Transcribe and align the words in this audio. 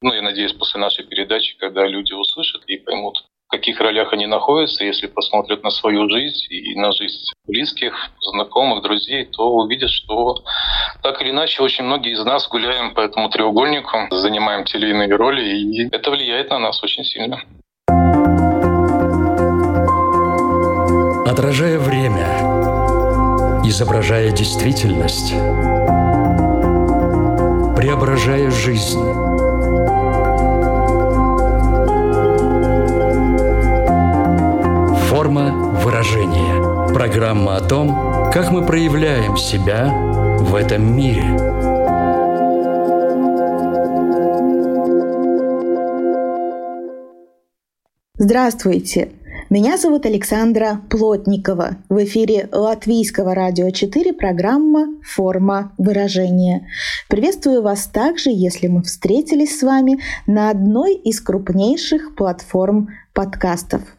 Ну, 0.00 0.14
я 0.14 0.22
надеюсь, 0.22 0.52
после 0.52 0.80
нашей 0.80 1.04
передачи, 1.04 1.56
когда 1.58 1.84
люди 1.84 2.12
услышат 2.12 2.62
и 2.68 2.76
поймут, 2.76 3.24
в 3.48 3.50
каких 3.50 3.80
ролях 3.80 4.12
они 4.12 4.26
находятся, 4.26 4.84
если 4.84 5.08
посмотрят 5.08 5.64
на 5.64 5.70
свою 5.70 6.08
жизнь 6.08 6.46
и 6.50 6.76
на 6.76 6.92
жизнь 6.92 7.24
близких, 7.48 7.94
знакомых, 8.20 8.82
друзей, 8.84 9.24
то 9.24 9.50
увидят, 9.50 9.90
что 9.90 10.44
так 11.02 11.20
или 11.20 11.30
иначе 11.30 11.64
очень 11.64 11.82
многие 11.82 12.12
из 12.12 12.24
нас 12.24 12.46
гуляем 12.48 12.94
по 12.94 13.00
этому 13.00 13.28
треугольнику, 13.28 14.06
занимаем 14.10 14.64
те 14.64 14.78
или 14.78 14.90
иные 14.90 15.16
роли, 15.16 15.42
и 15.42 15.88
это 15.90 16.12
влияет 16.12 16.50
на 16.50 16.60
нас 16.60 16.80
очень 16.84 17.02
сильно. 17.02 17.42
Отражая 21.26 21.78
время, 21.80 22.28
изображая 23.64 24.30
действительность, 24.30 25.32
преображая 27.76 28.50
жизнь. 28.52 29.17
Форма 35.28 35.74
выражения. 35.84 36.88
Программа 36.94 37.56
о 37.56 37.60
том, 37.60 38.30
как 38.32 38.50
мы 38.50 38.64
проявляем 38.64 39.36
себя 39.36 39.92
в 40.40 40.54
этом 40.54 40.96
мире. 40.96 41.22
Здравствуйте! 48.14 49.10
Меня 49.50 49.76
зовут 49.76 50.06
Александра 50.06 50.80
Плотникова. 50.88 51.76
В 51.90 52.02
эфире 52.04 52.48
Латвийского 52.50 53.34
радио 53.34 53.68
4 53.68 54.14
программа 54.14 54.86
«Форма 55.02 55.72
выражения». 55.76 56.68
Приветствую 57.10 57.60
вас 57.60 57.84
также, 57.84 58.30
если 58.30 58.68
мы 58.68 58.82
встретились 58.82 59.58
с 59.58 59.62
вами 59.62 60.00
на 60.26 60.48
одной 60.48 60.94
из 60.94 61.20
крупнейших 61.20 62.14
платформ 62.14 62.88
подкастов. 63.12 63.97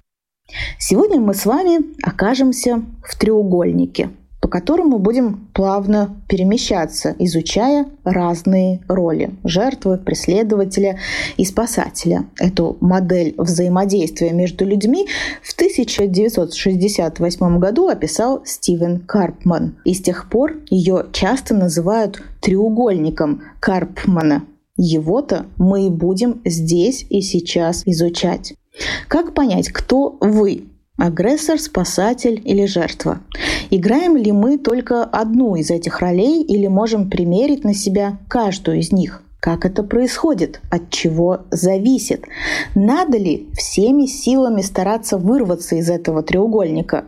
Сегодня 0.78 1.20
мы 1.20 1.34
с 1.34 1.46
вами 1.46 1.80
окажемся 2.04 2.84
в 3.04 3.18
треугольнике– 3.18 4.10
по 4.42 4.48
которому 4.48 5.00
будем 5.00 5.48
плавно 5.54 6.22
перемещаться, 6.28 7.16
изучая 7.20 7.88
разные 8.04 8.82
роли– 8.88 9.32
жертвы, 9.44 9.98
преследователя 9.98 10.98
и 11.38 11.44
спасателя. 11.44 12.26
Эту 12.40 12.78
модель 12.80 13.34
взаимодействия 13.38 14.32
между 14.32 14.66
людьми 14.66 15.08
в 15.44 15.54
1968 15.54 17.60
году 17.60 17.90
описал 17.90 18.42
Стивен 18.46 19.02
Карпман. 19.02 19.76
И 19.84 19.94
с 19.94 20.02
тех 20.02 20.30
пор 20.30 20.56
ее 20.70 21.08
часто 21.12 21.54
называют 21.54 22.24
треугольником 22.40 23.42
Карпмана. 23.60 24.46
Его-то 24.78 25.48
мы 25.58 25.88
и 25.88 25.90
будем 25.90 26.40
здесь 26.46 27.06
и 27.10 27.20
сейчас 27.20 27.84
изучать. 27.86 28.54
Как 29.08 29.34
понять, 29.34 29.70
кто 29.70 30.18
вы, 30.22 30.66
Агрессор, 31.00 31.58
спасатель 31.60 32.42
или 32.44 32.66
жертва? 32.66 33.22
Играем 33.70 34.18
ли 34.18 34.34
мы 34.34 34.58
только 34.58 35.04
одну 35.04 35.56
из 35.56 35.72
этих 35.72 36.00
ролей 36.00 36.44
или 36.44 36.68
можем 36.68 37.10
примерить 37.10 37.64
на 37.64 37.74
себя 37.74 38.20
каждую 38.28 38.80
из 38.80 38.92
них? 38.92 39.24
Как 39.40 39.66
это 39.66 39.84
происходит? 39.84 40.60
От 40.70 40.90
чего 40.90 41.40
зависит? 41.52 42.26
Надо 42.76 43.18
ли 43.18 43.48
всеми 43.54 44.06
силами 44.08 44.62
стараться 44.62 45.18
вырваться 45.18 45.78
из 45.78 45.90
этого 45.90 46.22
треугольника? 46.22 47.06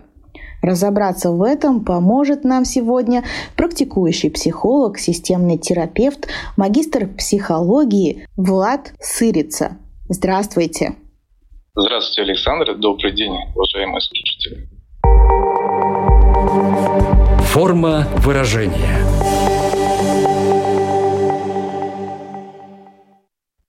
Разобраться 0.61 1.31
в 1.31 1.43
этом 1.43 1.83
поможет 1.83 2.45
нам 2.45 2.63
сегодня 2.63 3.25
практикующий 3.57 4.31
психолог, 4.31 4.99
системный 4.99 5.57
терапевт, 5.57 6.27
магистр 6.55 7.07
психологии 7.07 8.25
Влад 8.37 8.93
Сырица. 9.01 9.77
Здравствуйте! 10.07 10.95
Здравствуйте, 11.73 12.29
Александр. 12.29 12.75
Добрый 12.75 13.13
день, 13.13 13.31
уважаемые 13.55 14.01
слушатели. 14.01 14.67
Форма 17.45 18.09
выражения. 18.17 18.99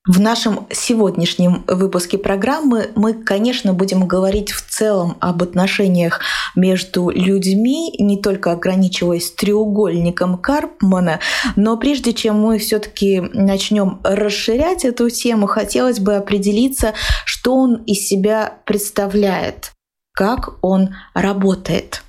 В 0.05 0.19
нашем 0.19 0.67
сегодняшнем 0.73 1.63
выпуске 1.69 2.19
программы 2.19 2.91
мы, 2.97 3.15
конечно, 3.15 3.73
будем 3.73 4.09
говорить 4.09 4.51
в 4.51 4.69
целом 4.69 5.17
об 5.21 5.45
отношениях 5.45 6.21
между 6.57 7.11
людьми, 7.11 7.95
не 8.01 8.21
только 8.21 8.51
ограничиваясь 8.51 9.31
треугольником 9.31 10.39
Карпмана, 10.39 11.21
но 11.55 11.77
прежде 11.77 12.15
чем 12.15 12.41
мы 12.41 12.59
все-таки 12.59 13.21
начнем 13.21 14.01
расширять 14.03 14.85
эту 14.85 15.09
тему, 15.09 15.47
хотелось 15.47 16.01
бы 16.01 16.17
определиться, 16.17 16.95
что 17.25 17.55
он 17.55 17.77
из 17.85 18.09
себя 18.09 18.59
представляет, 18.65 19.71
как 20.15 20.65
он 20.65 20.97
работает. 21.15 22.03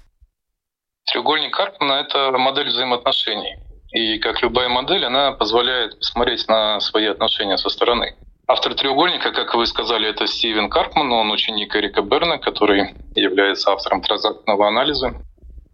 Треугольник 1.12 1.54
Карпмана— 1.54 1.94
это 2.08 2.32
модель 2.40 2.70
взаимоотношений. 2.70 3.63
И 3.94 4.18
как 4.18 4.42
любая 4.42 4.70
модель, 4.70 5.06
она 5.06 5.32
позволяет 5.32 6.00
посмотреть 6.00 6.48
на 6.48 6.80
свои 6.80 7.06
отношения 7.06 7.58
со 7.58 7.70
стороны. 7.70 8.16
Автор 8.48 8.74
треугольника, 8.74 9.32
как 9.32 9.54
вы 9.54 9.66
сказали, 9.68 10.10
это 10.10 10.28
Стивен 10.28 10.70
Карпман, 10.70 11.12
он 11.12 11.32
ученик 11.32 11.76
Эрика 11.76 12.02
Берна, 12.02 12.40
который 12.40 12.96
является 13.16 13.72
автором 13.72 14.02
транзактного 14.02 14.68
анализа. 14.68 15.14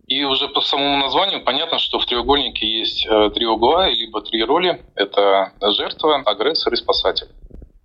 И 0.07 0.23
уже 0.23 0.49
по 0.49 0.59
самому 0.59 0.97
названию 0.97 1.43
понятно, 1.43 1.79
что 1.79 1.99
в 1.99 2.05
треугольнике 2.05 2.67
есть 2.67 3.07
э, 3.07 3.29
три 3.33 3.45
угла, 3.45 3.87
либо 3.87 4.21
три 4.21 4.43
роли. 4.43 4.81
Это 4.95 5.53
жертва, 5.61 6.21
агрессор 6.25 6.73
и 6.73 6.77
спасатель. 6.77 7.27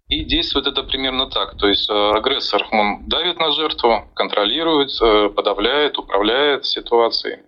И 0.09 0.25
действует 0.25 0.67
это 0.67 0.83
примерно 0.83 1.31
так. 1.31 1.56
То 1.59 1.69
есть 1.69 1.89
э, 1.89 1.93
агрессор, 1.93 2.67
он 2.73 3.09
давит 3.09 3.39
на 3.39 3.53
жертву, 3.53 4.05
контролирует, 4.15 4.91
э, 5.03 5.28
подавляет, 5.28 5.99
управляет 5.99 6.67
ситуацией. 6.67 7.41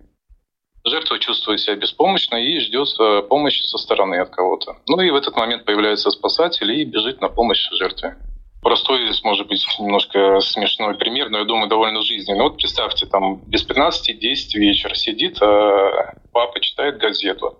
Жертва 0.88 1.18
чувствует 1.18 1.58
себя 1.58 1.74
беспомощно 1.74 2.36
и 2.36 2.60
ждет 2.60 2.88
э, 3.00 3.22
помощи 3.22 3.60
со 3.64 3.76
стороны 3.76 4.20
от 4.20 4.30
кого-то. 4.30 4.76
Ну 4.86 5.00
и 5.00 5.10
в 5.10 5.16
этот 5.16 5.34
момент 5.34 5.64
появляется 5.64 6.12
спасатель 6.12 6.70
и 6.70 6.84
бежит 6.84 7.20
на 7.20 7.28
помощь 7.28 7.68
жертве. 7.72 8.16
Простой, 8.62 9.10
может 9.24 9.48
быть, 9.48 9.66
немножко 9.80 10.40
смешной 10.40 10.94
пример, 10.94 11.28
но 11.28 11.38
я 11.38 11.44
думаю, 11.44 11.68
довольно 11.68 12.02
жизненный. 12.02 12.42
Вот 12.42 12.56
представьте, 12.56 13.06
там 13.06 13.40
без 13.46 13.64
15 13.64 14.16
10 14.16 14.54
вечер 14.54 14.96
сидит, 14.96 15.42
а 15.42 16.14
папа 16.32 16.60
читает 16.60 16.98
газету. 16.98 17.58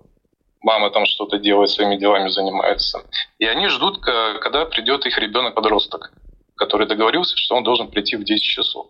Мама 0.62 0.90
там 0.90 1.04
что-то 1.04 1.38
делает, 1.38 1.70
своими 1.70 1.96
делами 1.96 2.28
занимается. 2.28 3.02
И 3.40 3.44
они 3.44 3.68
ждут, 3.68 3.98
когда 3.98 4.66
придет 4.66 5.04
их 5.04 5.18
ребенок-подросток, 5.18 6.12
который 6.56 6.86
договорился, 6.86 7.36
что 7.36 7.56
он 7.56 7.64
должен 7.64 7.88
прийти 7.88 8.14
в 8.14 8.22
10 8.22 8.42
часов. 8.42 8.86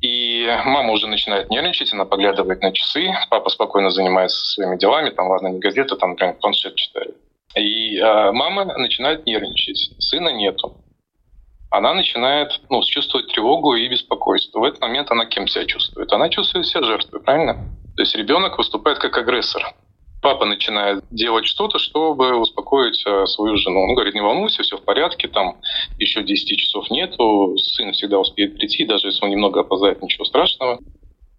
И 0.00 0.46
мама 0.64 0.92
уже 0.92 1.06
начинает 1.06 1.50
нервничать, 1.50 1.92
она 1.92 2.04
поглядывает 2.04 2.60
на 2.60 2.72
часы, 2.72 3.08
папа 3.30 3.48
спокойно 3.48 3.90
занимается 3.90 4.44
своими 4.44 4.76
делами, 4.76 5.10
там, 5.10 5.28
ладно, 5.28 5.48
не 5.48 5.58
газета, 5.58 5.96
там, 5.96 6.10
например, 6.10 6.34
планшет 6.34 6.74
читает. 6.74 7.16
И 7.56 7.98
а, 7.98 8.32
мама 8.32 8.64
начинает 8.76 9.24
нервничать, 9.24 9.94
сына 9.98 10.28
нету. 10.28 10.76
Она 11.70 11.94
начинает 11.94 12.60
ну, 12.70 12.82
чувствовать 12.84 13.28
тревогу 13.32 13.74
и 13.74 13.88
беспокойство. 13.88 14.60
В 14.60 14.64
этот 14.64 14.80
момент 14.80 15.10
она 15.10 15.26
кем 15.26 15.48
себя 15.48 15.64
чувствует? 15.64 16.12
Она 16.12 16.28
чувствует 16.28 16.66
себя 16.66 16.82
жертвой, 16.82 17.20
правильно? 17.20 17.54
То 17.96 18.02
есть 18.02 18.14
ребенок 18.14 18.58
выступает 18.58 18.98
как 18.98 19.16
агрессор 19.16 19.74
папа 20.26 20.44
начинает 20.44 21.04
делать 21.12 21.46
что-то, 21.46 21.78
чтобы 21.78 22.34
успокоить 22.34 23.00
э, 23.06 23.26
свою 23.26 23.56
жену. 23.58 23.78
Он 23.78 23.94
говорит, 23.94 24.12
не 24.14 24.20
волнуйся, 24.20 24.64
все 24.64 24.76
в 24.76 24.82
порядке, 24.82 25.28
там 25.28 25.58
еще 26.00 26.24
10 26.24 26.58
часов 26.58 26.90
нету, 26.90 27.56
сын 27.58 27.92
всегда 27.92 28.18
успеет 28.18 28.58
прийти, 28.58 28.84
даже 28.84 29.06
если 29.06 29.24
он 29.24 29.30
немного 29.30 29.60
опоздает, 29.60 30.02
ничего 30.02 30.24
страшного. 30.24 30.80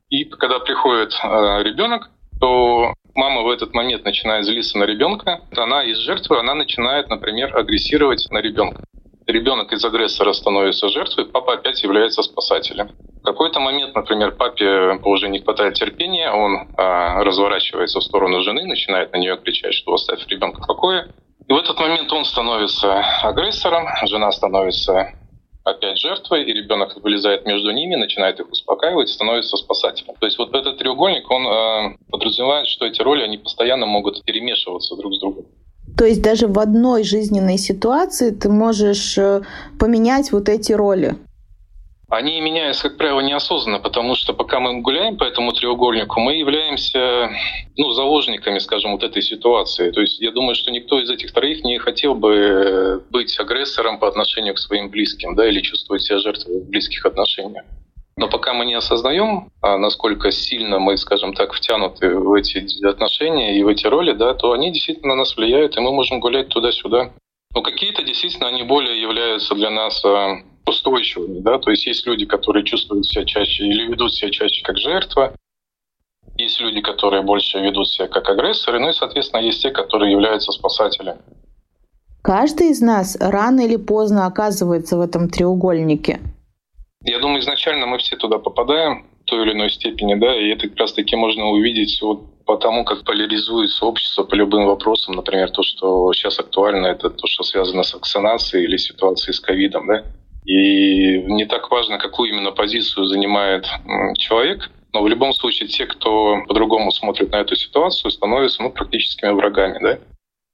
И 0.10 0.24
когда 0.24 0.60
приходит 0.60 1.12
э, 1.22 1.64
ребенок, 1.64 2.10
то 2.40 2.94
мама 3.14 3.42
в 3.42 3.50
этот 3.50 3.74
момент 3.74 4.06
начинает 4.06 4.46
злиться 4.46 4.78
на 4.78 4.86
ребенка. 4.86 5.42
Она 5.58 5.84
из 5.84 5.98
жертвы, 5.98 6.40
она 6.40 6.56
начинает, 6.56 7.10
например, 7.10 7.58
агрессировать 7.58 8.26
на 8.32 8.38
ребенка 8.38 8.86
ребенок 9.28 9.72
из 9.74 9.84
агрессора 9.84 10.34
становится 10.34 10.90
жертвой, 10.90 11.26
папа 11.26 11.54
опять 11.54 11.84
является 11.84 12.24
спасателем. 12.24 12.92
В 13.22 13.24
какой-то 13.24 13.60
момент, 13.60 13.94
например, 13.94 14.32
папе 14.32 15.00
уже 15.04 15.28
не 15.28 15.40
хватает 15.40 15.74
терпения, 15.74 16.32
он 16.32 16.68
а, 16.78 17.24
разворачивается 17.24 18.00
в 18.00 18.04
сторону 18.04 18.42
жены, 18.42 18.66
начинает 18.66 19.12
на 19.12 19.18
нее 19.18 19.38
кричать, 19.38 19.74
что 19.74 19.94
оставь 19.94 20.26
ребенка 20.28 20.64
в 20.64 20.68
покое. 20.68 21.10
И 21.48 21.54
в 21.54 21.58
этот 21.58 21.80
момент 21.80 22.12
он 22.12 22.26
становится 22.26 23.00
агрессором, 23.22 23.88
жена 24.06 24.32
становится 24.32 25.14
опять 25.64 25.98
жертвой, 25.98 26.44
и 26.44 26.54
ребенок 26.54 26.96
вылезает 27.04 27.46
между 27.46 27.72
ними, 27.72 27.96
начинает 27.96 28.40
их 28.40 28.50
успокаивать, 28.50 29.10
становится 29.10 29.58
спасателем. 29.58 30.16
То 30.20 30.26
есть 30.26 30.38
вот 30.38 30.56
этот 30.56 30.78
треугольник, 30.78 31.30
он 31.30 31.46
э, 31.46 31.98
подразумевает, 32.10 32.68
что 32.68 32.86
эти 32.86 33.02
роли, 33.02 33.24
они 33.24 33.38
постоянно 33.38 33.86
могут 33.86 34.24
перемешиваться 34.24 34.96
друг 34.96 35.14
с 35.14 35.20
другом. 35.20 35.46
То 35.98 36.06
есть 36.06 36.22
даже 36.22 36.48
в 36.48 36.60
одной 36.60 37.04
жизненной 37.04 37.58
ситуации 37.58 38.30
ты 38.30 38.50
можешь 38.50 39.18
э, 39.18 39.42
поменять 39.80 40.32
вот 40.32 40.48
эти 40.48 40.72
роли. 40.72 41.16
они 42.10 42.40
меняются, 42.40 42.84
как 42.90 42.98
правило, 42.98 43.20
неосознанно, 43.22 43.80
потому 43.80 44.14
что 44.14 44.34
пока 44.34 44.60
мы 44.60 44.82
гуляем 44.82 45.18
по 45.18 45.24
этому 45.24 45.54
треугольнику, 45.54 46.20
мы 46.20 46.36
являемся 46.36 47.32
ну, 47.76 47.92
заложниками, 47.94 48.60
скажем, 48.60 48.92
вот 48.92 49.04
этой 49.04 49.24
ситуации. 49.24 49.90
То 49.90 50.02
есть 50.02 50.22
я 50.22 50.32
думаю, 50.32 50.54
что 50.54 50.70
никто 50.70 51.02
из 51.02 51.10
этих 51.10 51.34
троих 51.34 51.64
не 51.64 51.80
хотел 51.80 52.14
бы 52.14 53.04
быть 53.10 53.38
агрессором 53.40 54.00
по 54.00 54.08
отношению 54.08 54.54
к 54.54 54.60
своим 54.60 54.90
близким, 54.92 55.36
да, 55.36 55.50
или 55.50 55.62
чувствовать 55.62 56.04
себя 56.04 56.20
жертвой 56.20 56.62
в 56.62 56.70
близких 56.70 57.06
отношениях. 57.08 57.66
Но 58.18 58.28
пока 58.28 58.54
мы 58.54 58.66
не 58.66 58.74
осознаем, 58.74 59.52
а 59.62 59.78
насколько 59.78 60.32
сильно 60.32 60.80
мы, 60.80 60.98
скажем 60.98 61.34
так, 61.34 61.54
втянуты 61.54 62.18
в 62.18 62.34
эти 62.34 62.66
отношения 62.84 63.60
и 63.60 63.64
в 63.64 63.68
эти 63.68 63.86
роли, 63.86 64.14
да, 64.14 64.34
то 64.34 64.54
они 64.54 64.72
действительно 64.72 65.10
на 65.10 65.20
нас 65.20 65.38
влияют, 65.38 65.78
и 65.78 65.82
мы 65.82 65.92
можем 65.92 66.20
гулять 66.20 66.50
туда-сюда. 66.50 67.12
Но 67.54 67.62
какие-то 67.62 68.02
действительно 68.02 68.48
они 68.48 68.64
более 68.64 69.00
являются 69.00 69.54
для 69.54 69.70
нас 69.70 70.04
а, 70.04 70.42
устойчивыми. 70.66 71.40
Да? 71.40 71.60
То 71.60 71.70
есть 71.70 71.86
есть 71.86 72.08
люди, 72.08 72.26
которые 72.26 72.66
чувствуют 72.66 73.06
себя 73.06 73.24
чаще 73.24 73.66
или 73.66 73.88
ведут 73.88 74.14
себя 74.14 74.32
чаще 74.32 74.64
как 74.64 74.78
жертва, 74.78 75.34
есть 76.38 76.60
люди, 76.60 76.82
которые 76.82 77.22
больше 77.22 77.60
ведут 77.60 77.88
себя 77.88 78.08
как 78.08 78.28
агрессоры, 78.30 78.80
ну 78.80 78.90
и, 78.90 78.94
соответственно, 78.94 79.42
есть 79.42 79.62
те, 79.62 79.72
которые 79.72 80.12
являются 80.12 80.52
спасателями. 80.52 81.20
Каждый 82.24 82.72
из 82.72 82.82
нас 82.82 83.16
рано 83.20 83.62
или 83.62 83.76
поздно 83.76 84.26
оказывается 84.26 84.98
в 84.98 85.02
этом 85.02 85.30
треугольнике. 85.30 86.20
Я 87.04 87.20
думаю, 87.20 87.40
изначально 87.40 87.86
мы 87.86 88.00
все 88.00 88.16
туда 88.16 88.38
попадаем 88.38 89.06
в 89.22 89.26
той 89.26 89.44
или 89.44 89.54
иной 89.54 89.70
степени, 89.70 90.16
да, 90.16 90.36
и 90.36 90.50
это 90.50 90.68
как 90.68 90.78
раз-таки 90.80 91.16
можно 91.16 91.46
увидеть 91.48 92.02
вот 92.02 92.44
по 92.46 92.58
тому, 92.58 92.86
как 92.86 93.04
поляризуется 93.04 93.86
общество 93.86 94.24
по 94.24 94.36
любым 94.36 94.66
вопросам. 94.66 95.16
Например, 95.16 95.52
то, 95.52 95.64
что 95.64 96.12
сейчас 96.14 96.40
актуально, 96.40 96.88
это 96.88 97.10
то, 97.10 97.28
что 97.28 97.44
связано 97.44 97.84
с 97.84 97.94
вакцинацией 97.94 98.66
или 98.66 98.78
ситуацией 98.78 99.34
с 99.34 99.40
ковидом, 99.40 99.88
да. 99.88 100.04
И 100.46 101.22
не 101.24 101.46
так 101.46 101.70
важно, 101.70 101.98
какую 101.98 102.30
именно 102.30 102.52
позицию 102.52 103.06
занимает 103.06 103.66
человек, 104.18 104.72
но 104.94 105.04
в 105.04 105.08
любом 105.08 105.34
случае 105.34 105.68
те, 105.68 105.86
кто 105.86 106.42
по-другому 106.48 106.92
смотрит 106.92 107.32
на 107.32 107.38
эту 107.38 107.56
ситуацию, 107.56 108.12
становятся 108.12 108.64
ну, 108.64 108.72
практическими 108.72 109.32
врагами. 109.32 109.78
Да? 109.82 110.00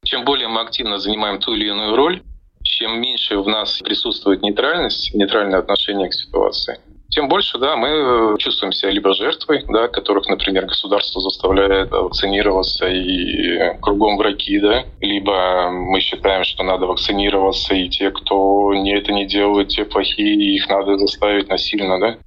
Чем 0.04 0.25
более 0.25 0.48
мы 0.48 0.62
активно 0.62 0.98
занимаем 0.98 1.39
ту 1.39 1.54
или 1.54 1.68
иную 1.68 1.96
роль, 1.96 2.24
чем 2.63 3.00
меньше 3.00 3.38
в 3.38 3.48
нас 3.48 3.80
присутствует 3.80 4.42
нейтральность, 4.42 5.13
нейтральное 5.13 5.60
отношение 5.60 6.10
к 6.10 6.13
ситуации, 6.13 6.80
тем 7.13 7.27
больше, 7.27 7.60
да, 7.60 7.75
мы 7.75 7.89
э, 7.89 8.38
чувствуем 8.39 8.71
себя 8.71 8.89
либо 8.89 9.13
жертвой, 9.13 9.63
да, 9.68 9.88
которых, 9.88 10.27
например, 10.27 10.65
государство 10.65 11.21
заставляет 11.21 11.92
вакцинироваться 11.92 12.88
и 12.88 13.77
кругом 13.81 14.18
враги, 14.18 14.60
да, 14.60 14.86
либо 15.00 15.69
мы 15.69 16.00
считаем, 16.00 16.44
что 16.44 16.63
надо 16.63 16.88
вакцинироваться, 16.88 17.75
и 17.75 17.88
те, 17.88 18.10
кто 18.10 18.74
не 18.74 18.95
это 18.95 19.12
не 19.12 19.27
делают, 19.27 19.69
те 19.69 19.86
плохие, 19.86 20.33
и 20.33 20.56
их 20.56 20.68
надо 20.69 20.98
заставить 20.98 21.50
насильно, 21.50 22.00
да. 22.00 22.18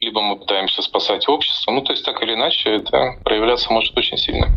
Либо 0.00 0.20
мы 0.20 0.36
пытаемся 0.36 0.82
спасать 0.82 1.26
общество. 1.26 1.70
Ну, 1.70 1.80
то 1.80 1.92
есть 1.92 2.04
так 2.04 2.22
или 2.22 2.34
иначе 2.34 2.68
это 2.68 3.14
проявляться 3.24 3.72
может 3.72 3.96
очень 3.96 4.18
сильно. 4.18 4.48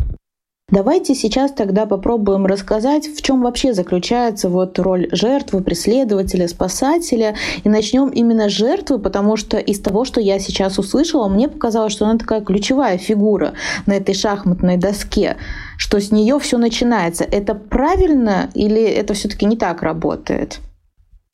Давайте 0.70 1.14
сейчас 1.14 1.52
тогда 1.52 1.86
попробуем 1.86 2.44
рассказать, 2.44 3.06
в 3.06 3.22
чем 3.22 3.40
вообще 3.40 3.72
заключается 3.72 4.50
вот 4.50 4.78
роль 4.78 5.08
жертвы, 5.12 5.64
преследователя, 5.64 6.46
спасателя. 6.46 7.36
И 7.64 7.70
начнем 7.70 8.10
именно 8.10 8.50
с 8.50 8.52
жертвы, 8.52 8.98
потому 8.98 9.38
что 9.38 9.56
из 9.56 9.80
того, 9.80 10.04
что 10.04 10.20
я 10.20 10.38
сейчас 10.38 10.78
услышала, 10.78 11.26
мне 11.28 11.48
показалось, 11.48 11.94
что 11.94 12.04
она 12.04 12.18
такая 12.18 12.42
ключевая 12.42 12.98
фигура 12.98 13.54
на 13.86 13.94
этой 13.94 14.14
шахматной 14.14 14.76
доске, 14.76 15.38
что 15.78 16.00
с 16.02 16.12
нее 16.12 16.38
все 16.38 16.58
начинается. 16.58 17.24
Это 17.24 17.54
правильно 17.54 18.50
или 18.54 18.82
это 18.82 19.14
все-таки 19.14 19.46
не 19.46 19.56
так 19.56 19.80
работает? 19.82 20.58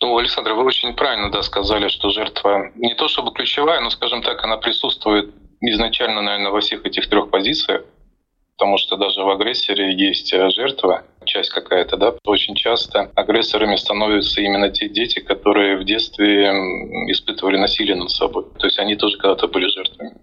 Ну, 0.00 0.16
Александр, 0.16 0.52
вы 0.52 0.62
очень 0.62 0.94
правильно 0.94 1.32
да, 1.32 1.42
сказали, 1.42 1.88
что 1.88 2.10
жертва 2.10 2.70
не 2.76 2.94
то 2.94 3.08
чтобы 3.08 3.32
ключевая, 3.32 3.80
но, 3.80 3.90
скажем 3.90 4.22
так, 4.22 4.44
она 4.44 4.58
присутствует 4.58 5.34
изначально, 5.60 6.22
наверное, 6.22 6.52
во 6.52 6.60
всех 6.60 6.86
этих 6.86 7.08
трех 7.10 7.30
позициях 7.30 7.82
потому 8.56 8.78
что 8.78 8.96
даже 8.96 9.22
в 9.22 9.30
агрессоре 9.30 9.92
есть 9.94 10.32
э, 10.32 10.50
жертва, 10.50 11.04
часть 11.24 11.50
какая-то, 11.50 11.96
да, 11.96 12.14
очень 12.24 12.54
часто 12.54 13.10
агрессорами 13.14 13.76
становятся 13.76 14.40
именно 14.40 14.70
те 14.70 14.88
дети, 14.88 15.20
которые 15.20 15.76
в 15.76 15.84
детстве 15.84 16.50
испытывали 17.10 17.56
насилие 17.56 17.96
над 17.96 18.10
собой. 18.10 18.44
То 18.58 18.66
есть 18.66 18.78
они 18.78 18.96
тоже 18.96 19.18
когда-то 19.18 19.48
были 19.48 19.68
жертвами. 19.68 20.14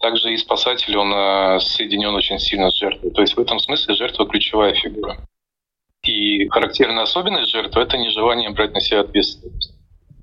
Также 0.00 0.32
и 0.32 0.36
спасатель, 0.36 0.96
он 0.96 1.12
э, 1.12 1.60
соединен 1.60 2.14
очень 2.14 2.38
сильно 2.38 2.70
с 2.70 2.78
жертвой. 2.78 3.10
То 3.12 3.22
есть 3.22 3.36
в 3.36 3.40
этом 3.40 3.58
смысле 3.58 3.94
жертва 3.94 4.26
ключевая 4.26 4.74
фигура. 4.74 5.16
И 6.04 6.48
характерная 6.48 7.04
особенность 7.04 7.50
жертвы— 7.50 7.82
это 7.82 7.96
нежелание 7.96 8.50
брать 8.50 8.72
на 8.72 8.80
себя 8.80 9.00
ответственность. 9.00 9.75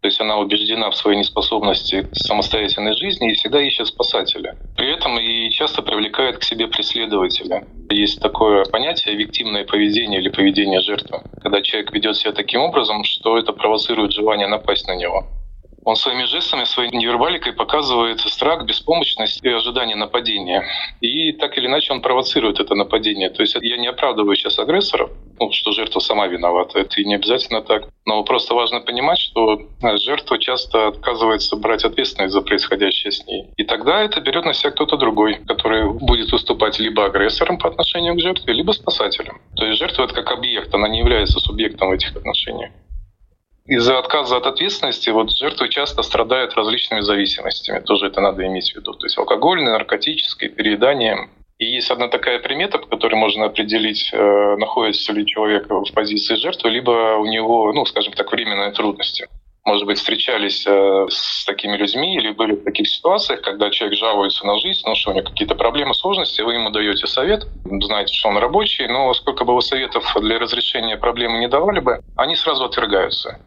То 0.04 0.08
есть 0.08 0.20
она 0.20 0.38
убеждена 0.38 0.92
в 0.92 0.98
своей 0.98 1.18
неспособности 1.18 2.02
к 2.02 2.14
самостоятельной 2.14 2.94
жизни 2.94 3.32
и 3.32 3.36
всегда 3.36 3.62
ищет 3.62 3.88
спасателя. 3.88 4.58
При 4.76 4.94
этом 4.94 5.18
и 5.18 5.50
часто 5.50 5.82
привлекает 5.82 6.40
к 6.40 6.44
себе 6.44 6.68
преследователя. 6.68 7.64
Есть 7.90 8.20
такое 8.22 8.66
понятие 8.66 9.16
виктимное 9.16 9.64
поведение 9.64 10.20
или 10.20 10.28
поведение 10.28 10.82
жертвы, 10.82 11.22
когда 11.42 11.62
человек 11.62 11.94
ведет 11.94 12.18
себя 12.18 12.34
таким 12.34 12.60
образом, 12.64 13.06
что 13.06 13.38
это 13.38 13.54
провоцирует 13.54 14.12
желание 14.12 14.48
напасть 14.48 14.90
на 14.90 14.96
него. 14.98 15.26
Он 15.86 15.96
своими 15.96 16.24
жестами, 16.26 16.64
своей 16.64 16.92
невербаликой 16.92 17.54
показывает 17.54 18.22
страх, 18.22 18.66
беспомощность 18.66 19.44
и 19.44 19.50
ожидание 19.50 19.96
нападения. 19.96 20.66
И 21.02 21.34
так 21.34 21.58
или 21.58 21.68
иначе 21.68 21.94
он 21.94 22.02
провоцирует 22.02 22.60
это 22.60 22.76
нападение. 22.76 23.30
То 23.30 23.42
есть 23.42 23.56
я 23.62 23.78
не 23.78 23.88
оправдываю 23.88 24.36
сейчас 24.36 24.60
агрессоров, 24.60 25.12
ну, 25.40 25.52
что 25.52 25.72
жертва 25.72 26.00
сама 26.00 26.28
виновата. 26.28 26.80
Это 26.80 27.02
и 27.02 27.06
не 27.06 27.16
обязательно 27.16 27.62
так. 27.62 27.90
Но 28.06 28.24
просто 28.24 28.54
важно 28.54 28.82
понимать, 28.82 29.20
что 29.20 29.56
э, 29.56 29.98
жертва 29.98 30.40
часто 30.40 30.88
отказывается 30.88 31.56
брать 31.56 31.84
ответственность 31.84 32.34
за 32.34 32.42
происходящее 32.42 33.12
с 33.12 33.26
ней. 33.26 33.48
И 33.58 33.64
тогда 33.64 34.02
это 34.04 34.22
берет 34.22 34.46
на 34.46 34.54
себя 34.54 34.72
кто-то 34.72 34.98
другой, 34.98 35.40
который 35.48 35.92
будет 35.92 36.32
выступать 36.32 36.80
либо 36.80 37.06
агрессором 37.06 37.58
по 37.58 37.68
отношению 37.68 38.16
к 38.16 38.22
жертве, 38.22 38.54
либо 38.54 38.72
спасателем. 38.72 39.42
То 39.56 39.66
есть 39.66 39.80
жертва— 39.80 40.04
это 40.06 40.14
как 40.14 40.32
объект, 40.32 40.74
она 40.74 40.88
не 40.88 41.00
является 41.00 41.40
субъектом 41.40 41.90
в 41.90 41.94
этих 41.94 42.16
отношениях. 42.16 42.72
Из-за 43.66 43.98
отказа 43.98 44.36
от 44.38 44.46
ответственности 44.46 45.10
вот 45.10 45.32
жертвы 45.32 45.70
часто 45.70 46.04
страдают 46.04 46.54
различными 46.54 47.00
зависимостями. 47.00 47.80
Тоже 47.80 48.08
это 48.08 48.20
надо 48.20 48.46
иметь 48.46 48.74
в 48.74 48.76
виду. 48.76 48.94
То 48.94 49.06
есть 49.06 49.18
алкогольное, 49.18 49.72
наркотическое, 49.72 50.50
переедание. 50.50 51.30
И 51.60 51.66
есть 51.66 51.90
одна 51.90 52.10
такая 52.10 52.40
примета, 52.40 52.78
по 52.78 52.88
которой 52.88 53.16
можно 53.16 53.46
определить, 53.46 54.10
э, 54.12 54.56
находится 54.58 55.14
ли 55.14 55.26
человек 55.26 55.70
в 55.70 55.94
позиции 55.94 56.36
жертвы, 56.36 56.72
либо 56.72 57.16
у 57.18 57.26
него, 57.26 57.72
ну, 57.72 57.86
скажем 57.86 58.12
так, 58.14 58.30
временные 58.34 58.72
трудности. 58.72 59.30
Может 59.64 59.86
быть, 59.86 59.98
встречались 59.98 60.68
э, 60.68 61.08
с 61.10 61.46
такими 61.46 61.78
людьми 61.78 62.18
или 62.18 62.32
были 62.32 62.56
в 62.56 62.66
таких 62.66 62.90
ситуациях, 62.90 63.42
когда 63.44 63.70
человек 63.70 63.98
жалуется 63.98 64.46
на 64.46 64.58
жизнь, 64.58 64.82
ну, 64.86 64.94
что 64.94 65.12
у 65.12 65.14
него 65.14 65.26
какие-то 65.26 65.56
проблемы, 65.56 65.94
сложности, 65.94 66.42
вы 66.42 66.56
ему 66.56 66.70
даете 66.70 67.08
совет, 67.08 67.48
знаете, 67.64 68.14
что 68.14 68.28
он 68.28 68.38
рабочий, 68.40 68.88
но 68.88 69.14
сколько 69.14 69.46
бы 69.46 69.56
вы 69.56 69.62
советов 69.62 70.04
для 70.20 70.38
разрешения 70.38 70.98
проблемы 70.98 71.40
не 71.40 71.48
давали 71.48 71.80
бы, 71.80 72.02
они 72.18 72.36
сразу 72.36 72.66
отвергаются. 72.66 73.40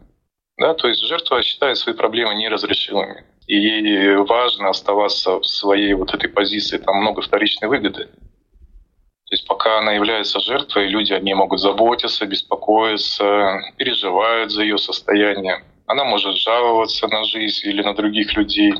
Да, 0.58 0.74
то 0.74 0.88
есть 0.88 1.02
жертва 1.02 1.42
считает 1.42 1.76
свои 1.76 1.94
проблемы 1.94 2.34
неразрешимыми. 2.34 3.24
И 3.46 4.16
важно 4.16 4.70
оставаться 4.70 5.38
в 5.38 5.46
своей 5.46 5.92
вот 5.94 6.14
этой 6.14 6.28
позиции, 6.28 6.78
там 6.78 6.96
много 6.96 7.22
вторичной 7.22 7.68
выгоды. 7.68 8.06
То 8.06 9.32
есть 9.32 9.46
пока 9.46 9.78
она 9.78 9.92
является 9.92 10.40
жертвой, 10.40 10.86
люди 10.86 11.12
о 11.12 11.20
ней 11.20 11.34
могут 11.34 11.60
заботиться, 11.60 12.26
беспокоиться, 12.26 13.60
переживают 13.76 14.50
за 14.50 14.62
ее 14.62 14.78
состояние. 14.78 15.64
Она 15.86 16.04
может 16.04 16.36
жаловаться 16.36 17.06
на 17.08 17.24
жизнь 17.24 17.68
или 17.68 17.82
на 17.82 17.94
других 17.94 18.34
людей. 18.36 18.72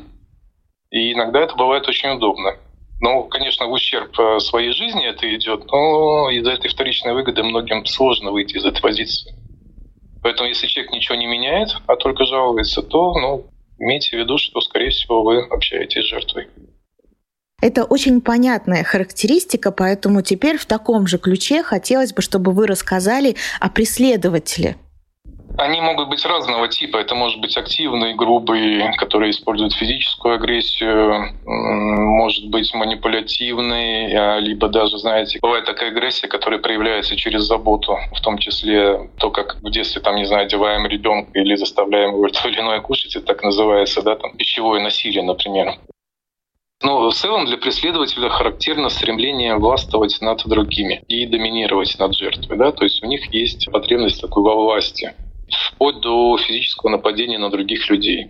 И 0.90 1.12
иногда 1.12 1.40
это 1.40 1.56
бывает 1.56 1.87
очень 1.88 2.11
удобно. 2.11 2.56
Ну, 3.00 3.25
конечно, 3.25 3.66
в 3.66 3.73
ущерб 3.73 4.18
э, 4.18 4.40
своей 4.40 4.73
жизни 4.73 5.06
это 5.06 5.33
идет, 5.35 5.66
но 5.71 6.30
из-за 6.30 6.52
этой 6.52 6.68
вторичной 6.68 7.12
выгоды 7.12 7.42
многим 7.42 7.85
сложно 7.85 8.30
выйти 8.30 8.56
из 8.56 8.64
этой 8.64 8.80
позиции. 8.80 9.35
Поэтому 10.26 10.49
если 10.49 10.66
человек 10.66 10.90
ничего 10.90 11.14
не 11.14 11.26
меняет, 11.26 11.68
а 11.87 11.95
только 11.95 12.25
жалуется, 12.25 12.83
то 12.83 13.14
ну, 13.14 13.47
имейте 13.78 14.16
в 14.16 14.18
виду, 14.18 14.38
что, 14.38 14.61
скорее 14.61 14.90
всего, 14.90 15.23
вы 15.23 15.40
общаетесь 15.40 16.02
с 16.02 16.09
жертвой. 16.09 16.49
Это 17.62 17.85
очень 17.85 18.21
понятная 18.21 18.83
характеристика, 18.83 19.71
поэтому 19.71 20.23
теперь 20.23 20.59
в 20.59 20.66
таком 20.66 21.06
же 21.06 21.18
ключе 21.18 21.62
хотелось 21.62 22.12
бы, 22.12 22.23
чтобы 22.23 22.50
вы 22.50 22.66
рассказали 22.66 23.37
о 23.61 23.71
преследователе. 23.71 24.75
Они 25.59 25.81
могут 25.81 26.09
быть 26.09 26.25
разного 26.27 26.69
типа. 26.69 26.99
Это 26.99 27.15
может 27.15 27.41
быть 27.41 27.57
активный, 27.57 28.15
грубый, 28.15 28.95
который 28.99 29.31
использует 29.31 29.73
физическую 29.73 30.35
агрессию, 30.35 31.35
может 31.45 32.49
быть 32.51 32.75
манипулятивный, 32.75 34.15
а, 34.15 34.39
либо 34.39 34.69
даже, 34.69 34.99
знаете, 34.99 35.39
бывает 35.41 35.65
такая 35.65 35.91
агрессия, 35.91 36.29
которая 36.29 36.61
проявляется 36.61 37.17
через 37.17 37.43
заботу, 37.45 37.97
в 38.15 38.21
том 38.21 38.37
числе 38.37 39.11
то, 39.19 39.31
как 39.31 39.57
в 39.63 39.71
детстве, 39.71 40.03
там, 40.03 40.17
не 40.17 40.27
знаю, 40.27 40.45
одеваем 40.45 40.87
ребенка 40.87 41.31
или 41.39 41.55
заставляем 41.55 42.15
его 42.15 42.29
то 42.29 42.49
или 42.49 42.61
иное 42.61 42.81
кушать, 42.81 43.17
это 43.17 43.27
так 43.27 43.43
называется, 43.43 44.03
да, 44.03 44.17
там, 44.17 44.37
пищевое 44.37 44.83
насилие, 44.83 45.23
например. 45.23 45.79
Но 46.83 47.09
в 47.09 47.15
целом 47.15 47.47
для 47.47 47.57
преследователя 47.57 48.29
характерно 48.29 48.91
стремление 48.91 49.57
властвовать 49.57 50.19
над 50.21 50.47
другими 50.47 51.03
и 51.09 51.25
доминировать 51.25 51.97
над 51.99 52.15
жертвой. 52.15 52.59
Да? 52.59 52.71
То 52.71 52.85
есть 52.85 53.03
у 53.03 53.07
них 53.07 53.33
есть 53.33 53.67
потребность 53.73 54.21
такой 54.21 54.43
во 54.43 54.55
власти 54.55 55.15
вплоть 55.50 56.00
до 56.00 56.37
физического 56.38 56.91
нападения 56.91 57.38
на 57.38 57.50
других 57.50 57.88
людей. 57.91 58.29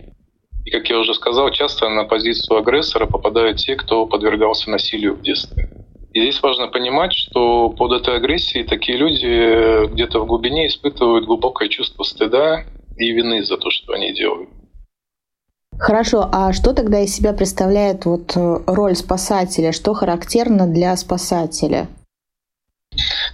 И, 0.65 0.69
как 0.69 0.89
я 0.89 0.99
уже 0.99 1.13
сказал, 1.13 1.49
часто 1.51 1.87
на 1.89 2.03
позицию 2.03 2.57
агрессора 2.57 3.05
попадают 3.05 3.57
те, 3.57 3.75
кто 3.75 4.05
подвергался 4.05 4.69
насилию 4.69 5.15
в 5.15 5.21
детстве. 5.21 5.69
И 6.13 6.21
здесь 6.21 6.41
важно 6.41 6.67
понимать, 6.67 7.13
что 7.13 7.69
под 7.69 7.93
этой 7.93 8.15
агрессией 8.15 8.63
такие 8.65 8.97
люди 8.97 9.87
где-то 9.93 10.19
в 10.19 10.25
глубине 10.25 10.67
испытывают 10.67 11.25
глубокое 11.25 11.69
чувство 11.69 12.03
стыда 12.03 12.65
и 12.97 13.11
вины 13.11 13.43
за 13.43 13.57
то, 13.57 13.69
что 13.69 13.93
они 13.93 14.13
делают. 14.13 14.49
Хорошо, 15.79 16.27
а 16.31 16.53
что 16.53 16.73
тогда 16.73 17.01
из 17.01 17.13
себя 17.13 17.33
представляет 17.33 18.05
вот 18.05 18.35
э, 18.35 18.59
роль 18.65 18.95
спасателя? 18.95 19.71
Что 19.71 19.93
характерно 19.93 20.65
для 20.67 20.97
спасателя? 20.97 21.87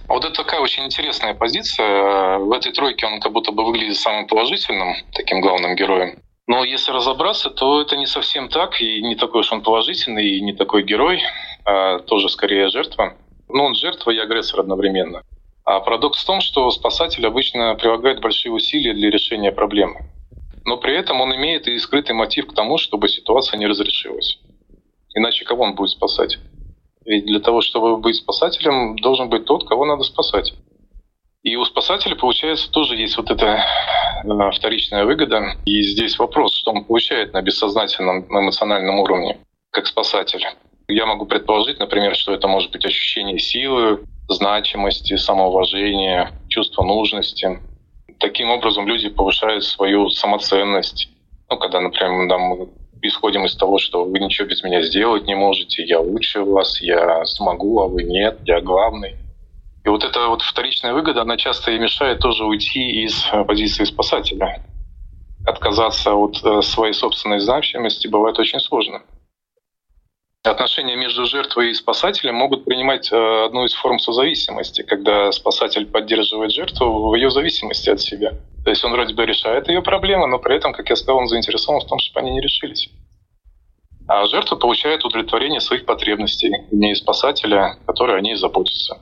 Вот 0.08 0.24
это 0.24 0.34
такая 0.34 0.60
очень 0.60 0.84
интересная 0.84 1.34
позиция. 1.34 2.38
В 2.38 2.52
этой 2.52 2.72
тройке 2.72 3.06
он 3.06 3.20
как 3.20 3.32
будто 3.32 3.52
бы 3.52 3.64
выглядит 3.64 3.96
самым 3.96 4.26
положительным, 4.26 4.94
таким 5.12 5.40
главным 5.40 5.74
героем. 5.76 6.18
Но 6.46 6.62
если 6.62 6.92
разобраться, 6.92 7.50
то 7.50 7.80
это 7.80 7.96
не 7.96 8.06
совсем 8.06 8.48
так, 8.48 8.80
и 8.80 9.00
не 9.00 9.16
такой 9.16 9.40
уж 9.40 9.52
он 9.52 9.62
положительный, 9.62 10.28
и 10.36 10.40
не 10.42 10.52
такой 10.52 10.82
герой, 10.82 11.22
а 11.64 12.00
тоже 12.00 12.28
скорее 12.28 12.68
жертва. 12.68 13.16
Ну, 13.48 13.64
он 13.64 13.74
жертва 13.74 14.10
и 14.10 14.18
агрессор 14.18 14.60
одновременно. 14.60 15.22
А 15.64 15.80
парадокс 15.80 16.22
в 16.22 16.26
том, 16.26 16.40
что 16.40 16.70
спасатель 16.70 17.26
обычно 17.26 17.74
прилагает 17.76 18.20
большие 18.20 18.52
усилия 18.52 18.92
для 18.92 19.10
решения 19.10 19.52
проблемы. 19.52 20.04
Но 20.66 20.76
при 20.76 20.94
этом 20.94 21.20
он 21.20 21.34
имеет 21.34 21.66
и 21.66 21.78
скрытый 21.78 22.14
мотив 22.14 22.46
к 22.46 22.54
тому, 22.54 22.76
чтобы 22.76 23.08
ситуация 23.08 23.58
не 23.58 23.66
разрешилась. 23.66 24.38
Иначе 25.14 25.44
кого 25.44 25.64
он 25.64 25.74
будет 25.74 25.90
спасать? 25.90 26.38
Ведь 27.04 27.26
для 27.26 27.40
того, 27.40 27.60
чтобы 27.60 27.96
быть 27.98 28.16
спасателем, 28.16 28.96
должен 28.96 29.28
быть 29.28 29.44
тот, 29.44 29.68
кого 29.68 29.84
надо 29.84 30.04
спасать. 30.04 30.54
И 31.42 31.56
у 31.56 31.64
спасателя, 31.66 32.16
получается, 32.16 32.70
тоже 32.70 32.96
есть 32.96 33.18
вот 33.18 33.30
эта 33.30 33.62
э, 34.24 34.50
вторичная 34.52 35.04
выгода. 35.04 35.56
И 35.66 35.82
здесь 35.82 36.18
вопрос, 36.18 36.56
что 36.56 36.72
он 36.72 36.84
получает 36.84 37.34
на 37.34 37.42
бессознательном 37.42 38.26
эмоциональном 38.30 38.98
уровне, 38.98 39.38
как 39.70 39.86
спасатель. 39.86 40.42
Я 40.88 41.04
могу 41.04 41.26
предположить, 41.26 41.78
например, 41.78 42.16
что 42.16 42.32
это 42.32 42.48
может 42.48 42.72
быть 42.72 42.86
ощущение 42.86 43.38
силы, 43.38 44.04
значимости, 44.28 45.16
самоуважения, 45.16 46.32
чувство 46.48 46.82
нужности. 46.82 47.60
Таким 48.18 48.50
образом 48.50 48.86
люди 48.86 49.10
повышают 49.10 49.64
свою 49.64 50.08
самоценность. 50.08 51.10
Ну, 51.50 51.58
когда, 51.58 51.80
например, 51.80 52.38
мы 52.38 52.68
исходим 53.08 53.44
из 53.44 53.54
того, 53.56 53.78
что 53.78 54.04
вы 54.04 54.18
ничего 54.18 54.48
без 54.48 54.62
меня 54.62 54.82
сделать 54.82 55.26
не 55.26 55.34
можете, 55.34 55.84
я 55.84 56.00
лучше 56.00 56.42
вас, 56.42 56.80
я 56.80 57.24
смогу, 57.24 57.80
а 57.80 57.88
вы 57.88 58.02
нет, 58.04 58.38
я 58.44 58.60
главный. 58.60 59.16
И 59.84 59.88
вот 59.88 60.02
эта 60.02 60.28
вот 60.28 60.42
вторичная 60.42 60.94
выгода, 60.94 61.22
она 61.22 61.36
часто 61.36 61.72
и 61.72 61.78
мешает 61.78 62.20
тоже 62.20 62.44
уйти 62.44 63.04
из 63.04 63.26
э, 63.32 63.44
позиции 63.44 63.84
спасателя. 63.84 64.62
Отказаться 65.46 66.14
от 66.14 66.42
э, 66.42 66.62
своей 66.62 66.94
собственной 66.94 67.40
значимости 67.40 68.08
бывает 68.08 68.38
очень 68.38 68.60
сложно. 68.60 69.02
Отношения 70.44 70.94
между 70.94 71.24
жертвой 71.24 71.70
и 71.70 71.74
спасателем 71.74 72.34
могут 72.34 72.66
принимать 72.66 73.10
э, 73.10 73.44
одну 73.46 73.64
из 73.64 73.72
форм 73.72 73.98
созависимости, 73.98 74.82
когда 74.82 75.32
спасатель 75.32 75.86
поддерживает 75.86 76.52
жертву 76.52 77.08
в 77.08 77.14
ее 77.14 77.30
зависимости 77.30 77.88
от 77.88 78.02
себя. 78.02 78.32
То 78.62 78.68
есть 78.68 78.84
он 78.84 78.92
вроде 78.92 79.14
бы 79.14 79.24
решает 79.24 79.68
ее 79.68 79.80
проблемы, 79.80 80.26
но 80.26 80.38
при 80.38 80.56
этом, 80.56 80.74
как 80.74 80.90
я 80.90 80.96
сказал, 80.96 81.16
он 81.16 81.28
заинтересован 81.28 81.80
в 81.80 81.86
том, 81.86 81.98
чтобы 81.98 82.20
они 82.20 82.32
не 82.32 82.42
решились. 82.42 82.90
А 84.06 84.26
жертва 84.26 84.56
получает 84.56 85.02
удовлетворение 85.06 85.62
своих 85.62 85.86
потребностей, 85.86 86.52
не 86.70 86.94
спасателя, 86.94 87.78
который 87.86 88.18
о 88.18 88.20
ней 88.20 88.34
заботится. 88.34 88.98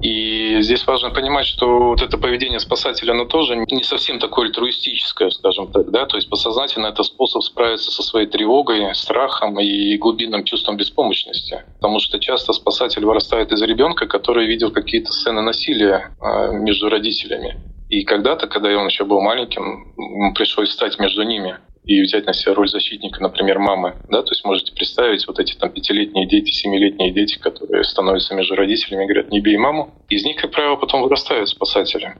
И 0.00 0.60
здесь 0.62 0.86
важно 0.86 1.10
понимать, 1.10 1.46
что 1.46 1.90
вот 1.90 2.02
это 2.02 2.16
поведение 2.16 2.58
спасателя, 2.58 3.12
оно 3.12 3.26
тоже 3.26 3.56
не 3.56 3.82
совсем 3.82 4.18
такое 4.18 4.46
альтруистическое, 4.46 5.30
скажем 5.30 5.70
так, 5.70 5.90
да, 5.90 6.06
то 6.06 6.16
есть 6.16 6.30
подсознательно 6.30 6.86
это 6.86 7.02
способ 7.02 7.42
справиться 7.42 7.90
со 7.90 8.02
своей 8.02 8.26
тревогой, 8.26 8.94
страхом 8.94 9.60
и 9.60 9.96
глубинным 9.98 10.44
чувством 10.44 10.76
беспомощности. 10.76 11.64
Потому 11.80 12.00
что 12.00 12.18
часто 12.18 12.52
спасатель 12.52 13.04
вырастает 13.04 13.52
из 13.52 13.60
ребенка, 13.62 14.06
который 14.06 14.46
видел 14.46 14.70
какие-то 14.70 15.12
сцены 15.12 15.42
насилия 15.42 16.16
а, 16.20 16.48
между 16.48 16.88
родителями. 16.88 17.60
И 17.90 18.04
когда-то, 18.04 18.46
когда 18.46 18.70
он 18.70 18.86
еще 18.86 19.04
был 19.04 19.20
маленьким, 19.20 19.92
ему 19.96 20.32
пришлось 20.32 20.70
стать 20.70 20.98
между 20.98 21.22
ними 21.24 21.58
и 21.84 22.02
взять 22.02 22.26
на 22.26 22.32
себя 22.32 22.54
роль 22.54 22.68
защитника, 22.68 23.22
например, 23.22 23.58
мамы. 23.58 23.96
Да? 24.08 24.22
То 24.22 24.30
есть 24.30 24.44
можете 24.44 24.72
представить 24.72 25.26
вот 25.26 25.38
эти 25.38 25.56
там 25.56 25.70
пятилетние 25.70 26.26
дети, 26.26 26.50
семилетние 26.50 27.12
дети, 27.12 27.38
которые 27.38 27.84
становятся 27.84 28.34
между 28.34 28.54
родителями 28.54 29.04
и 29.04 29.06
говорят 29.06 29.30
«не 29.30 29.40
бей 29.40 29.56
маму». 29.56 29.94
Из 30.08 30.24
них, 30.24 30.36
как 30.36 30.50
правило, 30.50 30.76
потом 30.76 31.02
вырастают 31.02 31.48
спасатели. 31.48 32.14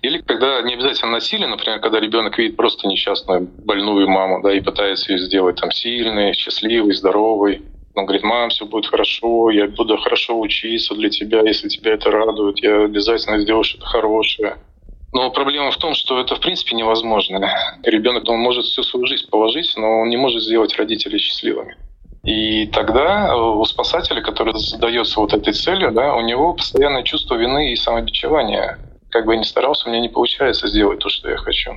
Или 0.00 0.18
когда 0.18 0.62
не 0.62 0.74
обязательно 0.74 1.12
насилие, 1.12 1.48
например, 1.48 1.80
когда 1.80 1.98
ребенок 1.98 2.38
видит 2.38 2.56
просто 2.56 2.86
несчастную, 2.86 3.48
больную 3.64 4.08
маму, 4.08 4.40
да, 4.42 4.52
и 4.52 4.60
пытается 4.60 5.12
ее 5.12 5.18
сделать 5.18 5.56
там 5.56 5.72
сильной, 5.72 6.34
счастливой, 6.34 6.92
здоровой. 6.92 7.62
Он 7.94 8.06
говорит, 8.06 8.22
мам, 8.22 8.50
все 8.50 8.64
будет 8.64 8.86
хорошо, 8.86 9.50
я 9.50 9.66
буду 9.66 9.96
хорошо 9.96 10.38
учиться 10.38 10.94
для 10.94 11.10
тебя, 11.10 11.40
если 11.40 11.68
тебя 11.68 11.94
это 11.94 12.12
радует, 12.12 12.62
я 12.62 12.84
обязательно 12.84 13.40
сделаю 13.40 13.64
что-то 13.64 13.86
хорошее. 13.86 14.58
Но 15.12 15.30
проблема 15.30 15.70
в 15.70 15.76
том, 15.78 15.94
что 15.94 16.20
это 16.20 16.36
в 16.36 16.40
принципе 16.40 16.76
невозможно. 16.76 17.40
Ребенок 17.82 18.28
он 18.28 18.38
может 18.38 18.66
всю 18.66 18.82
свою 18.82 19.06
жизнь 19.06 19.28
положить, 19.30 19.72
но 19.76 20.00
он 20.00 20.08
не 20.08 20.16
может 20.16 20.42
сделать 20.42 20.76
родителей 20.76 21.18
счастливыми. 21.18 21.76
И 22.24 22.66
тогда 22.66 23.34
у 23.36 23.64
спасателя, 23.64 24.20
который 24.20 24.52
задается 24.54 25.20
вот 25.20 25.32
этой 25.32 25.52
целью, 25.54 25.92
да, 25.92 26.14
у 26.14 26.20
него 26.20 26.52
постоянное 26.52 27.02
чувство 27.02 27.36
вины 27.36 27.72
и 27.72 27.76
самобичевания. 27.76 28.78
Как 29.10 29.24
бы 29.24 29.32
я 29.32 29.38
ни 29.38 29.44
старался, 29.44 29.88
у 29.88 29.90
меня 29.90 30.00
не 30.00 30.10
получается 30.10 30.68
сделать 30.68 30.98
то, 30.98 31.08
что 31.08 31.30
я 31.30 31.36
хочу. 31.36 31.72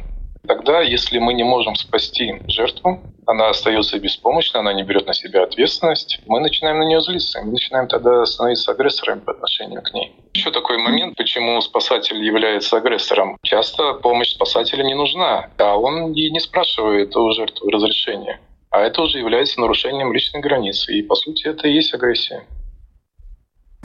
Тогда, 0.45 0.81
если 0.81 1.19
мы 1.19 1.33
не 1.33 1.43
можем 1.43 1.75
спасти 1.75 2.41
жертву, 2.47 2.99
она 3.27 3.49
остается 3.49 3.99
беспомощной, 3.99 4.61
она 4.61 4.73
не 4.73 4.83
берет 4.83 5.05
на 5.05 5.13
себя 5.13 5.43
ответственность, 5.43 6.19
мы 6.25 6.39
начинаем 6.39 6.79
на 6.79 6.83
нее 6.83 6.99
злиться, 6.99 7.41
мы 7.43 7.51
начинаем 7.51 7.87
тогда 7.87 8.25
становиться 8.25 8.71
агрессорами 8.71 9.19
по 9.19 9.31
отношению 9.31 9.81
к 9.83 9.93
ней. 9.93 10.15
Еще 10.33 10.51
такой 10.51 10.77
момент, 10.77 11.17
почему 11.17 11.59
спасатель 11.61 12.23
является 12.23 12.77
агрессором. 12.77 13.37
Часто 13.43 13.93
помощь 13.93 14.29
спасателя 14.29 14.83
не 14.83 14.93
нужна, 14.93 15.49
а 15.57 15.77
он 15.77 16.13
и 16.13 16.29
не 16.31 16.39
спрашивает 16.39 17.15
у 17.15 17.31
жертвы 17.33 17.69
разрешения. 17.69 18.39
А 18.69 18.79
это 18.79 19.01
уже 19.01 19.19
является 19.19 19.59
нарушением 19.59 20.13
личной 20.13 20.39
границы. 20.39 20.93
И, 20.93 21.01
по 21.01 21.15
сути, 21.15 21.47
это 21.47 21.67
и 21.67 21.73
есть 21.73 21.93
агрессия. 21.93 22.45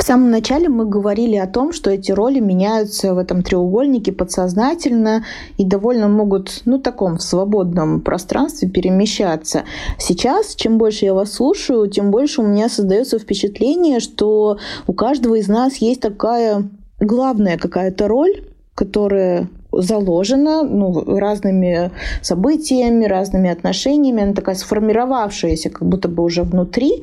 Самом 0.06 0.30
начале 0.30 0.68
мы 0.68 0.86
говорили 0.86 1.34
о 1.34 1.48
том, 1.48 1.72
что 1.72 1.90
эти 1.90 2.12
роли 2.12 2.38
меняются 2.38 3.12
в 3.12 3.18
этом 3.18 3.42
треугольнике 3.42 4.12
подсознательно 4.12 5.24
и 5.58 5.64
довольно 5.64 6.06
могут, 6.06 6.62
ну, 6.64 6.78
таком 6.78 7.18
в 7.18 7.22
свободном 7.24 8.00
пространстве 8.00 8.68
перемещаться. 8.68 9.64
Сейчас, 9.98 10.54
чем 10.54 10.78
больше 10.78 11.06
я 11.06 11.12
вас 11.12 11.32
слушаю, 11.32 11.90
тем 11.90 12.12
больше 12.12 12.40
у 12.40 12.46
меня 12.46 12.68
создается 12.68 13.18
впечатление, 13.18 13.98
что 13.98 14.58
у 14.86 14.92
каждого 14.92 15.34
из 15.34 15.48
нас 15.48 15.78
есть 15.78 16.02
такая 16.02 16.62
главная 17.00 17.58
какая-то 17.58 18.06
роль, 18.06 18.44
которая 18.76 19.48
заложена 19.80 20.62
ну, 20.62 21.18
разными 21.18 21.90
событиями, 22.22 23.04
разными 23.04 23.50
отношениями, 23.50 24.22
она 24.22 24.32
такая 24.34 24.54
сформировавшаяся 24.54 25.70
как 25.70 25.86
будто 25.88 26.08
бы 26.08 26.22
уже 26.22 26.42
внутри. 26.42 27.02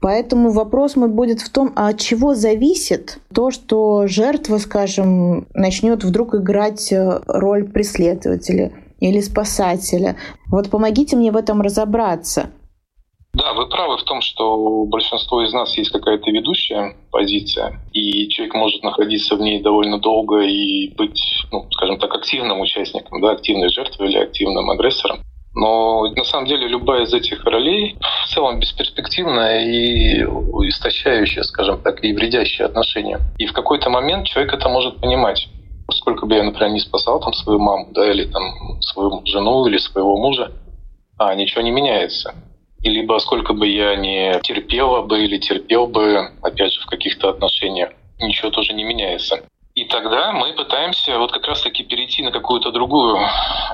Поэтому 0.00 0.50
вопрос 0.50 0.96
мой 0.96 1.08
будет 1.08 1.40
в 1.40 1.48
том, 1.48 1.72
а 1.74 1.88
от 1.88 1.98
чего 1.98 2.34
зависит 2.34 3.18
то, 3.32 3.50
что 3.50 4.06
жертва, 4.06 4.58
скажем, 4.58 5.46
начнет 5.54 6.04
вдруг 6.04 6.34
играть 6.34 6.92
э, 6.92 7.20
роль 7.26 7.64
преследователя 7.64 8.72
или 9.00 9.20
спасателя. 9.20 10.16
Вот 10.48 10.70
помогите 10.70 11.16
мне 11.16 11.32
в 11.32 11.36
этом 11.36 11.60
разобраться. 11.62 12.50
Да, 13.36 13.52
вы 13.52 13.68
правы 13.68 13.98
в 13.98 14.02
том, 14.04 14.22
что 14.22 14.56
у 14.56 14.86
большинства 14.86 15.44
из 15.44 15.52
нас 15.52 15.76
есть 15.76 15.90
какая-то 15.90 16.30
ведущая 16.30 16.96
позиция, 17.10 17.82
и 17.92 18.30
человек 18.30 18.54
может 18.54 18.82
находиться 18.82 19.36
в 19.36 19.42
ней 19.42 19.60
довольно 19.60 19.98
долго 19.98 20.40
и 20.40 20.94
быть, 20.94 21.20
ну, 21.52 21.68
скажем 21.70 21.98
так, 21.98 22.14
активным 22.14 22.60
участником, 22.60 23.20
да, 23.20 23.32
активной 23.32 23.68
жертвой 23.68 24.08
или 24.08 24.16
активным 24.16 24.70
агрессором. 24.70 25.18
Но 25.54 26.06
на 26.16 26.24
самом 26.24 26.46
деле 26.46 26.66
любая 26.66 27.04
из 27.04 27.12
этих 27.12 27.44
ролей 27.44 27.98
в 28.24 28.28
целом 28.28 28.58
бесперспективная 28.58 29.66
и 29.66 30.22
истощающая, 30.68 31.42
скажем 31.42 31.82
так, 31.82 32.02
и 32.02 32.14
вредящая 32.14 32.68
отношения. 32.68 33.20
И 33.36 33.44
в 33.44 33.52
какой-то 33.52 33.90
момент 33.90 34.26
человек 34.26 34.54
это 34.54 34.70
может 34.70 34.96
понимать. 34.98 35.46
Сколько 35.90 36.24
бы 36.24 36.36
я, 36.36 36.42
например, 36.42 36.70
не 36.70 36.80
спасал 36.80 37.20
там 37.20 37.34
свою 37.34 37.58
маму, 37.58 37.88
да, 37.92 38.10
или 38.10 38.24
там 38.24 38.80
свою 38.80 39.20
жену, 39.26 39.66
или 39.66 39.76
своего 39.76 40.16
мужа, 40.16 40.52
а 41.18 41.34
ничего 41.34 41.60
не 41.60 41.70
меняется. 41.70 42.34
И 42.82 42.90
либо 42.90 43.18
сколько 43.18 43.52
бы 43.52 43.66
я 43.66 43.96
не 43.96 44.38
терпела 44.40 45.02
бы 45.02 45.24
или 45.24 45.38
терпел 45.38 45.86
бы, 45.86 46.30
опять 46.42 46.72
же, 46.72 46.80
в 46.80 46.86
каких-то 46.86 47.30
отношениях, 47.30 47.90
ничего 48.20 48.50
тоже 48.50 48.72
не 48.74 48.84
меняется. 48.84 49.42
И 49.76 49.84
тогда 49.84 50.32
мы 50.32 50.54
пытаемся 50.54 51.18
вот 51.18 51.32
как 51.32 51.46
раз-таки 51.46 51.84
перейти 51.84 52.22
на 52.22 52.30
какую-то 52.30 52.72
другую 52.72 53.18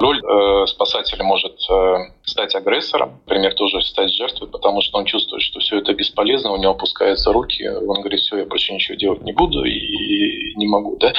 роль 0.01 0.21
э, 0.21 0.67
спасателя 0.67 1.23
может 1.23 1.57
э, 1.71 1.97
стать 2.25 2.57
агрессором, 2.57 3.21
например, 3.25 3.55
тоже 3.55 3.81
стать 3.83 4.13
жертвой, 4.13 4.49
потому 4.49 4.81
что 4.81 4.99
он 4.99 5.05
чувствует, 5.05 5.45
что 5.45 5.61
все 5.61 5.79
это 5.79 5.95
бесполезно, 5.95 6.51
у 6.51 6.57
него 6.57 6.73
опускаются 6.73 7.33
руки, 7.33 7.69
он 7.69 8.01
говорит, 8.01 8.19
все, 8.19 8.39
я 8.39 8.47
больше 8.47 8.75
ничего 8.75 8.97
делать 8.97 9.23
не 9.23 9.31
буду 9.31 9.63
и 9.65 10.57
не 10.57 10.67
могу, 10.67 10.97
да. 10.97 11.13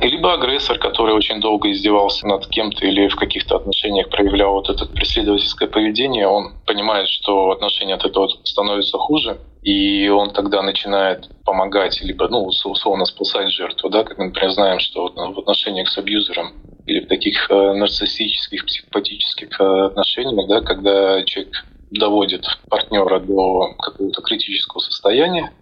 Либо 0.00 0.32
агрессор, 0.32 0.78
который 0.78 1.12
очень 1.12 1.40
долго 1.40 1.72
издевался 1.72 2.28
над 2.28 2.46
кем-то 2.46 2.86
или 2.86 3.08
в 3.08 3.16
каких-то 3.16 3.56
отношениях 3.56 4.10
проявлял 4.10 4.52
вот 4.52 4.70
это 4.70 4.86
преследовательское 4.86 5.68
поведение, 5.68 6.28
он 6.28 6.54
понимает, 6.66 7.08
что 7.08 7.50
отношения 7.50 7.94
от 7.94 8.04
этого 8.04 8.28
становятся 8.44 8.96
хуже, 8.96 9.38
и 9.62 10.08
он 10.08 10.30
тогда 10.32 10.62
начинает 10.62 11.28
помогать, 11.44 12.00
либо, 12.00 12.28
ну, 12.28 12.44
условно 12.44 13.04
спасать 13.04 13.50
жертву, 13.50 13.90
да, 13.90 14.04
как 14.04 14.18
мы, 14.18 14.26
например, 14.26 14.52
знаем, 14.52 14.78
что 14.78 15.08
в 15.08 15.38
отношениях 15.38 15.88
с 15.88 15.98
абьюзером 15.98 16.54
или 16.86 17.00
в 17.00 17.08
таких 17.08 17.50
э, 17.50 17.72
нарциссических, 17.74 18.64
психопатических 18.64 19.60
э, 19.60 19.86
отношениях, 19.86 20.48
да, 20.48 20.60
когда 20.62 21.22
человек 21.24 21.64
доводит 21.90 22.46
партнера 22.68 23.20
до 23.20 23.74
какого-то 23.78 24.22
критического 24.22 24.80
состояния, 24.80 25.52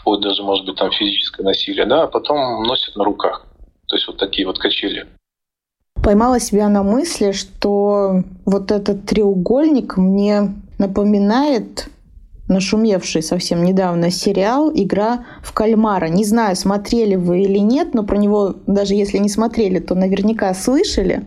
вплоть 0.00 0.20
даже, 0.20 0.42
может 0.42 0.64
быть, 0.64 0.76
там 0.76 0.90
физическое 0.90 1.42
насилие, 1.42 1.84
да, 1.84 2.04
а 2.04 2.06
потом 2.06 2.62
носит 2.62 2.96
на 2.96 3.04
руках. 3.04 3.46
То 3.86 3.96
есть 3.96 4.06
вот 4.06 4.16
такие 4.16 4.46
вот 4.46 4.58
качели. 4.58 5.06
Поймала 6.02 6.40
себя 6.40 6.68
на 6.70 6.82
мысли, 6.82 7.32
что 7.32 8.22
вот 8.46 8.70
этот 8.70 9.04
треугольник 9.04 9.98
мне 9.98 10.54
напоминает 10.78 11.90
нашумевший 12.50 13.22
совсем 13.22 13.64
недавно 13.64 14.10
сериал 14.10 14.70
«Игра 14.74 15.24
в 15.42 15.52
кальмара». 15.52 16.06
Не 16.06 16.24
знаю, 16.24 16.56
смотрели 16.56 17.16
вы 17.16 17.42
или 17.42 17.58
нет, 17.58 17.94
но 17.94 18.02
про 18.02 18.18
него, 18.18 18.56
даже 18.66 18.94
если 18.94 19.18
не 19.18 19.30
смотрели, 19.30 19.78
то 19.78 19.94
наверняка 19.94 20.52
слышали. 20.52 21.24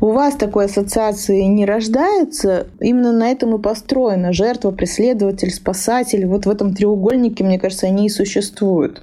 У 0.00 0.12
вас 0.12 0.34
такой 0.34 0.66
ассоциации 0.66 1.42
не 1.42 1.64
рождается. 1.64 2.66
Именно 2.80 3.12
на 3.12 3.30
этом 3.30 3.54
и 3.54 3.62
построена 3.62 4.32
жертва, 4.32 4.70
преследователь, 4.70 5.50
спасатель. 5.50 6.26
Вот 6.26 6.46
в 6.46 6.50
этом 6.50 6.74
треугольнике, 6.74 7.44
мне 7.44 7.58
кажется, 7.58 7.86
они 7.86 8.06
и 8.06 8.10
существуют. 8.10 9.02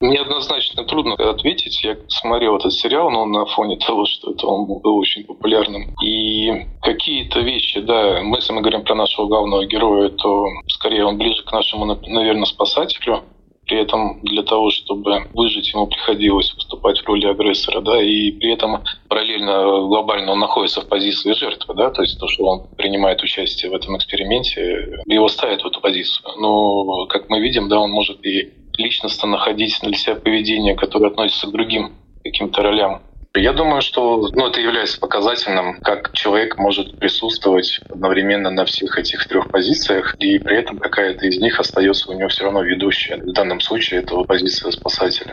Мне 0.00 0.20
однозначно 0.20 0.84
трудно 0.84 1.14
ответить. 1.14 1.82
Я 1.82 1.96
смотрел 2.06 2.56
этот 2.56 2.72
сериал, 2.72 3.10
но 3.10 3.24
на 3.24 3.46
фоне 3.46 3.76
того, 3.86 4.04
что 4.06 4.30
это 4.30 4.46
он 4.46 4.66
был 4.66 4.96
очень 4.96 5.24
популярным. 5.24 5.94
И 6.02 6.66
какие-то 6.82 7.40
вещи, 7.40 7.80
да, 7.80 8.20
мы, 8.22 8.36
если 8.36 8.52
мы 8.52 8.60
говорим 8.60 8.84
про 8.84 8.94
нашего 8.94 9.26
главного 9.26 9.66
героя, 9.66 10.10
то 10.10 10.46
скорее 10.68 11.04
он 11.04 11.18
ближе 11.18 11.42
к 11.42 11.52
нашему, 11.52 11.84
наверное, 11.84 12.44
спасателю. 12.44 13.24
При 13.66 13.80
этом 13.80 14.20
для 14.22 14.42
того, 14.44 14.70
чтобы 14.70 15.28
выжить, 15.34 15.74
ему 15.74 15.88
приходилось 15.88 16.54
выступать 16.54 17.00
в 17.00 17.06
роли 17.06 17.26
агрессора, 17.26 17.82
да, 17.82 18.00
и 18.00 18.30
при 18.30 18.52
этом 18.52 18.82
параллельно 19.10 19.86
глобально 19.86 20.32
он 20.32 20.38
находится 20.38 20.80
в 20.80 20.88
позиции 20.88 21.34
жертвы, 21.34 21.74
да, 21.74 21.90
то 21.90 22.00
есть 22.00 22.18
то, 22.18 22.28
что 22.28 22.44
он 22.44 22.66
принимает 22.78 23.22
участие 23.22 23.70
в 23.70 23.74
этом 23.74 23.98
эксперименте, 23.98 25.02
его 25.04 25.28
ставит 25.28 25.62
в 25.62 25.66
эту 25.66 25.82
позицию. 25.82 26.26
Но, 26.38 27.04
как 27.08 27.28
мы 27.28 27.40
видим, 27.40 27.68
да, 27.68 27.78
он 27.78 27.90
может 27.90 28.24
и 28.24 28.54
личностно 28.78 29.28
находить 29.28 29.78
для 29.82 29.94
себя 29.94 30.14
поведение, 30.14 30.74
которое 30.74 31.08
относится 31.08 31.48
к 31.48 31.52
другим 31.52 31.92
каким-то 32.24 32.62
ролям. 32.62 33.02
Я 33.34 33.52
думаю, 33.52 33.82
что 33.82 34.28
ну, 34.32 34.48
это 34.48 34.60
является 34.60 34.98
показательным, 34.98 35.80
как 35.80 36.12
человек 36.12 36.58
может 36.58 36.98
присутствовать 36.98 37.78
одновременно 37.88 38.50
на 38.50 38.64
всех 38.64 38.98
этих 38.98 39.28
трех 39.28 39.50
позициях, 39.50 40.16
и 40.18 40.38
при 40.38 40.56
этом 40.56 40.78
какая-то 40.78 41.26
из 41.26 41.38
них 41.38 41.60
остается 41.60 42.10
у 42.10 42.14
него 42.14 42.28
все 42.28 42.44
равно 42.44 42.62
ведущая. 42.62 43.18
В 43.18 43.32
данном 43.32 43.60
случае 43.60 44.00
это 44.00 44.16
позиция 44.24 44.72
спасателя. 44.72 45.32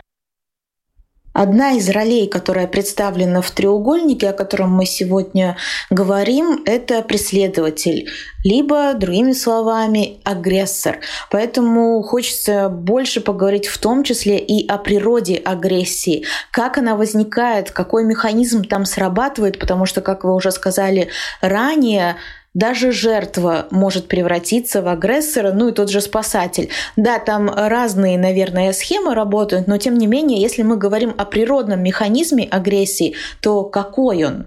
Одна 1.38 1.72
из 1.72 1.90
ролей, 1.90 2.28
которая 2.28 2.66
представлена 2.66 3.42
в 3.42 3.50
треугольнике, 3.50 4.30
о 4.30 4.32
котором 4.32 4.72
мы 4.72 4.86
сегодня 4.86 5.58
говорим, 5.90 6.62
это 6.64 7.02
преследователь, 7.02 8.08
либо, 8.42 8.94
другими 8.94 9.32
словами, 9.32 10.16
агрессор. 10.24 11.00
Поэтому 11.30 12.00
хочется 12.00 12.70
больше 12.70 13.20
поговорить 13.20 13.66
в 13.66 13.76
том 13.76 14.02
числе 14.02 14.38
и 14.38 14.66
о 14.66 14.78
природе 14.78 15.34
агрессии, 15.36 16.24
как 16.52 16.78
она 16.78 16.96
возникает, 16.96 17.70
какой 17.70 18.04
механизм 18.04 18.64
там 18.64 18.86
срабатывает, 18.86 19.58
потому 19.58 19.84
что, 19.84 20.00
как 20.00 20.24
вы 20.24 20.34
уже 20.34 20.50
сказали 20.50 21.10
ранее, 21.42 22.16
даже 22.56 22.90
жертва 22.90 23.66
может 23.70 24.08
превратиться 24.08 24.80
в 24.80 24.88
агрессора, 24.88 25.52
ну 25.52 25.68
и 25.68 25.72
тот 25.72 25.90
же 25.90 26.00
спасатель. 26.00 26.70
Да, 26.96 27.18
там 27.18 27.50
разные, 27.50 28.18
наверное, 28.18 28.72
схемы 28.72 29.14
работают, 29.14 29.68
но 29.68 29.76
тем 29.76 29.98
не 29.98 30.06
менее, 30.06 30.40
если 30.40 30.62
мы 30.62 30.78
говорим 30.78 31.14
о 31.18 31.26
природном 31.26 31.82
механизме 31.82 32.48
агрессии, 32.50 33.14
то 33.42 33.64
какой 33.64 34.24
он? 34.24 34.46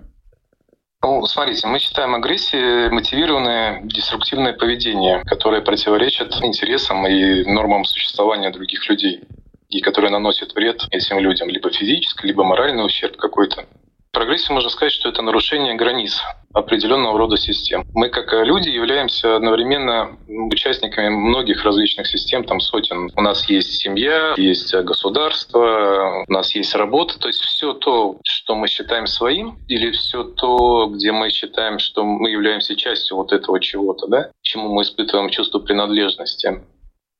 Ну, 1.03 1.23
смотрите, 1.27 1.67
мы 1.67 1.77
считаем 1.77 2.15
агрессией 2.15 2.89
мотивированное 2.89 3.81
деструктивное 3.83 4.53
поведение, 4.53 5.21
которое 5.25 5.61
противоречит 5.61 6.33
интересам 6.41 7.05
и 7.05 7.45
нормам 7.45 7.85
существования 7.85 8.49
других 8.49 8.89
людей 8.89 9.21
и 9.69 9.81
которое 9.81 10.09
наносит 10.09 10.55
вред 10.55 10.81
этим 10.89 11.19
людям, 11.19 11.47
либо 11.47 11.69
физический, 11.69 12.25
либо 12.25 12.43
моральный 12.43 12.83
ущерб 12.83 13.17
какой-то. 13.17 13.65
Прогрессия 14.11 14.53
можно 14.53 14.69
сказать, 14.69 14.91
что 14.91 15.09
это 15.09 15.21
нарушение 15.21 15.75
границ 15.75 16.19
определенного 16.53 17.17
рода 17.17 17.37
систем. 17.37 17.85
Мы, 17.93 18.09
как 18.09 18.33
люди, 18.45 18.69
являемся 18.69 19.35
одновременно 19.35 20.17
участниками 20.27 21.09
многих 21.09 21.63
различных 21.63 22.07
систем, 22.07 22.43
там 22.43 22.59
сотен. 22.59 23.11
У 23.15 23.21
нас 23.21 23.47
есть 23.49 23.75
семья, 23.79 24.33
есть 24.35 24.73
государство, 24.73 26.25
у 26.27 26.31
нас 26.31 26.55
есть 26.55 26.73
работа. 26.73 27.19
То 27.19 27.27
есть 27.27 27.39
все 27.39 27.73
то, 27.73 28.17
что 28.23 28.55
мы 28.55 28.67
считаем 28.67 29.05
своим, 29.05 29.59
или 29.67 29.91
все 29.91 30.23
то, 30.23 30.87
где 30.87 31.11
мы 31.11 31.29
считаем, 31.29 31.77
что 31.77 32.03
мы 32.03 32.31
являемся 32.31 32.75
частью 32.75 33.17
вот 33.17 33.31
этого 33.31 33.59
чего-то, 33.59 34.07
да, 34.07 34.31
чему 34.41 34.73
мы 34.73 34.81
испытываем 34.81 35.29
чувство 35.29 35.59
принадлежности. 35.59 36.63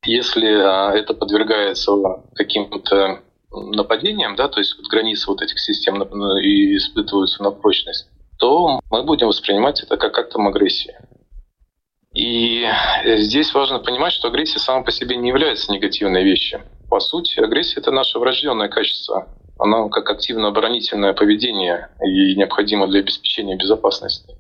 Если 0.06 0.48
а, 0.48 0.92
это 0.96 1.14
подвергается 1.14 1.92
каким-то 2.34 3.22
нападением, 3.52 4.36
да, 4.36 4.48
то 4.48 4.60
есть 4.60 4.78
вот 4.78 4.88
границы 4.88 5.28
вот 5.28 5.42
этих 5.42 5.60
систем 5.60 5.96
ну, 5.96 6.38
и 6.38 6.78
испытываются 6.78 7.42
на 7.44 7.52
прочность, 7.52 8.08
то 8.38 8.80
мы 8.90 9.04
будем 9.04 9.28
воспринимать 9.28 9.82
это 9.84 9.98
как 9.98 10.18
актом 10.18 10.48
агрессии. 10.48 10.96
И 12.14 12.66
здесь 13.18 13.54
важно 13.54 13.80
понимать, 13.80 14.14
что 14.14 14.30
агрессия 14.30 14.60
сама 14.60 14.84
по 14.84 14.92
себе 14.92 15.16
не 15.16 15.30
является 15.30 15.72
негативной 15.72 16.24
вещью. 16.24 16.62
По 16.90 17.00
сути, 17.00 17.40
агрессия— 17.40 17.80
это 17.82 17.92
наше 17.92 18.18
врожденное 18.18 18.68
качество. 18.68 19.28
Оно 19.60 19.90
как 19.90 20.10
активно-оборонительное 20.10 21.14
поведение 21.14 21.90
и 22.02 22.36
необходимо 22.36 22.88
для 22.88 23.02
обеспечения 23.02 23.56
безопасности. 23.56 24.39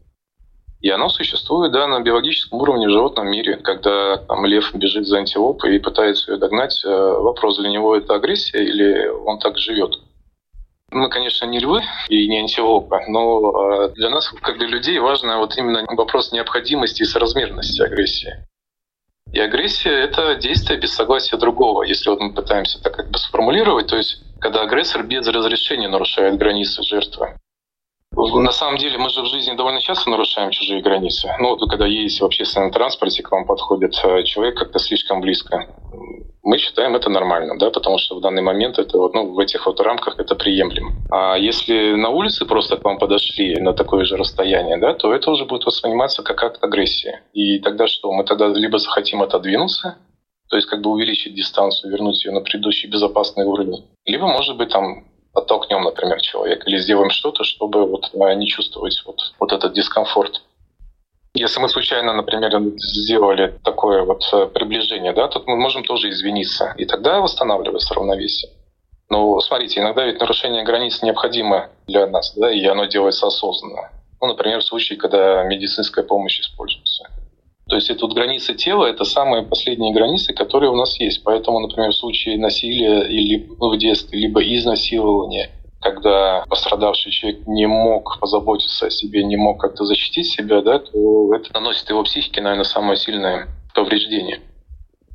И 0.81 0.89
оно 0.89 1.09
существует 1.09 1.73
да, 1.73 1.87
на 1.87 1.99
биологическом 1.99 2.61
уровне 2.61 2.87
в 2.87 2.91
животном 2.91 3.29
мире. 3.29 3.57
Когда 3.57 4.17
там, 4.17 4.45
лев 4.45 4.73
бежит 4.73 5.05
за 5.05 5.17
антилопой 5.17 5.75
и 5.75 5.79
пытается 5.79 6.31
ее 6.31 6.37
догнать, 6.37 6.81
э, 6.85 6.89
вопрос 6.89 7.59
для 7.59 7.69
него 7.69 7.95
это 7.95 8.15
агрессия 8.15 8.63
или 8.63 9.07
он 9.07 9.39
так 9.39 9.57
живет. 9.57 9.99
Мы, 10.91 11.09
конечно, 11.09 11.45
не 11.45 11.59
львы 11.59 11.83
и 12.07 12.27
не 12.29 12.39
антилопы, 12.39 12.97
но 13.09 13.85
э, 13.85 13.89
для 13.89 14.09
нас, 14.09 14.29
как 14.41 14.57
для 14.57 14.67
людей, 14.67 14.97
важно 14.99 15.37
вот 15.39 15.57
именно 15.57 15.85
вопрос 15.87 16.31
необходимости 16.31 17.01
и 17.01 17.05
соразмерности 17.05 17.81
агрессии. 17.81 18.47
И 19.33 19.39
агрессия— 19.39 19.91
это 19.91 20.35
действие 20.35 20.79
без 20.79 20.95
согласия 20.95 21.37
другого, 21.37 21.83
если 21.83 22.09
вот 22.09 22.19
мы 22.19 22.33
пытаемся 22.33 22.81
так 22.81 22.95
как 22.95 23.11
бы 23.11 23.19
сформулировать, 23.19 23.87
то 23.87 23.97
есть 23.97 24.23
когда 24.39 24.61
агрессор 24.61 25.03
без 25.03 25.27
разрешения 25.27 25.89
нарушает 25.89 26.37
границы 26.37 26.81
жертвы. 26.81 27.35
На 28.19 28.51
самом 28.51 28.77
деле 28.77 28.97
мы 28.97 29.09
же 29.09 29.21
в 29.21 29.27
жизни 29.27 29.55
довольно 29.55 29.79
часто 29.79 30.09
нарушаем 30.09 30.51
чужие 30.51 30.81
границы. 30.81 31.29
Ну 31.39 31.55
вот 31.55 31.69
когда 31.69 31.85
едете 31.85 32.21
в 32.21 32.25
общественном 32.25 32.71
транспорте, 32.71 33.23
к 33.23 33.31
вам 33.31 33.45
подходит 33.45 33.93
э, 34.03 34.23
человек 34.23 34.57
как-то 34.57 34.79
слишком 34.79 35.21
близко. 35.21 35.67
Мы 36.43 36.57
считаем 36.57 36.95
это 36.95 37.09
нормально, 37.09 37.57
да, 37.57 37.69
потому 37.69 37.97
что 37.97 38.15
в 38.15 38.21
данный 38.21 38.41
момент 38.41 38.79
это 38.79 38.97
вот, 38.97 39.13
ну, 39.13 39.33
в 39.33 39.39
этих 39.39 39.65
вот 39.65 39.79
рамках 39.79 40.19
это 40.19 40.35
приемлемо. 40.35 40.91
А 41.11 41.37
если 41.37 41.93
на 41.93 42.09
улице 42.09 42.45
просто 42.45 42.77
к 42.77 42.83
вам 42.83 42.97
подошли 42.97 43.59
на 43.61 43.73
такое 43.73 44.03
же 44.03 44.17
расстояние, 44.17 44.77
да, 44.77 44.93
то 44.93 45.13
это 45.13 45.31
уже 45.31 45.45
будет 45.45 45.65
восприниматься 45.65 46.23
как 46.23 46.43
акт 46.43 46.63
агрессии. 46.63 47.19
И 47.33 47.59
тогда 47.59 47.87
что? 47.87 48.11
Мы 48.11 48.23
тогда 48.23 48.47
либо 48.47 48.79
захотим 48.79 49.21
отодвинуться, 49.21 49.97
то 50.49 50.55
есть 50.55 50.67
как 50.67 50.81
бы 50.81 50.89
увеличить 50.89 51.35
дистанцию, 51.35 51.91
вернуть 51.91 52.25
ее 52.25 52.31
на 52.31 52.41
предыдущий 52.41 52.89
безопасный 52.89 53.45
уровень, 53.45 53.85
либо, 54.05 54.27
может 54.27 54.57
быть, 54.57 54.69
там 54.69 55.05
оттолкнем, 55.39 55.81
например, 55.83 56.21
человека, 56.21 56.69
или 56.69 56.79
сделаем 56.79 57.09
что-то, 57.09 57.43
чтобы 57.43 57.85
вот 57.85 58.11
э, 58.13 58.33
не 58.35 58.47
чувствовать 58.47 59.01
вот, 59.05 59.19
вот 59.39 59.51
этот 59.51 59.73
дискомфорт. 59.73 60.41
Если 61.33 61.59
мы 61.59 61.69
случайно, 61.69 62.13
например, 62.13 62.51
сделали 62.77 63.59
такое 63.63 64.03
вот 64.03 64.23
э, 64.33 64.47
приближение, 64.47 65.13
да, 65.13 65.27
то 65.27 65.43
мы 65.45 65.57
можем 65.57 65.83
тоже 65.83 66.09
извиниться, 66.09 66.73
и 66.77 66.85
тогда 66.85 67.21
восстанавливается 67.21 67.93
равновесие. 67.93 68.51
Но 69.09 69.39
смотрите, 69.39 69.79
иногда 69.79 70.05
ведь 70.05 70.19
нарушение 70.19 70.63
границ 70.63 71.01
необходимо 71.01 71.69
для 71.87 72.07
нас, 72.07 72.33
да, 72.35 72.51
и 72.51 72.63
оно 72.65 72.85
делается 72.85 73.27
осознанно. 73.27 73.89
Ну, 74.21 74.27
например, 74.27 74.59
в 74.59 74.65
случае, 74.65 74.99
когда 74.99 75.43
медицинская 75.43 76.03
помощь 76.03 76.39
используется. 76.39 77.09
То 77.69 77.75
есть 77.75 77.91
это 77.91 78.07
вот 78.07 78.15
границы 78.15 78.55
тела— 78.55 78.85
это 78.87 79.03
самые 79.03 79.43
последние 79.43 79.93
границы, 79.93 80.33
которые 80.33 80.71
у 80.71 80.75
нас 80.75 80.99
есть. 80.99 81.23
Поэтому, 81.23 81.59
например, 81.59 81.91
в 81.91 81.95
случае 81.95 82.39
насилия 82.39 83.03
или 83.03 83.47
в 83.59 83.77
детстве, 83.77 84.19
либо 84.19 84.41
изнасилования, 84.41 85.51
когда 85.79 86.43
пострадавший 86.49 87.11
человек 87.11 87.45
не 87.45 87.67
мог 87.67 88.19
позаботиться 88.19 88.87
о 88.87 88.89
себе, 88.89 89.23
не 89.23 89.37
мог 89.37 89.61
как-то 89.61 89.85
защитить 89.85 90.25
себя, 90.25 90.61
да, 90.61 90.79
то 90.79 91.33
это 91.35 91.53
наносит 91.53 91.87
его 91.89 92.03
психике, 92.03 92.41
наверное, 92.41 92.63
самое 92.63 92.97
сильное 92.97 93.47
повреждение. 93.75 94.39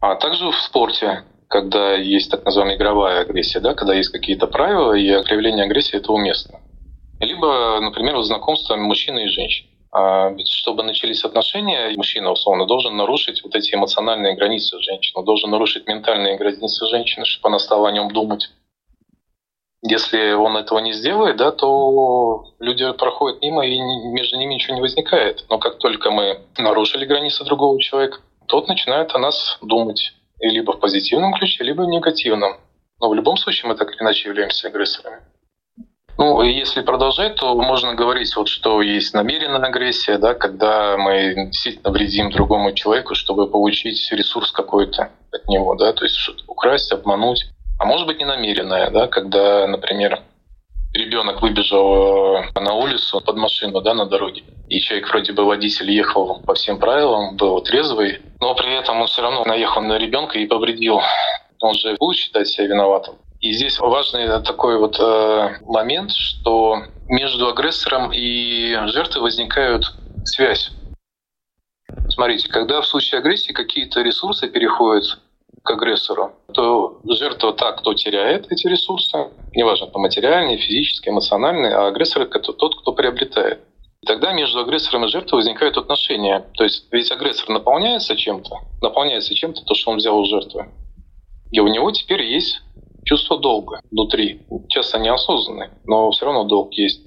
А 0.00 0.14
также 0.14 0.48
в 0.48 0.56
спорте, 0.56 1.24
когда 1.48 1.94
есть 1.94 2.30
так 2.30 2.44
называемая 2.44 2.76
игровая 2.76 3.20
агрессия, 3.22 3.58
да, 3.58 3.74
когда 3.74 3.94
есть 3.94 4.10
какие-то 4.10 4.46
правила, 4.46 4.92
и 4.92 5.24
проявление 5.24 5.64
агрессии 5.64 5.96
это 5.96 6.12
уместно. 6.12 6.60
Либо, 7.18 7.80
например, 7.80 8.14
вот 8.14 8.26
знакомство 8.26 8.76
мужчины 8.76 9.24
и 9.24 9.28
женщины. 9.28 9.70
А 9.96 10.30
ведь 10.30 10.48
чтобы 10.48 10.82
начались 10.82 11.24
отношения, 11.24 11.94
мужчина, 11.96 12.32
условно, 12.32 12.66
должен 12.66 12.96
нарушить 12.96 13.44
вот 13.44 13.54
эти 13.54 13.76
эмоциональные 13.76 14.34
границы 14.34 14.80
женщины, 14.80 15.22
должен 15.22 15.50
нарушить 15.50 15.86
ментальные 15.86 16.36
границы 16.36 16.88
женщины, 16.88 17.24
чтобы 17.24 17.50
она 17.50 17.60
стала 17.60 17.88
о 17.88 17.92
нем 17.92 18.10
думать. 18.10 18.50
Если 19.82 20.32
он 20.32 20.56
этого 20.56 20.80
не 20.80 20.92
сделает, 20.94 21.36
да, 21.36 21.52
то 21.52 22.44
люди 22.58 22.90
проходят 22.94 23.40
мимо, 23.40 23.64
и 23.64 23.78
между 23.78 24.36
ними 24.36 24.54
ничего 24.54 24.74
не 24.74 24.80
возникает. 24.80 25.44
Но 25.48 25.58
как 25.58 25.78
только 25.78 26.10
мы 26.10 26.40
нарушили 26.58 27.04
границы 27.04 27.44
другого 27.44 27.80
человека, 27.80 28.18
тот 28.48 28.66
начинает 28.66 29.14
о 29.14 29.18
нас 29.18 29.58
думать. 29.62 30.12
И 30.40 30.48
либо 30.48 30.72
в 30.72 30.80
позитивном 30.80 31.34
ключе, 31.34 31.62
либо 31.62 31.82
в 31.82 31.88
негативном. 31.88 32.56
Но 33.00 33.08
в 33.08 33.14
любом 33.14 33.36
случае 33.36 33.68
мы 33.68 33.76
так 33.76 33.92
или 33.92 34.02
иначе 34.02 34.28
являемся 34.28 34.66
агрессорами. 34.66 35.22
Ну, 36.16 36.42
если 36.42 36.82
продолжать, 36.82 37.36
то 37.36 37.54
можно 37.56 37.94
говорить, 37.94 38.34
вот, 38.36 38.48
что 38.48 38.80
есть 38.82 39.14
намеренная 39.14 39.68
агрессия, 39.68 40.16
да, 40.18 40.34
когда 40.34 40.96
мы 40.96 41.46
действительно 41.46 41.90
вредим 41.90 42.30
другому 42.30 42.72
человеку, 42.72 43.14
чтобы 43.14 43.48
получить 43.48 44.12
ресурс 44.12 44.52
какой-то 44.52 45.10
от 45.32 45.48
него, 45.48 45.74
да, 45.74 45.92
то 45.92 46.04
есть 46.04 46.16
что-то 46.16 46.44
украсть, 46.46 46.92
обмануть. 46.92 47.46
А 47.80 47.84
может 47.84 48.06
быть, 48.06 48.20
ненамеренная, 48.20 48.90
да, 48.90 49.08
когда, 49.08 49.66
например, 49.66 50.20
ребенок 50.92 51.42
выбежал 51.42 52.36
э, 52.36 52.60
на 52.60 52.74
улицу 52.74 53.20
под 53.20 53.36
машину 53.36 53.80
да, 53.80 53.94
на 53.94 54.06
дороге, 54.06 54.44
и 54.68 54.80
человек 54.80 55.08
вроде 55.08 55.32
бы 55.32 55.44
водитель 55.44 55.90
ехал 55.90 56.40
по 56.46 56.54
всем 56.54 56.78
правилам, 56.78 57.36
был 57.36 57.60
трезвый, 57.62 58.20
но 58.40 58.54
при 58.54 58.72
этом 58.78 59.00
он 59.00 59.08
все 59.08 59.22
равно 59.22 59.44
наехал 59.44 59.82
на 59.82 59.98
ребенка 59.98 60.38
и 60.38 60.46
повредил. 60.46 61.00
Он 61.60 61.74
же 61.74 61.96
будет 61.98 62.16
считать 62.16 62.46
себя 62.46 62.68
виноватым. 62.68 63.16
И 63.44 63.52
здесь 63.52 63.78
важный 63.78 64.42
такой 64.42 64.78
вот 64.78 64.98
э, 64.98 65.58
момент, 65.66 66.12
что 66.12 66.78
между 67.10 67.46
агрессором 67.46 68.10
и 68.10 68.74
жертвой 68.86 69.20
возникает 69.20 69.82
связь. 70.24 70.70
Смотрите, 72.08 72.48
когда 72.48 72.80
в 72.80 72.86
случае 72.86 73.18
агрессии 73.18 73.52
какие-то 73.52 74.00
ресурсы 74.00 74.48
переходят 74.48 75.18
к 75.62 75.70
агрессору, 75.70 76.32
то 76.54 77.02
жертва 77.04 77.52
та, 77.52 77.72
кто 77.72 77.92
теряет 77.92 78.50
эти 78.50 78.66
ресурсы, 78.66 79.28
неважно, 79.52 79.88
то 79.88 79.98
материальные, 79.98 80.56
физические, 80.56 81.12
эмоциональные, 81.12 81.74
а 81.74 81.88
агрессор— 81.88 82.22
это 82.34 82.50
тот, 82.54 82.80
кто 82.80 82.92
приобретает. 82.92 83.60
И 84.00 84.06
тогда 84.06 84.32
между 84.32 84.60
агрессором 84.60 85.04
и 85.04 85.08
жертвой 85.08 85.40
возникают 85.40 85.76
отношения. 85.76 86.46
То 86.54 86.64
есть 86.64 86.86
ведь 86.90 87.12
агрессор 87.12 87.50
наполняется 87.50 88.16
чем-то, 88.16 88.60
наполняется 88.80 89.34
чем-то 89.34 89.66
то, 89.66 89.74
что 89.74 89.90
он 89.90 89.98
взял 89.98 90.18
у 90.18 90.24
жертвы. 90.24 90.70
И 91.50 91.60
у 91.60 91.68
него 91.68 91.90
теперь 91.92 92.22
есть 92.22 92.62
чувство 93.04 93.38
долга 93.38 93.80
внутри. 93.90 94.42
Часто 94.68 94.98
неосознанный, 94.98 95.68
но 95.84 96.10
все 96.10 96.26
равно 96.26 96.44
долг 96.44 96.72
есть. 96.74 97.02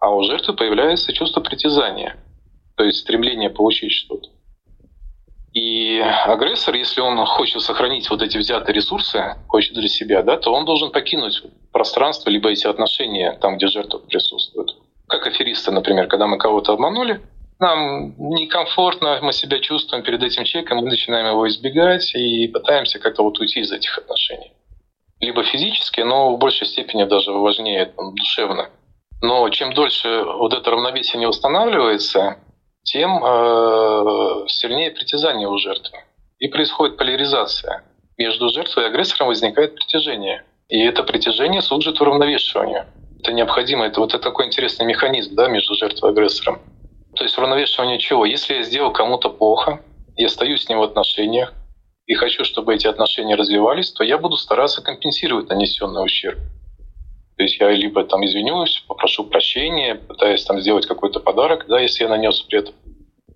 А 0.00 0.10
у 0.10 0.22
жертвы 0.22 0.54
появляется 0.54 1.12
чувство 1.12 1.40
притязания, 1.40 2.16
то 2.76 2.84
есть 2.84 2.98
стремление 2.98 3.50
получить 3.50 3.92
что-то. 3.92 4.28
И 5.54 5.98
агрессор, 5.98 6.74
если 6.74 7.00
он 7.00 7.24
хочет 7.24 7.62
сохранить 7.62 8.08
вот 8.10 8.22
эти 8.22 8.38
взятые 8.38 8.74
ресурсы, 8.76 9.36
хочет 9.48 9.74
для 9.74 9.88
себя, 9.88 10.22
да, 10.22 10.36
то 10.36 10.52
он 10.52 10.64
должен 10.64 10.92
покинуть 10.92 11.42
пространство, 11.72 12.30
либо 12.30 12.50
эти 12.50 12.66
отношения 12.66 13.32
там, 13.40 13.56
где 13.56 13.66
жертва 13.66 13.98
присутствует. 13.98 14.68
Как 15.08 15.26
аферисты, 15.26 15.72
например, 15.72 16.06
когда 16.06 16.26
мы 16.26 16.38
кого-то 16.38 16.74
обманули, 16.74 17.22
нам 17.58 18.14
некомфортно, 18.18 19.18
мы 19.22 19.32
себя 19.32 19.58
чувствуем 19.58 20.04
перед 20.04 20.22
этим 20.22 20.44
человеком, 20.44 20.78
мы 20.78 20.84
начинаем 20.84 21.26
его 21.26 21.48
избегать 21.48 22.14
и 22.14 22.46
пытаемся 22.46 23.00
как-то 23.00 23.24
вот 23.24 23.40
уйти 23.40 23.60
из 23.60 23.72
этих 23.72 23.98
отношений 23.98 24.52
либо 25.20 25.42
физически, 25.42 26.00
но 26.00 26.34
в 26.34 26.38
большей 26.38 26.66
степени 26.66 27.04
даже 27.04 27.32
важнее 27.32 27.86
там, 27.86 28.14
душевно. 28.14 28.70
Но 29.20 29.48
чем 29.50 29.74
дольше 29.74 30.22
вот 30.22 30.52
это 30.52 30.70
равновесие 30.70 31.18
не 31.18 31.26
устанавливается, 31.26 32.38
тем 32.84 33.22
э, 33.24 34.44
сильнее 34.48 34.90
притязание 34.92 35.48
у 35.48 35.58
жертвы. 35.58 35.98
И 36.38 36.48
происходит 36.48 36.96
поляризация. 36.96 37.84
Между 38.16 38.48
жертвой 38.48 38.84
и 38.84 38.86
агрессором 38.86 39.28
возникает 39.28 39.74
притяжение. 39.74 40.44
И 40.68 40.80
это 40.84 41.02
притяжение 41.02 41.62
служит 41.62 42.00
уравновешиванию. 42.00 42.86
Это 43.20 43.32
необходимо. 43.32 43.86
Это 43.86 44.00
вот 44.00 44.14
это 44.14 44.22
такой 44.22 44.46
интересный 44.46 44.86
механизм 44.86 45.34
да, 45.34 45.48
между 45.48 45.74
жертвой 45.74 46.10
и 46.10 46.12
агрессором. 46.12 46.60
То 47.16 47.24
есть 47.24 47.36
уравновешивание 47.36 47.98
чего? 47.98 48.24
Если 48.24 48.54
я 48.54 48.62
сделал 48.62 48.92
кому-то 48.92 49.30
плохо, 49.30 49.80
я 50.16 50.26
остаюсь 50.26 50.62
с 50.62 50.68
ним 50.68 50.78
в 50.78 50.82
отношениях, 50.82 51.52
и 52.08 52.14
хочу, 52.14 52.42
чтобы 52.42 52.74
эти 52.74 52.86
отношения 52.86 53.36
развивались, 53.36 53.92
то 53.92 54.02
я 54.02 54.16
буду 54.16 54.36
стараться 54.38 54.82
компенсировать 54.82 55.50
нанесенный 55.50 56.02
ущерб. 56.02 56.38
То 57.36 57.42
есть 57.42 57.60
я 57.60 57.70
либо 57.70 58.02
там 58.02 58.24
извинюсь, 58.24 58.82
попрошу 58.88 59.24
прощения, 59.24 59.94
пытаюсь 59.94 60.42
там 60.42 60.58
сделать 60.58 60.86
какой-то 60.86 61.20
подарок, 61.20 61.66
да, 61.68 61.78
если 61.78 62.04
я 62.04 62.08
нанес 62.08 62.46
вред. 62.48 62.72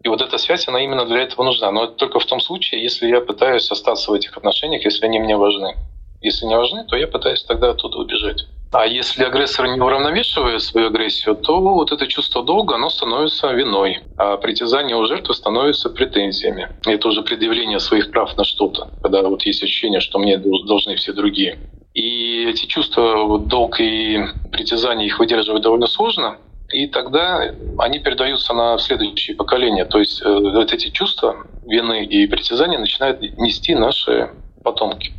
И 0.02 0.08
вот 0.08 0.22
эта 0.22 0.38
связь, 0.38 0.66
она 0.66 0.82
именно 0.82 1.04
для 1.04 1.20
этого 1.20 1.44
нужна. 1.44 1.70
Но 1.70 1.84
это 1.84 1.92
только 1.92 2.18
в 2.18 2.24
том 2.24 2.40
случае, 2.40 2.82
если 2.82 3.06
я 3.06 3.20
пытаюсь 3.20 3.70
остаться 3.70 4.10
в 4.10 4.14
этих 4.14 4.36
отношениях, 4.36 4.84
если 4.84 5.04
они 5.04 5.20
мне 5.20 5.36
важны. 5.36 5.76
Если 6.22 6.46
не 6.46 6.56
важны, 6.56 6.84
то 6.84 6.96
я 6.96 7.06
пытаюсь 7.06 7.44
тогда 7.44 7.70
оттуда 7.70 7.98
убежать. 7.98 8.46
А 8.72 8.86
если 8.86 9.22
агрессор 9.24 9.66
не 9.68 9.78
уравновешивает 9.78 10.62
свою 10.62 10.86
агрессию, 10.86 11.36
то 11.36 11.60
вот 11.60 11.92
это 11.92 12.06
чувство 12.06 12.42
долга, 12.42 12.76
оно 12.76 12.88
становится 12.88 13.52
виной, 13.52 14.00
а 14.16 14.38
притязание 14.38 14.96
у 14.96 15.04
жертвы 15.04 15.34
становится 15.34 15.90
претензиями. 15.90 16.70
Это 16.86 17.08
уже 17.08 17.20
предъявление 17.20 17.80
своих 17.80 18.10
прав 18.10 18.34
на 18.38 18.44
что-то, 18.44 18.88
когда 19.02 19.22
вот 19.22 19.42
есть 19.42 19.62
ощущение, 19.62 20.00
что 20.00 20.18
мне 20.18 20.38
должны 20.38 20.96
все 20.96 21.12
другие. 21.12 21.58
И 21.92 22.46
эти 22.48 22.64
чувства, 22.64 23.24
вот 23.24 23.48
долг 23.48 23.78
и 23.78 24.24
притязание, 24.50 25.06
их 25.06 25.18
выдерживать 25.18 25.62
довольно 25.62 25.86
сложно, 25.86 26.38
и 26.70 26.86
тогда 26.86 27.52
они 27.76 27.98
передаются 27.98 28.54
на 28.54 28.78
следующие 28.78 29.36
поколения. 29.36 29.84
То 29.84 29.98
есть 29.98 30.22
э, 30.22 30.32
вот 30.32 30.72
эти 30.72 30.88
чувства 30.88 31.36
вины 31.66 32.06
и 32.06 32.26
притязания 32.26 32.78
начинают 32.78 33.20
нести 33.36 33.74
наши 33.74 34.30
потомки. 34.64 35.12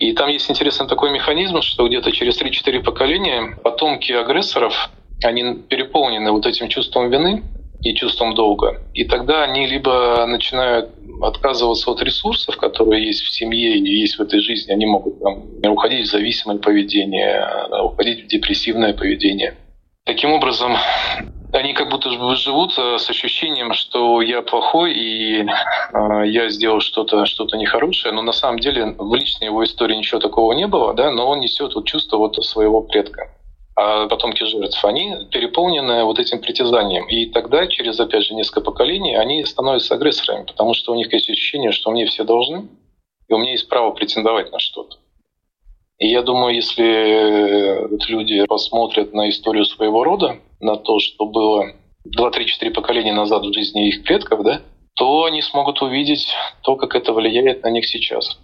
И 0.00 0.12
там 0.14 0.30
есть 0.30 0.50
интересный 0.50 0.88
такой 0.88 1.10
механизм, 1.12 1.60
что 1.60 1.86
где-то 1.86 2.10
через 2.10 2.40
3-4 2.40 2.82
поколения 2.82 3.58
потомки 3.62 4.12
агрессоров, 4.12 4.90
они 5.22 5.56
переполнены 5.68 6.32
вот 6.32 6.46
этим 6.46 6.68
чувством 6.68 7.10
вины 7.10 7.42
и 7.82 7.94
чувством 7.94 8.34
долга. 8.34 8.80
И 8.94 9.04
тогда 9.04 9.42
они 9.42 9.66
либо 9.66 10.24
начинают 10.26 10.90
отказываться 11.22 11.90
от 11.90 12.02
ресурсов, 12.02 12.56
которые 12.56 13.06
есть 13.06 13.20
в 13.20 13.34
семье 13.34 13.76
и 13.76 14.00
есть 14.00 14.18
в 14.18 14.22
этой 14.22 14.40
жизни, 14.40 14.72
они 14.72 14.86
могут 14.86 15.20
там, 15.20 15.44
уходить 15.70 16.06
в 16.06 16.10
зависимое 16.10 16.56
поведение, 16.56 17.46
уходить 17.82 18.24
в 18.24 18.26
депрессивное 18.26 18.94
поведение. 18.94 19.54
Таким 20.06 20.32
образом, 20.32 20.76
они 21.52 21.72
как 21.72 21.90
будто 21.90 22.10
живут 22.36 22.78
э, 22.78 22.98
с 22.98 23.08
ощущением, 23.10 23.72
что 23.72 24.22
я 24.22 24.42
плохой 24.42 24.92
и 24.92 25.42
э, 25.42 26.26
я 26.26 26.48
сделал 26.48 26.80
что-то 26.80 27.26
что 27.26 27.44
нехорошее, 27.56 28.12
но 28.12 28.22
на 28.22 28.32
самом 28.32 28.58
деле 28.58 28.94
в 28.98 29.14
личной 29.14 29.46
его 29.46 29.64
истории 29.64 29.96
ничего 29.96 30.20
такого 30.20 30.52
не 30.52 30.66
было, 30.66 30.94
да, 30.94 31.10
но 31.10 31.28
он 31.28 31.40
несет 31.40 31.74
вот 31.74 31.86
чувство 31.86 32.18
вот 32.18 32.36
своего 32.44 32.82
предка. 32.82 33.30
А 33.76 34.06
потомки 34.08 34.44
жертв, 34.44 34.84
они 34.84 35.14
переполнены 35.30 36.04
вот 36.04 36.18
этим 36.18 36.40
притязанием. 36.40 37.06
И 37.08 37.26
тогда, 37.26 37.66
через, 37.66 37.98
опять 37.98 38.24
же, 38.24 38.34
несколько 38.34 38.60
поколений, 38.60 39.14
они 39.14 39.44
становятся 39.44 39.94
агрессорами, 39.94 40.44
потому 40.44 40.74
что 40.74 40.92
у 40.92 40.96
них 40.96 41.12
есть 41.12 41.30
ощущение, 41.30 41.72
что 41.72 41.90
мне 41.90 42.04
все 42.04 42.24
должны, 42.24 42.68
и 43.28 43.32
у 43.32 43.38
меня 43.38 43.52
есть 43.52 43.68
право 43.68 43.92
претендовать 43.92 44.52
на 44.52 44.58
что-то. 44.58 44.98
И 46.00 46.08
я 46.08 46.22
думаю, 46.22 46.54
если 46.54 46.84
э, 46.84 47.88
люди 48.08 48.44
посмотрят 48.46 49.12
на 49.12 49.28
историю 49.28 49.66
своего 49.66 50.02
рода, 50.02 50.38
на 50.58 50.76
то, 50.76 50.98
что 50.98 51.26
было 51.26 51.74
2-3-4 52.18 52.70
поколения 52.70 53.12
назад 53.12 53.44
в 53.44 53.52
жизни 53.52 53.88
их 53.88 54.02
предков, 54.02 54.42
да, 54.42 54.62
то 54.94 55.24
они 55.24 55.42
смогут 55.42 55.82
увидеть 55.82 56.26
то, 56.62 56.76
как 56.76 56.94
это 56.94 57.12
влияет 57.12 57.62
на 57.62 57.70
них 57.70 57.86
сейчас. 57.86 58.40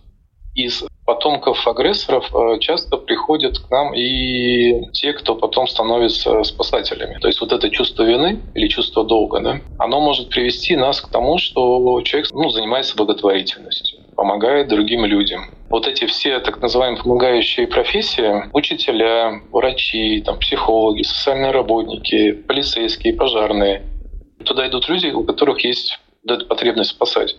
Из 0.54 0.84
потомков 1.06 1.66
агрессоров 1.66 2.30
э, 2.34 2.58
часто 2.60 2.98
приходят 2.98 3.58
к 3.58 3.70
нам 3.70 3.94
и 3.94 4.90
те, 4.92 5.14
кто 5.14 5.34
потом 5.34 5.66
становится 5.66 6.42
спасателями. 6.42 7.16
То 7.20 7.28
есть 7.28 7.40
вот 7.40 7.52
это 7.52 7.70
чувство 7.70 8.02
вины 8.02 8.42
или 8.54 8.68
чувство 8.68 9.02
долга, 9.02 9.40
да, 9.40 9.60
оно 9.78 10.00
может 10.02 10.28
привести 10.28 10.76
нас 10.76 11.00
к 11.00 11.08
тому, 11.08 11.38
что 11.38 12.02
человек 12.02 12.28
ну, 12.32 12.50
занимается 12.50 12.96
благотворительностью 12.96 13.95
помогает 14.16 14.68
другим 14.68 15.04
людям. 15.04 15.50
Вот 15.68 15.86
эти 15.86 16.06
все 16.06 16.40
так 16.40 16.60
называемые 16.60 17.02
помогающие 17.02 17.66
профессии, 17.66 18.48
учителя, 18.52 19.40
врачи, 19.52 20.22
там, 20.22 20.38
психологи, 20.38 21.02
социальные 21.02 21.50
работники, 21.50 22.32
полицейские, 22.32 23.14
пожарные, 23.14 23.82
туда 24.44 24.66
идут 24.68 24.88
люди, 24.88 25.08
у 25.08 25.24
которых 25.24 25.64
есть 25.64 25.98
эта 26.24 26.44
потребность 26.44 26.90
спасать. 26.90 27.36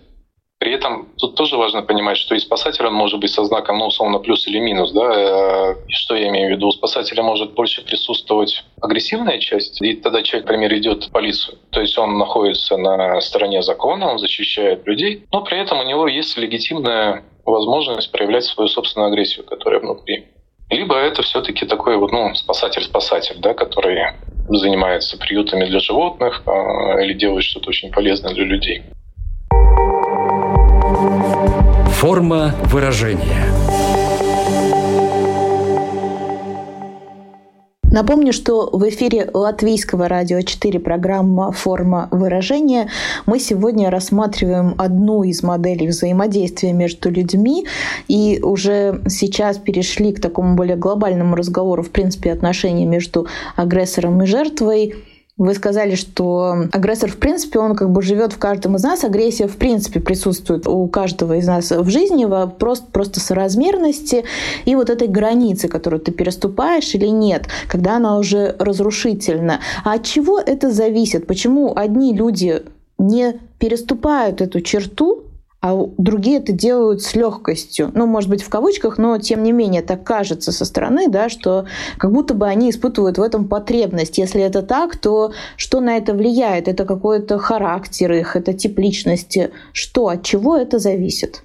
При 0.68 0.76
этом 0.76 1.08
тут 1.18 1.36
тоже 1.36 1.56
важно 1.56 1.82
понимать, 1.82 2.18
что 2.18 2.36
и 2.36 2.40
спасатель 2.40 2.86
он 2.86 2.94
может 2.94 3.22
быть 3.22 3.32
со 3.32 3.46
знаком, 3.46 3.78
ну, 3.78 3.86
условно, 3.86 4.20
плюс 4.20 4.46
или 4.48 4.60
минус. 4.60 4.92
Да? 4.92 5.14
Э, 5.16 5.76
что 5.88 6.14
я 6.14 6.28
имею 6.28 6.50
в 6.50 6.52
виду? 6.52 6.68
У 6.68 6.72
спасателя 6.72 7.24
может 7.24 7.54
больше 7.54 7.86
присутствовать 7.86 8.66
агрессивная 8.82 9.40
часть, 9.40 9.82
и 9.82 9.94
тогда 9.94 10.24
человек, 10.24 10.50
например, 10.50 10.76
идет 10.76 11.06
в 11.06 11.12
полицию. 11.12 11.58
То 11.70 11.80
есть 11.80 11.98
он 11.98 12.18
находится 12.18 12.76
на 12.76 13.22
стороне 13.22 13.62
закона, 13.62 14.12
он 14.12 14.20
защищает 14.20 14.86
людей, 14.86 15.26
но 15.32 15.40
при 15.42 15.58
этом 15.58 15.80
у 15.80 15.84
него 15.84 16.06
есть 16.06 16.38
легитимная 16.38 17.24
возможность 17.46 18.12
проявлять 18.12 18.44
свою 18.44 18.68
собственную 18.68 19.08
агрессию, 19.08 19.46
которая 19.46 19.80
внутри. 19.80 20.26
Либо 20.70 20.98
это 20.98 21.22
все-таки 21.22 21.66
такой 21.66 21.96
вот, 21.96 22.12
ну, 22.12 22.36
спасатель-спасатель, 22.36 23.38
да, 23.40 23.54
который 23.54 24.04
занимается 24.50 25.18
приютами 25.18 25.64
для 25.64 25.80
животных 25.80 26.44
э, 26.46 27.06
или 27.06 27.14
делает 27.14 27.46
что-то 27.46 27.70
очень 27.70 27.90
полезное 27.90 28.34
для 28.34 28.44
людей. 28.44 28.84
Форма 31.98 32.54
выражения. 32.66 33.52
Напомню, 37.90 38.34
что 38.34 38.70
в 38.72 38.88
эфире 38.88 39.32
Латвийского 39.34 40.08
радио 40.08 40.42
4 40.42 40.80
программа 40.80 41.52
«Форма 41.52 42.08
выражения» 42.12 42.92
мы 43.26 43.40
сегодня 43.40 43.90
рассматриваем 43.90 44.76
одну 44.78 45.24
из 45.24 45.42
моделей 45.42 45.88
взаимодействия 45.88 46.72
между 46.72 47.10
людьми 47.10 47.66
и 48.08 48.40
уже 48.44 49.02
сейчас 49.08 49.58
перешли 49.58 50.14
к 50.14 50.22
такому 50.22 50.56
более 50.56 50.76
глобальному 50.76 51.36
разговору, 51.36 51.82
в 51.82 51.90
принципе, 51.90 52.32
отношения 52.32 52.86
между 52.86 53.26
агрессором 53.56 54.22
и 54.22 54.28
жертвой– 54.28 54.94
вы 55.38 55.54
сказали, 55.54 55.96
что 55.96 56.68
агрессор, 56.72 57.12
в 57.12 57.18
принципе, 57.18 57.60
он 57.60 57.76
как 57.76 57.92
бы 57.92 58.02
живет 58.02 58.34
в 58.34 58.40
каждом 58.40 58.76
из 58.76 58.84
нас. 58.84 59.04
Агрессия, 59.04 59.48
в 59.48 59.58
принципе, 59.58 60.00
присутствует 60.00 60.68
у 60.68 60.88
каждого 60.88 61.38
из 61.38 61.46
нас 61.46 61.70
в 61.72 61.90
жизни, 61.90 62.26
вопрос 62.26 62.80
просто 62.80 63.20
соразмерности 63.20 64.24
и 64.66 64.76
вот 64.76 64.90
этой 64.90 65.08
границы, 65.08 65.68
которую 65.68 66.00
ты 66.00 66.12
переступаешь 66.12 66.96
или 66.96 67.08
нет, 67.08 67.48
когда 67.68 67.98
она 67.98 68.18
уже 68.18 68.56
разрушительна. 68.58 69.60
А 69.84 69.94
от 69.94 70.04
чего 70.04 70.40
это 70.40 70.72
зависит? 70.72 71.28
Почему 71.28 71.74
одни 71.76 72.16
люди 72.16 72.64
не 72.98 73.40
переступают 73.60 74.42
эту 74.42 74.62
черту, 74.62 75.24
а 75.68 75.90
другие 75.98 76.40
это 76.40 76.52
делают 76.52 77.02
с 77.02 77.16
легкостью. 77.16 77.92
Ну, 77.94 78.06
может 78.06 78.30
быть, 78.30 78.44
в 78.44 78.50
кавычках, 78.50 78.98
но 78.98 79.18
тем 79.18 79.44
не 79.44 79.52
менее 79.52 79.82
так 79.82 80.04
кажется 80.04 80.52
со 80.52 80.66
стороны, 80.66 81.10
да, 81.10 81.30
что 81.30 81.66
как 81.98 82.12
будто 82.12 82.34
бы 82.34 82.48
они 82.48 82.70
испытывают 82.70 83.18
в 83.18 83.22
этом 83.22 83.48
потребность. 83.48 84.18
Если 84.18 84.42
это 84.42 84.62
так, 84.62 84.98
то 84.98 85.34
что 85.58 85.82
на 85.82 85.98
это 85.98 86.14
влияет? 86.14 86.68
Это 86.68 86.86
какой-то 86.86 87.38
характер 87.38 88.14
их, 88.14 88.36
это 88.36 88.54
тип 88.54 88.80
личности. 88.80 89.52
Что, 89.74 90.08
от 90.08 90.24
чего 90.24 90.56
это 90.56 90.80
зависит? 90.80 91.44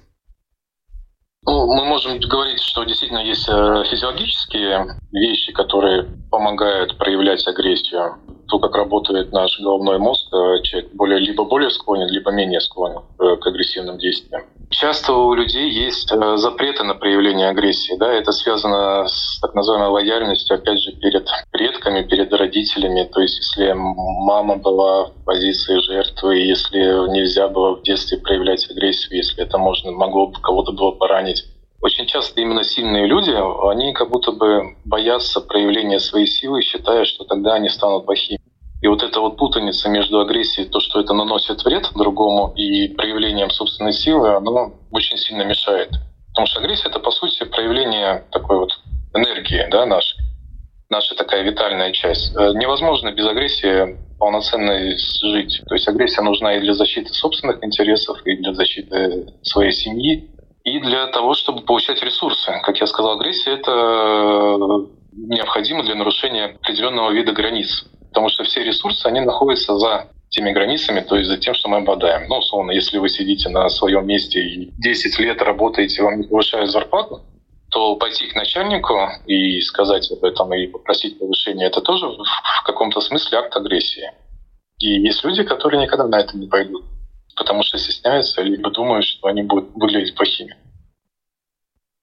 Ну, 1.45 1.67
мы 1.67 1.85
можем 1.85 2.19
говорить, 2.19 2.61
что 2.61 2.85
действительно 2.85 3.19
есть 3.19 3.49
э, 3.49 3.83
физиологические 3.91 4.97
вещи, 5.11 5.51
которые 5.51 6.03
помогают 6.31 6.97
проявлять 6.97 7.45
агрессию. 7.45 8.15
То, 8.47 8.59
как 8.59 8.75
работает 8.75 9.31
наш 9.31 9.59
головной 9.59 9.97
мозг, 9.97 10.27
э, 10.33 10.61
человек 10.63 10.91
более, 10.93 11.19
либо 11.19 11.43
более 11.45 11.69
склонен, 11.69 12.07
либо 12.07 12.31
менее 12.31 12.61
склонен 12.61 13.01
э, 13.19 13.35
к 13.37 13.47
агрессивным 13.47 13.97
действиям. 13.97 14.43
Часто 14.69 15.13
у 15.13 15.33
людей 15.35 15.69
есть 15.69 16.09
запреты 16.09 16.83
на 16.83 16.95
проявление 16.95 17.49
агрессии. 17.49 17.95
Да? 17.97 18.11
Это 18.11 18.31
связано 18.31 19.07
с 19.07 19.39
так 19.39 19.53
называемой 19.53 19.89
лояльностью, 19.89 20.55
опять 20.55 20.79
же, 20.79 20.93
перед 20.93 21.27
предками, 21.51 22.01
перед 22.01 22.33
родителями. 22.33 23.03
То 23.03 23.21
есть, 23.21 23.37
если 23.37 23.73
мама 23.75 24.55
была 24.57 25.05
в 25.05 25.25
позиции 25.25 25.79
жертвы, 25.79 26.37
если 26.37 26.79
нельзя 27.11 27.47
было 27.47 27.75
в 27.75 27.83
детстве 27.83 28.17
проявлять 28.17 28.69
агрессию, 28.69 29.15
если 29.15 29.43
это 29.43 29.57
можно, 29.59 29.91
могло 29.91 30.31
кого-то 30.31 30.71
было 30.71 30.91
поранить, 30.91 31.45
очень 31.83 32.07
часто 32.07 32.39
именно 32.39 32.63
сильные 32.63 33.05
люди, 33.07 33.31
они 33.69 33.91
как 33.93 34.09
будто 34.09 34.31
бы 34.31 34.77
боятся 34.85 35.41
проявления 35.41 35.99
своей 35.99 36.27
силы, 36.27 36.61
считая, 36.61 37.03
что 37.03 37.25
тогда 37.25 37.55
они 37.55 37.67
станут 37.67 38.05
плохими. 38.05 38.39
И 38.81 38.87
вот 38.87 39.03
эта 39.03 39.19
вот 39.19 39.35
путаница 39.35 39.89
между 39.89 40.21
агрессией, 40.21 40.69
то, 40.69 40.79
что 40.79 41.01
это 41.01 41.13
наносит 41.13 41.63
вред 41.65 41.89
другому, 41.93 42.53
и 42.55 42.87
проявлением 42.87 43.49
собственной 43.49 43.91
силы, 43.91 44.33
оно 44.33 44.73
очень 44.91 45.17
сильно 45.17 45.43
мешает. 45.43 45.89
Потому 46.29 46.47
что 46.47 46.61
агрессия— 46.61 46.87
это, 46.89 46.99
по 46.99 47.11
сути, 47.11 47.43
проявление 47.43 48.25
такой 48.31 48.59
вот 48.59 48.71
энергии 49.13 49.67
да, 49.69 49.85
нашей, 49.85 50.17
наша 50.89 51.15
такая 51.15 51.43
витальная 51.43 51.91
часть. 51.91 52.33
Э, 52.35 52.53
невозможно 52.53 53.11
без 53.11 53.27
агрессии 53.27 53.97
полноценно 54.19 54.97
жить. 54.97 55.61
То 55.67 55.75
есть 55.75 55.87
агрессия 55.89 56.21
нужна 56.21 56.55
и 56.55 56.61
для 56.61 56.73
защиты 56.73 57.13
собственных 57.13 57.61
интересов, 57.61 58.25
и 58.25 58.37
для 58.37 58.53
защиты 58.53 59.33
своей 59.41 59.73
семьи, 59.73 60.29
и 60.63 60.79
для 60.79 61.07
того, 61.07 61.33
чтобы 61.33 61.61
получать 61.61 62.01
ресурсы. 62.01 62.51
Как 62.63 62.79
я 62.79 62.87
сказал, 62.87 63.19
агрессия— 63.19 63.51
это 63.53 63.71
э, 63.71 64.57
необходимо 65.11 65.83
для 65.83 65.95
нарушения 65.95 66.45
определенного 66.45 67.11
вида 67.11 67.33
границ. 67.33 67.85
Потому 68.09 68.29
что 68.29 68.43
все 68.43 68.63
ресурсы, 68.63 69.05
они 69.05 69.19
находятся 69.19 69.77
за 69.77 70.07
теми 70.29 70.51
границами, 70.51 71.01
то 71.01 71.15
есть 71.17 71.29
за 71.29 71.37
тем, 71.37 71.53
что 71.53 71.67
мы 71.67 71.77
обладаем. 71.77 72.27
Ну, 72.29 72.37
условно, 72.37 72.71
если 72.71 72.97
вы 72.97 73.09
сидите 73.09 73.49
на 73.49 73.69
своем 73.69 74.07
месте 74.07 74.39
и 74.39 74.71
10 74.77 75.19
лет 75.19 75.41
работаете, 75.41 76.01
вам 76.01 76.21
не 76.21 76.27
повышают 76.27 76.71
зарплату, 76.71 77.21
то 77.69 77.95
пойти 77.97 78.27
к 78.27 78.35
начальнику 78.35 78.95
и 79.27 79.59
сказать 79.61 80.09
об 80.11 80.23
этом 80.23 80.53
и 80.53 80.67
попросить 80.67 81.19
повышения, 81.19 81.65
это 81.65 81.81
тоже 81.81 82.07
в 82.07 82.63
каком-то 82.65 83.01
смысле 83.01 83.39
акт 83.39 83.55
агрессии. 83.55 84.11
И 84.79 85.01
есть 85.01 85.23
люди, 85.23 85.43
которые 85.43 85.81
никогда 85.81 86.07
на 86.07 86.19
это 86.19 86.37
не 86.37 86.47
пойдут 86.47 86.85
потому 87.35 87.63
что 87.63 87.77
стесняются, 87.77 88.41
либо 88.41 88.71
думают, 88.71 89.05
что 89.05 89.27
они 89.27 89.43
будут 89.43 89.71
выглядеть 89.75 90.15
плохими. 90.15 90.55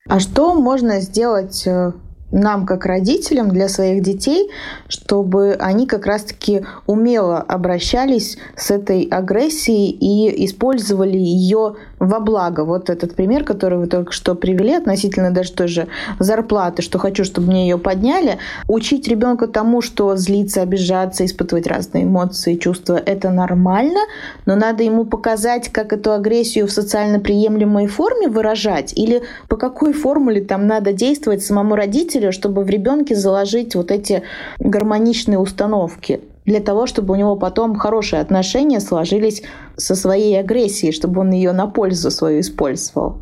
А 0.08 0.18
что 0.18 0.54
можно 0.54 1.00
сделать 1.00 1.66
э, 1.66 1.92
нам, 2.32 2.66
как 2.66 2.86
родителям, 2.86 3.50
для 3.50 3.68
своих 3.68 4.02
детей, 4.02 4.50
чтобы 4.88 5.54
они 5.54 5.86
как 5.86 6.06
раз-таки 6.06 6.64
умело 6.86 7.38
обращались 7.38 8.38
с 8.56 8.70
этой 8.70 9.02
агрессией 9.04 9.90
и 9.90 10.44
использовали 10.46 11.18
ее 11.18 11.76
во 12.00 12.18
благо. 12.18 12.64
Вот 12.64 12.90
этот 12.90 13.14
пример, 13.14 13.44
который 13.44 13.78
вы 13.78 13.86
только 13.86 14.12
что 14.12 14.34
привели 14.34 14.74
относительно 14.74 15.30
даже 15.30 15.52
той 15.52 15.68
же 15.68 15.86
зарплаты, 16.18 16.82
что 16.82 16.98
хочу, 16.98 17.24
чтобы 17.24 17.48
мне 17.48 17.68
ее 17.68 17.78
подняли. 17.78 18.38
Учить 18.66 19.06
ребенка 19.06 19.46
тому, 19.46 19.82
что 19.82 20.16
злиться, 20.16 20.62
обижаться, 20.62 21.24
испытывать 21.24 21.66
разные 21.66 22.04
эмоции, 22.04 22.56
чувства, 22.56 22.96
это 22.96 23.30
нормально, 23.30 24.00
но 24.46 24.56
надо 24.56 24.82
ему 24.82 25.04
показать, 25.04 25.68
как 25.68 25.92
эту 25.92 26.12
агрессию 26.12 26.66
в 26.66 26.72
социально 26.72 27.20
приемлемой 27.20 27.86
форме 27.86 28.28
выражать 28.28 28.94
или 28.96 29.22
по 29.48 29.56
какой 29.56 29.92
формуле 29.92 30.40
там 30.40 30.66
надо 30.66 30.92
действовать 30.92 31.44
самому 31.44 31.76
родителю, 31.76 32.32
чтобы 32.32 32.64
в 32.64 32.70
ребенке 32.70 33.14
заложить 33.14 33.74
вот 33.74 33.90
эти 33.90 34.22
гармоничные 34.58 35.38
установки 35.38 36.20
для 36.44 36.60
того, 36.60 36.86
чтобы 36.86 37.14
у 37.14 37.16
него 37.16 37.36
потом 37.36 37.76
хорошие 37.76 38.20
отношения 38.20 38.80
сложились 38.80 39.42
со 39.76 39.94
своей 39.94 40.38
агрессией, 40.38 40.92
чтобы 40.92 41.20
он 41.20 41.30
ее 41.30 41.52
на 41.52 41.66
пользу 41.66 42.10
свою 42.10 42.40
использовал. 42.40 43.18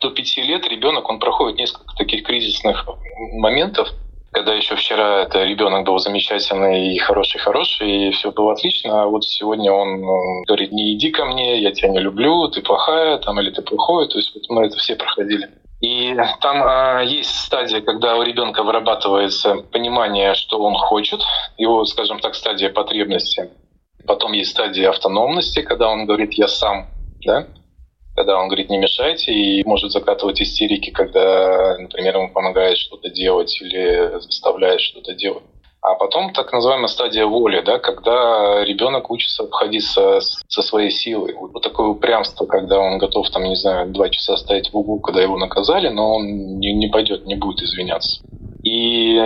До 0.00 0.10
пяти 0.10 0.42
лет 0.42 0.66
ребенок, 0.66 1.08
он 1.08 1.20
проходит 1.20 1.58
несколько 1.58 1.94
таких 1.96 2.24
кризисных 2.24 2.86
моментов, 3.34 3.88
когда 4.32 4.54
еще 4.54 4.76
вчера 4.76 5.22
это 5.22 5.44
ребенок 5.44 5.84
был 5.84 5.98
замечательный 5.98 6.94
и 6.94 6.98
хороший-хороший, 6.98 8.08
и 8.08 8.10
все 8.12 8.32
было 8.32 8.52
отлично, 8.52 9.02
а 9.02 9.06
вот 9.06 9.24
сегодня 9.24 9.70
он 9.70 10.00
говорит, 10.46 10.72
не 10.72 10.94
иди 10.94 11.10
ко 11.10 11.26
мне, 11.26 11.60
я 11.60 11.70
тебя 11.70 11.90
не 11.90 12.00
люблю, 12.00 12.48
ты 12.48 12.62
плохая, 12.62 13.18
там, 13.18 13.38
или 13.40 13.50
ты 13.50 13.60
плохой, 13.60 14.08
то 14.08 14.16
есть 14.16 14.34
вот 14.34 14.44
мы 14.48 14.66
это 14.66 14.78
все 14.78 14.96
проходили. 14.96 15.50
И 15.82 16.14
там 16.40 16.62
а, 16.62 17.02
есть 17.02 17.34
стадия, 17.40 17.80
когда 17.80 18.16
у 18.16 18.22
ребенка 18.22 18.62
вырабатывается 18.62 19.56
понимание, 19.72 20.34
что 20.34 20.62
он 20.62 20.74
хочет, 20.74 21.20
его, 21.58 21.84
скажем 21.86 22.20
так, 22.20 22.36
стадия 22.36 22.70
потребности. 22.70 23.50
Потом 24.06 24.32
есть 24.32 24.52
стадия 24.52 24.90
автономности, 24.90 25.60
когда 25.60 25.88
он 25.88 26.06
говорит 26.06 26.34
«я 26.34 26.46
сам», 26.46 26.86
да? 27.24 27.48
когда 28.14 28.38
он 28.38 28.46
говорит 28.46 28.70
«не 28.70 28.78
мешайте» 28.78 29.32
и 29.32 29.64
может 29.64 29.90
закатывать 29.90 30.40
истерики, 30.40 30.90
когда, 30.90 31.76
например, 31.78 32.16
ему 32.16 32.32
помогает 32.32 32.78
что-то 32.78 33.10
делать 33.10 33.60
или 33.60 34.20
заставляет 34.20 34.80
что-то 34.80 35.14
делать. 35.14 35.44
А 35.82 35.96
потом 35.96 36.32
так 36.32 36.52
называемая 36.52 36.86
стадия 36.86 37.26
воли, 37.26 37.60
да, 37.60 37.80
когда 37.80 38.64
ребенок 38.64 39.10
учится 39.10 39.42
обходиться 39.42 40.20
со 40.20 40.62
своей 40.62 40.92
силой. 40.92 41.34
Вот 41.34 41.60
такое 41.60 41.88
упрямство, 41.88 42.46
когда 42.46 42.78
он 42.78 42.98
готов, 42.98 43.28
там, 43.30 43.42
не 43.42 43.56
знаю, 43.56 43.90
два 43.90 44.08
часа 44.08 44.36
стоять 44.36 44.72
в 44.72 44.76
углу, 44.76 45.00
когда 45.00 45.20
его 45.20 45.36
наказали, 45.36 45.88
но 45.88 46.14
он 46.14 46.60
не, 46.60 46.72
не 46.72 46.86
пойдет, 46.86 47.26
не 47.26 47.34
будет 47.34 47.62
извиняться. 47.62 48.22
И 48.62 49.18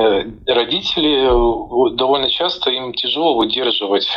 родители 0.46 1.26
довольно 1.94 2.30
часто 2.30 2.70
им 2.70 2.94
тяжело 2.94 3.34
выдерживать 3.34 4.08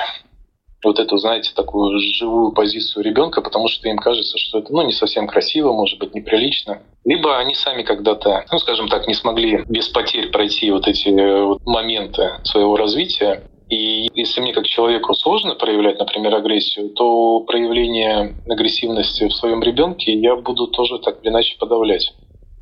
вот 0.84 1.00
эту, 1.00 1.18
знаете, 1.18 1.52
такую 1.56 2.00
живую 2.00 2.52
позицию 2.54 3.04
ребенка, 3.04 3.42
потому 3.42 3.68
что 3.68 3.90
им 3.90 3.98
кажется, 3.98 4.38
что 4.38 4.60
это 4.60 4.72
ну, 4.72 4.82
не 4.84 4.94
совсем 4.94 5.28
красиво, 5.28 5.74
может 5.74 6.00
быть, 6.00 6.14
неприлично. 6.14 6.82
Либо 7.06 7.38
они 7.38 7.56
сами 7.56 7.84
когда-то, 7.84 8.46
ну, 8.52 8.60
скажем 8.60 8.88
так, 8.88 9.08
не 9.08 9.14
смогли 9.14 9.64
без 9.68 9.90
потерь 9.90 10.30
пройти 10.30 10.72
вот 10.72 10.88
эти 10.88 11.10
вот 11.44 11.60
моменты 11.66 12.40
своего 12.44 12.76
развития, 12.76 13.44
И 13.70 14.08
если 14.16 14.42
мне 14.42 14.52
как 14.54 14.66
человеку 14.66 15.14
сложно 15.14 15.54
проявлять, 15.54 16.00
например, 16.00 16.34
агрессию, 16.36 16.90
то 16.90 17.42
проявление 17.42 18.36
агрессивности 18.50 19.28
в 19.28 19.34
своем 19.34 19.62
ребенке 19.62 20.12
я 20.14 20.36
буду 20.36 20.68
тоже 20.68 20.98
так 21.00 21.22
или 21.22 21.30
иначе 21.30 21.56
подавлять. 21.60 22.12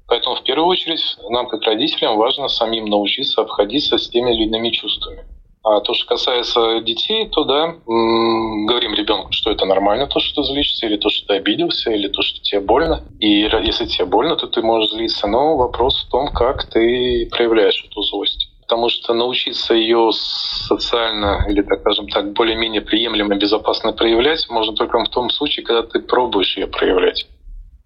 Поэтому 0.07 0.35
в 0.35 0.43
первую 0.43 0.67
очередь 0.67 1.17
нам, 1.29 1.47
как 1.47 1.63
родителям, 1.63 2.17
важно 2.17 2.49
самим 2.49 2.85
научиться 2.85 3.41
обходиться 3.41 3.97
с 3.97 4.09
теми 4.09 4.33
или 4.33 4.43
иными 4.43 4.69
чувствами. 4.69 5.25
А 5.69 5.81
то, 5.81 5.93
что 5.93 6.07
касается 6.07 6.79
детей, 6.79 7.27
то 7.27 7.43
да, 7.43 7.75
говорим 7.85 8.93
ребенку, 8.93 9.33
что 9.33 9.51
это 9.51 9.65
нормально, 9.65 10.07
то, 10.07 10.21
что 10.21 10.41
ты 10.41 10.47
злишься, 10.47 10.85
или 10.85 10.95
то, 10.95 11.09
что 11.09 11.27
ты 11.27 11.33
обиделся, 11.33 11.91
или 11.91 12.07
то, 12.07 12.21
что 12.21 12.39
тебе 12.41 12.61
больно. 12.61 13.03
И 13.19 13.41
если 13.41 13.85
тебе 13.85 14.05
больно, 14.05 14.37
то 14.37 14.47
ты 14.47 14.61
можешь 14.61 14.91
злиться. 14.91 15.27
Но 15.27 15.57
вопрос 15.57 16.05
в 16.05 16.09
том, 16.09 16.29
как 16.29 16.69
ты 16.69 17.27
проявляешь 17.29 17.83
эту 17.85 18.01
злость. 18.03 18.49
Потому 18.61 18.87
что 18.87 19.13
научиться 19.13 19.73
ее 19.73 20.11
социально 20.13 21.45
или, 21.49 21.61
так 21.61 21.81
скажем 21.81 22.07
так, 22.07 22.31
более-менее 22.31 22.81
приемлемо, 22.81 23.35
безопасно 23.35 23.91
проявлять 23.91 24.47
можно 24.49 24.73
только 24.73 25.03
в 25.03 25.09
том 25.09 25.29
случае, 25.29 25.65
когда 25.65 25.83
ты 25.83 25.99
пробуешь 25.99 26.55
ее 26.55 26.67
проявлять. 26.67 27.27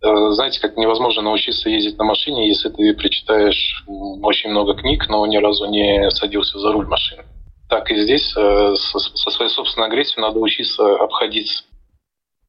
Э, 0.03 0.31
знаете, 0.33 0.61
как 0.61 0.77
невозможно 0.77 1.23
научиться 1.23 1.67
ездить 1.67 1.97
на 1.97 2.03
машине, 2.03 2.47
если 2.47 2.69
ты 2.69 2.93
прочитаешь 2.93 3.83
очень 3.87 4.51
много 4.51 4.75
книг, 4.75 5.07
но 5.09 5.25
ни 5.25 5.37
разу 5.37 5.67
не 5.67 6.11
садился 6.11 6.59
за 6.59 6.71
руль 6.71 6.85
машины 6.85 7.23
так 7.71 7.89
и 7.89 8.03
здесь 8.03 8.35
э, 8.35 8.75
со 8.75 9.31
своей 9.31 9.49
собственной 9.49 9.87
агрессией 9.87 10.21
надо 10.21 10.39
учиться 10.39 10.93
обходиться. 10.97 11.63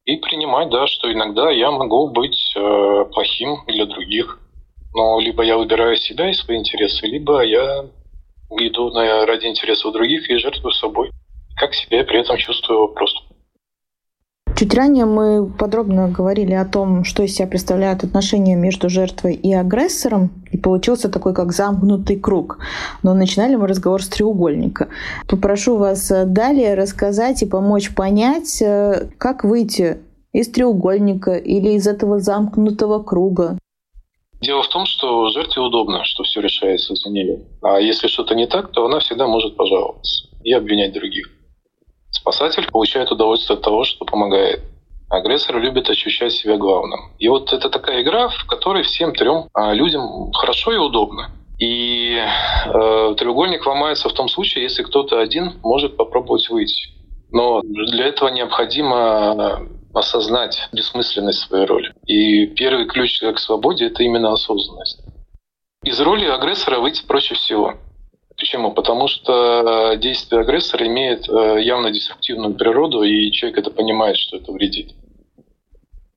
И 0.03 0.17
принимать, 0.17 0.69
да, 0.69 0.85
что 0.85 1.09
иногда 1.13 1.49
я 1.49 1.71
могу 1.71 2.09
быть 2.09 2.37
э, 2.57 3.05
плохим 3.09 3.63
для 3.67 3.85
других. 3.85 4.37
Но 4.93 5.21
либо 5.21 5.41
я 5.43 5.55
выбираю 5.55 5.95
себя 5.95 6.29
и 6.29 6.33
свои 6.33 6.57
интересы, 6.57 7.07
либо 7.07 7.41
я 7.41 7.85
иду 8.51 8.91
ради 8.93 9.45
интересов 9.45 9.93
других 9.93 10.29
и 10.29 10.37
жертвую 10.37 10.73
собой. 10.73 11.09
Как 11.55 11.73
себя 11.73 12.03
при 12.03 12.19
этом 12.19 12.35
чувствую 12.35 12.89
просто. 12.89 13.21
Чуть 14.55 14.75
ранее 14.75 15.05
мы 15.05 15.49
подробно 15.49 16.09
говорили 16.09 16.53
о 16.53 16.65
том, 16.65 17.03
что 17.05 17.23
из 17.23 17.35
себя 17.35 17.47
представляют 17.47 18.03
отношения 18.03 18.55
между 18.55 18.87
жертвой 18.87 19.33
и 19.33 19.51
агрессором, 19.51 20.29
и 20.51 20.57
получился 20.57 21.09
такой 21.09 21.33
как 21.33 21.51
замкнутый 21.51 22.19
круг. 22.19 22.59
Но 23.01 23.15
начинали 23.15 23.55
мы 23.55 23.67
разговор 23.67 24.03
с 24.03 24.09
треугольника. 24.09 24.89
Попрошу 25.27 25.77
вас 25.77 26.11
э, 26.11 26.25
далее 26.25 26.75
рассказать 26.75 27.41
и 27.41 27.47
помочь 27.47 27.95
понять, 27.95 28.61
э, 28.61 29.09
как 29.17 29.43
выйти 29.43 29.97
из 30.33 30.51
треугольника 30.51 31.33
или 31.33 31.69
из 31.71 31.87
этого 31.87 32.19
замкнутого 32.19 33.01
круга. 33.01 33.57
Дело 34.39 34.61
в 34.61 34.67
том, 34.67 34.85
что 34.85 35.29
жертве 35.29 35.63
удобно, 35.63 36.03
что 36.03 36.23
все 36.23 36.41
решается 36.41 36.93
за 36.93 37.09
нее. 37.09 37.39
А 37.63 37.79
если 37.79 38.07
что-то 38.07 38.35
не 38.35 38.45
так, 38.45 38.71
то 38.71 38.85
она 38.85 38.99
всегда 38.99 39.25
может 39.25 39.55
пожаловаться 39.57 40.27
и 40.43 40.53
обвинять 40.53 40.93
других. 40.93 41.29
Спасатель 42.13 42.69
получает 42.71 43.11
удовольствие 43.11 43.57
от 43.57 43.63
того, 43.63 43.83
что 43.83 44.05
помогает. 44.05 44.61
Агрессор 45.09 45.59
любит 45.59 45.89
ощущать 45.89 46.31
себя 46.31 46.57
главным. 46.57 47.11
И 47.19 47.27
вот 47.27 47.51
это 47.51 47.69
такая 47.69 48.01
игра, 48.01 48.29
в 48.29 48.45
которой 48.45 48.83
всем 48.83 49.13
трем 49.13 49.49
а, 49.53 49.73
людям 49.73 50.31
хорошо 50.31 50.71
и 50.71 50.77
удобно. 50.77 51.31
И 51.59 52.15
э, 52.15 53.15
треугольник 53.17 53.65
ломается 53.65 54.09
в 54.09 54.13
том 54.13 54.27
случае, 54.27 54.63
если 54.63 54.83
кто-то 54.83 55.19
один 55.19 55.59
может 55.61 55.97
попробовать 55.97 56.49
выйти. 56.49 56.89
Но 57.31 57.61
для 57.61 58.07
этого 58.07 58.29
необходимо 58.29 59.67
осознать 59.93 60.67
бессмысленность 60.71 61.39
своей 61.39 61.65
роли. 61.65 61.93
И 62.05 62.47
первый 62.47 62.85
ключ 62.85 63.21
к 63.21 63.37
свободе— 63.37 63.85
это 63.87 64.03
именно 64.03 64.33
осознанность. 64.33 65.03
Из 65.83 65.99
роли 65.99 66.25
агрессора 66.25 66.79
выйти 66.79 67.05
проще 67.05 67.35
всего. 67.35 67.75
Почему? 68.43 68.73
Потому 68.73 69.07
что 69.07 69.95
действие 69.95 70.41
агрессора 70.41 70.85
имеет 70.85 71.29
э, 71.29 71.61
явно 71.63 71.91
деструктивную 71.91 72.55
природу, 72.55 73.01
и 73.01 73.31
человек 73.31 73.59
это 73.59 73.71
понимает, 73.71 74.17
что 74.17 74.35
это 74.35 74.51
вредит. 74.51 74.91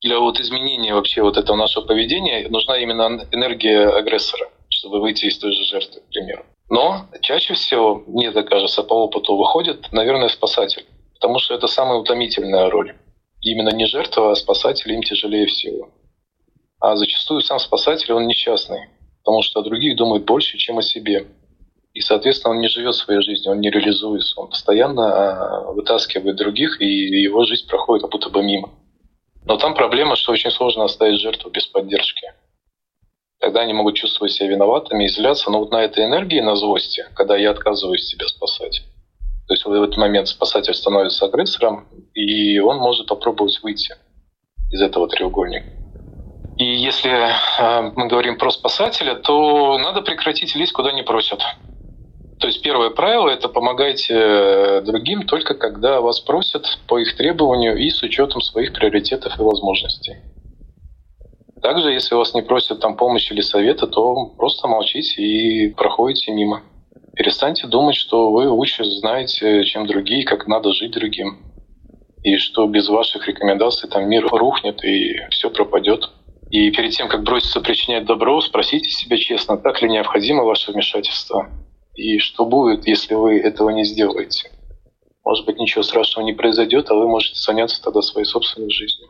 Для 0.02 0.18
вот 0.18 0.40
изменения 0.40 0.92
вообще 0.92 1.22
вот 1.22 1.36
этого 1.36 1.56
нашего 1.56 1.86
поведения 1.86 2.48
нужна 2.48 2.78
именно 2.78 3.28
энергия 3.30 3.86
агрессора, 3.90 4.48
чтобы 4.70 5.00
выйти 5.00 5.26
из 5.26 5.38
той 5.38 5.52
же 5.52 5.62
жертвы, 5.66 6.00
к 6.00 6.10
примеру. 6.10 6.44
Но 6.68 7.06
чаще 7.20 7.54
всего, 7.54 8.02
мне 8.08 8.32
так 8.32 8.48
кажется, 8.48 8.82
по 8.82 8.94
опыту 8.94 9.36
выходит, 9.36 9.92
наверное, 9.92 10.28
спасатель. 10.28 10.84
Потому 11.14 11.38
что 11.38 11.54
это 11.54 11.68
самая 11.68 11.98
утомительная 11.98 12.68
роль. 12.70 12.96
Именно 13.40 13.70
не 13.72 13.86
жертва, 13.86 14.32
а 14.32 14.34
спасатель 14.34 14.92
им 14.92 15.04
тяжелее 15.04 15.46
всего. 15.46 15.90
А 16.80 16.96
зачастую 16.96 17.42
сам 17.42 17.60
спасатель, 17.60 18.12
он 18.12 18.26
несчастный. 18.26 18.88
Потому 19.22 19.42
что 19.42 19.60
о 19.60 19.62
других 19.62 19.94
думает 19.94 20.24
больше, 20.24 20.58
чем 20.58 20.78
о 20.78 20.82
себе. 20.82 21.28
И, 21.96 22.02
соответственно, 22.02 22.52
он 22.52 22.60
не 22.60 22.68
живет 22.68 22.94
своей 22.94 23.22
жизнью, 23.22 23.52
он 23.52 23.60
не 23.60 23.70
реализуется. 23.70 24.38
Он 24.38 24.50
постоянно 24.50 25.06
а, 25.06 25.72
вытаскивает 25.72 26.36
других, 26.36 26.78
и 26.82 26.84
его 26.84 27.46
жизнь 27.46 27.66
проходит 27.66 28.02
как 28.02 28.10
будто 28.12 28.28
бы 28.28 28.42
мимо. 28.42 28.68
Но 29.46 29.56
там 29.56 29.72
проблема, 29.72 30.14
что 30.14 30.32
очень 30.32 30.50
сложно 30.50 30.84
оставить 30.84 31.18
жертву 31.18 31.48
без 31.48 31.66
поддержки. 31.66 32.34
Тогда 33.40 33.62
они 33.62 33.72
могут 33.72 33.94
чувствовать 33.94 34.32
себя 34.32 34.50
виноватыми, 34.50 35.06
изляться. 35.06 35.50
Но 35.50 35.58
вот 35.58 35.70
на 35.70 35.82
этой 35.82 36.04
энергии, 36.04 36.40
на 36.40 36.54
злости, 36.54 37.06
когда 37.14 37.34
я 37.34 37.50
отказываюсь 37.50 38.04
себя 38.04 38.28
спасать, 38.28 38.82
то 39.48 39.54
есть 39.54 39.64
в 39.64 39.72
этот 39.72 39.96
момент 39.96 40.28
спасатель 40.28 40.74
становится 40.74 41.24
агрессором, 41.24 41.88
и 42.12 42.58
он 42.58 42.76
может 42.76 43.06
попробовать 43.06 43.58
выйти 43.62 43.94
из 44.70 44.82
этого 44.82 45.08
треугольника. 45.08 45.70
И 46.58 46.64
если 46.64 47.10
э, 47.10 47.92
мы 47.96 48.06
говорим 48.06 48.36
про 48.36 48.50
спасателя, 48.50 49.14
то 49.14 49.78
надо 49.78 50.02
прекратить 50.02 50.54
лезть 50.54 50.72
куда 50.72 50.92
не 50.92 51.02
просят. 51.02 51.40
То 52.38 52.48
есть 52.48 52.62
первое 52.62 52.90
правило– 52.90 53.28
это 53.30 53.48
помогайте 53.48 54.14
э, 54.14 54.80
другим 54.82 55.22
только 55.22 55.54
когда 55.54 56.02
вас 56.02 56.20
просят 56.20 56.66
по 56.86 56.98
их 56.98 57.16
требованию 57.16 57.78
и 57.78 57.88
с 57.88 58.02
учетом 58.02 58.42
своих 58.42 58.74
приоритетов 58.74 59.38
и 59.38 59.42
возможностей. 59.42 60.16
Также, 61.62 61.92
если 61.92 62.14
вас 62.14 62.34
не 62.34 62.42
просят 62.42 62.80
там 62.80 62.96
помощи 62.96 63.32
или 63.32 63.40
совета, 63.40 63.86
то 63.86 64.26
просто 64.36 64.68
молчите 64.68 65.22
и 65.22 65.72
проходите 65.72 66.30
мимо. 66.30 66.62
Перестаньте 67.14 67.66
думать, 67.66 67.96
что 67.96 68.30
вы 68.30 68.50
лучше 68.50 68.84
знаете, 68.84 69.64
чем 69.64 69.86
другие, 69.86 70.22
как 70.24 70.46
надо 70.46 70.72
жить 70.74 70.92
другим. 70.92 71.38
И 72.22 72.36
что 72.36 72.66
без 72.66 72.88
ваших 72.88 73.26
рекомендаций 73.26 73.88
там 73.88 74.06
мир 74.10 74.26
рухнет 74.30 74.84
и 74.84 75.22
все 75.30 75.48
пропадет. 75.48 76.10
И 76.50 76.70
перед 76.70 76.90
тем, 76.90 77.08
как 77.08 77.22
броситься 77.22 77.62
причинять 77.62 78.04
добро, 78.04 78.42
спросите 78.42 78.90
себя 78.90 79.16
честно, 79.16 79.56
так 79.56 79.80
ли 79.80 79.88
необходимо 79.88 80.44
ваше 80.44 80.72
вмешательство– 80.72 81.48
и 81.96 82.18
что 82.18 82.44
будет, 82.44 82.86
если 82.86 83.14
вы 83.14 83.40
этого 83.40 83.70
не 83.70 83.84
сделаете? 83.84 84.50
Может 85.24 85.44
быть, 85.46 85.58
ничего 85.58 85.82
страшного 85.82 86.24
не 86.24 86.34
произойдет, 86.34 86.90
а 86.90 86.94
вы 86.94 87.08
можете 87.08 87.40
заняться 87.40 87.82
тогда 87.82 88.02
своей 88.02 88.26
собственной 88.26 88.70
жизнью. 88.70 89.08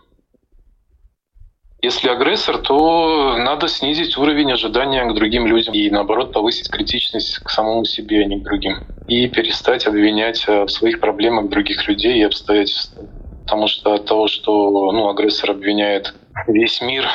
Если 1.82 2.08
агрессор, 2.08 2.58
то 2.58 3.36
надо 3.36 3.68
снизить 3.68 4.16
уровень 4.16 4.50
ожидания 4.50 5.04
к 5.04 5.14
другим 5.14 5.46
людям 5.46 5.74
и, 5.74 5.90
наоборот, 5.90 6.32
повысить 6.32 6.70
критичность 6.70 7.38
к 7.38 7.50
самому 7.50 7.84
себе, 7.84 8.22
а 8.22 8.24
не 8.24 8.40
к 8.40 8.44
другим. 8.44 8.78
И 9.08 9.28
перестать 9.28 9.86
обвинять 9.86 10.44
э, 10.48 10.64
в 10.64 10.68
своих 10.68 11.00
проблемах 11.00 11.50
других 11.50 11.86
людей 11.86 12.18
и 12.18 12.22
обстоятельств. 12.22 12.98
Потому 13.42 13.68
что 13.68 13.92
от 13.92 14.06
того, 14.06 14.26
что 14.26 14.90
ну, 14.90 15.08
агрессор 15.08 15.50
обвиняет 15.50 16.14
весь 16.48 16.80
мир 16.80 17.08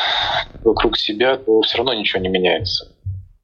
вокруг 0.63 0.95
себя, 0.95 1.38
то 1.38 1.62
все 1.62 1.79
равно 1.79 1.93
ничего 1.93 2.21
не 2.21 2.29
меняется. 2.29 2.91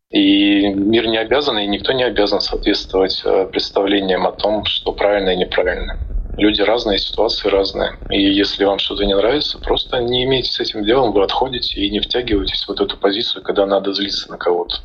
И 0.10 0.67
мир 0.67 1.08
не 1.08 1.17
обязан, 1.17 1.58
и 1.60 1.67
никто 1.67 1.91
не 1.91 2.04
обязан 2.04 2.39
соответствовать 2.39 3.22
э, 3.26 3.46
представлениям 3.48 4.26
о 4.26 4.32
том, 4.32 4.63
что 4.63 4.93
правильно 4.93 5.32
и 5.32 5.36
неправильно. 5.36 5.98
Люди 6.38 6.62
разные, 6.62 6.98
ситуации 6.98 7.50
разные. 7.50 7.98
И 8.10 8.22
если 8.22 8.63
вам 8.63 8.80
что-то 8.80 9.04
не 9.04 9.15
нравится, 9.15 9.60
просто 9.60 10.00
не 10.00 10.24
имейте 10.24 10.52
с 10.52 10.60
этим 10.60 10.86
делом, 10.86 11.12
вы 11.12 11.24
отходите 11.24 11.82
и 11.82 11.89
не 11.89 12.00
втягивайтесь 12.00 12.63
в 12.63 12.70
вот 12.70 12.80
эту 12.80 12.96
позицию, 12.96 13.43
когда 13.43 13.65
надо 13.65 13.93
злиться 13.93 14.32
на 14.32 14.38
кого-то. 14.38 14.78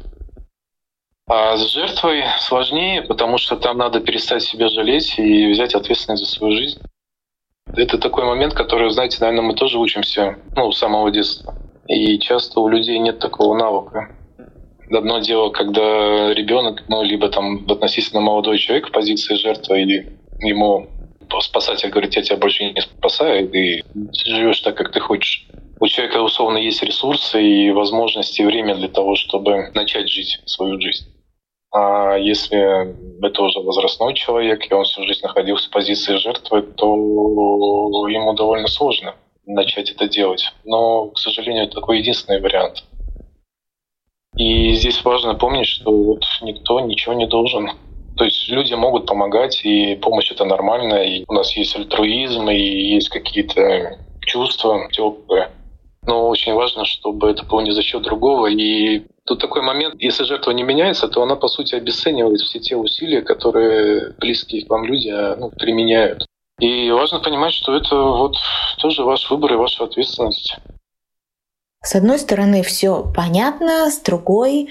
А 1.29 1.57
с 1.57 1.73
жертвой 1.73 2.25
сложнее, 2.41 3.03
потому 3.03 3.39
что 3.39 3.57
там 3.57 3.79
надо 3.79 4.01
перестать 4.01 4.43
себя 4.43 4.69
жалеть 4.69 5.19
и 5.19 5.53
взять 5.53 5.75
ответственность 5.75 6.25
за 6.25 6.31
свою 6.31 6.57
жизнь. 6.57 6.81
Это 7.77 7.97
такой 7.97 8.25
момент, 8.25 8.55
который, 8.55 8.91
знаете, 8.91 9.19
наверное, 9.21 9.45
мы 9.45 9.55
тоже 9.55 9.79
учимся 9.79 10.37
ну, 10.57 10.73
с 10.73 10.79
самого 10.79 11.11
детства. 11.11 11.55
И 11.87 12.19
часто 12.19 12.61
у 12.61 12.69
людей 12.69 12.99
нет 12.99 13.19
такого 13.19 13.57
навыка. 13.57 14.17
Одно 14.95 15.19
дело, 15.21 15.51
когда 15.51 16.35
ребенок, 16.35 16.85
ну, 16.89 17.03
либо 17.03 17.29
там 17.29 17.65
относительно 17.69 18.21
молодой 18.21 18.59
человек 18.59 18.89
в 18.89 18.93
позиции 18.93 19.35
жертвы, 19.37 19.83
или 19.83 20.19
ему 20.41 20.89
спасатель 21.41 21.89
говорит, 21.89 22.15
я 22.15 22.23
тебя 22.23 22.37
больше 22.37 22.65
не 22.65 22.81
спасаю, 22.81 23.51
и 23.53 23.83
живешь 24.27 24.61
так, 24.61 24.77
как 24.77 24.93
ты 24.93 25.01
хочешь. 25.01 25.47
У 25.81 25.87
человека, 25.87 26.19
условно, 26.19 26.59
есть 26.59 26.83
ресурсы 26.83 27.43
и 27.43 27.71
возможности, 27.71 28.43
и 28.43 28.45
время 28.45 28.75
для 28.75 28.89
того, 28.89 29.17
чтобы 29.17 29.71
начать 29.75 30.09
жить 30.11 30.41
свою 30.45 30.81
жизнь. 30.81 31.07
А 31.75 32.17
если 32.17 32.95
это 33.27 33.43
уже 33.43 33.61
возрастной 33.61 34.13
человек, 34.15 34.71
и 34.71 34.75
он 34.75 34.85
всю 34.85 35.03
жизнь 35.05 35.23
находился 35.23 35.69
в 35.69 35.73
позиции 35.73 36.17
жертвы, 36.17 36.63
то 36.63 36.95
ему 38.09 38.35
довольно 38.35 38.69
сложно 38.69 39.15
начать 39.47 39.91
это 39.91 40.07
делать. 40.07 40.53
Но, 40.65 41.07
к 41.07 41.19
сожалению, 41.19 41.65
это 41.65 41.77
такой 41.77 41.99
единственный 41.99 42.41
вариант– 42.41 42.85
и 44.37 44.73
здесь 44.75 45.05
важно 45.05 45.35
помнить, 45.35 45.67
что 45.67 45.91
вот 45.93 46.25
никто 46.43 46.81
ничего 46.81 47.15
не 47.15 47.27
должен. 47.27 47.71
То 48.17 48.25
есть 48.25 48.49
люди 48.49 48.75
могут 48.75 49.07
помогать, 49.07 49.61
и 49.65 49.97
помощь 49.97 50.31
это 50.31 50.45
нормально, 50.45 51.03
и 51.03 51.25
у 51.29 51.33
нас 51.33 51.57
есть 51.57 51.77
альтруизм, 51.77 52.49
и 52.49 52.57
есть 52.95 53.09
какие-то 53.09 53.99
чувства 54.21 54.89
теплые. 54.91 55.51
Но 56.07 56.29
очень 56.29 56.53
важно, 56.53 56.85
чтобы 56.85 57.31
это 57.31 57.45
было 57.45 57.61
не 57.61 57.71
за 57.71 57.83
счет 57.83 58.03
другого. 58.03 58.47
И 58.47 59.05
тут 59.25 59.41
такой 59.41 59.63
момент, 59.63 59.95
если 59.99 60.25
жертва 60.25 60.51
не 60.51 60.63
меняется, 60.63 61.09
то 61.09 61.23
она, 61.23 61.37
по 61.37 61.49
сути, 61.49 61.75
обесценивает 61.75 62.41
все 62.41 62.59
те 62.59 62.77
усилия, 62.77 63.23
которые 63.23 64.15
близкие 64.19 64.65
к 64.67 64.71
вам 64.71 64.85
люди 64.85 65.11
ну, 65.39 65.51
применяют. 65.51 66.27
И 66.61 66.91
важно 66.91 67.21
понимать, 67.21 67.55
что 67.55 67.75
это 67.75 67.97
вот 67.97 68.37
тоже 68.79 69.05
ваш 69.05 69.31
выбор 69.31 69.55
и 69.55 69.57
ваша 69.57 69.85
ответственность. 69.85 70.57
С 71.83 71.95
одной 71.95 72.19
стороны, 72.19 72.63
все 72.63 73.11
понятно, 73.15 73.91
с 73.91 73.99
другой 73.99 74.69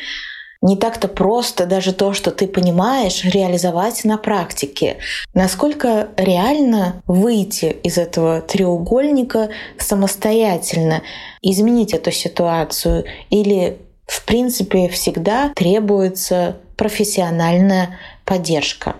не 0.61 0.77
так-то 0.77 1.07
просто 1.07 1.65
даже 1.65 1.91
то, 1.91 2.13
что 2.13 2.29
ты 2.31 2.47
понимаешь, 2.47 3.23
реализовать 3.23 4.03
на 4.03 4.17
практике. 4.17 4.97
Насколько 5.33 6.09
реально 6.17 7.01
выйти 7.07 7.75
из 7.83 7.97
этого 7.97 8.41
треугольника 8.41 9.49
самостоятельно, 9.79 11.01
изменить 11.41 11.93
эту 11.93 12.11
ситуацию 12.11 13.05
или 13.31 13.79
в 14.05 14.23
принципе 14.25 14.87
всегда 14.87 15.51
требуется 15.55 16.57
профессиональная 16.77 17.97
поддержка. 18.25 18.95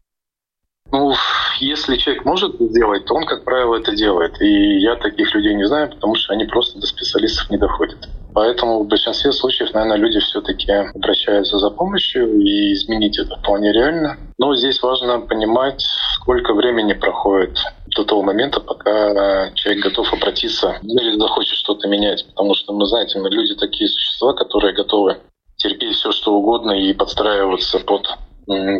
Ну, 0.91 1.13
если 1.59 1.95
человек 1.95 2.25
может 2.25 2.59
сделать, 2.59 3.05
то 3.05 3.13
он, 3.15 3.25
как 3.25 3.45
правило, 3.45 3.75
это 3.75 3.95
делает. 3.95 4.41
И 4.41 4.79
я 4.79 4.95
таких 4.95 5.33
людей 5.33 5.53
не 5.53 5.65
знаю, 5.65 5.89
потому 5.89 6.15
что 6.15 6.33
они 6.33 6.45
просто 6.45 6.79
до 6.79 6.87
специалистов 6.87 7.49
не 7.49 7.57
доходят. 7.57 8.09
Поэтому 8.33 8.83
в 8.83 8.87
большинстве 8.87 9.31
случаев, 9.31 9.73
наверное, 9.73 9.97
люди 9.97 10.19
все-таки 10.19 10.71
обращаются 10.71 11.59
за 11.59 11.69
помощью, 11.69 12.41
и 12.41 12.73
изменить 12.73 13.17
это 13.19 13.37
вполне 13.37 13.71
реально. 13.71 14.17
Но 14.37 14.55
здесь 14.55 14.81
важно 14.81 15.19
понимать, 15.19 15.81
сколько 16.15 16.53
времени 16.53 16.93
проходит 16.93 17.57
до 17.95 18.03
того 18.03 18.21
момента, 18.21 18.59
пока 18.59 19.51
человек 19.55 19.83
готов 19.83 20.11
обратиться 20.13 20.77
или 20.83 21.17
захочет 21.19 21.55
что-то 21.55 21.87
менять. 21.87 22.25
Потому 22.27 22.53
что 22.53 22.73
мы 22.73 22.85
знаете, 22.85 23.19
мы 23.19 23.29
люди 23.29 23.55
такие 23.55 23.89
существа, 23.89 24.33
которые 24.33 24.73
готовы 24.73 25.17
терпеть 25.57 25.95
все, 25.95 26.11
что 26.11 26.33
угодно 26.33 26.71
и 26.71 26.93
подстраиваться 26.93 27.79
под 27.79 28.07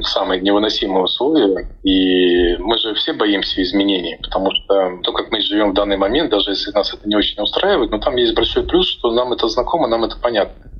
самые 0.04 0.42
невыносимые 0.42 1.04
условия. 1.04 1.68
И 1.84 2.58
мы 2.58 2.78
же 2.78 2.94
все 2.96 3.14
боимся 3.14 3.62
изменений, 3.62 4.18
потому 4.22 4.52
что 4.52 5.00
то, 5.04 5.14
как 5.14 5.32
мы 5.32 5.42
живем 5.42 5.72
в 5.72 5.74
данный 5.74 5.98
момент, 5.98 6.32
даже 6.32 6.52
если 6.52 6.72
нас 6.72 6.94
это 6.94 7.08
не 7.08 7.16
очень 7.16 7.42
устраивает, 7.42 7.92
но 7.92 8.00
там 8.00 8.16
есть 8.16 8.36
большой 8.36 8.64
плюс, 8.64 8.88
что 8.88 9.12
нам 9.12 9.34
это 9.34 9.48
знакомо, 9.48 9.88
нам 9.88 10.04
это 10.04 10.18
понятно. 10.22 10.72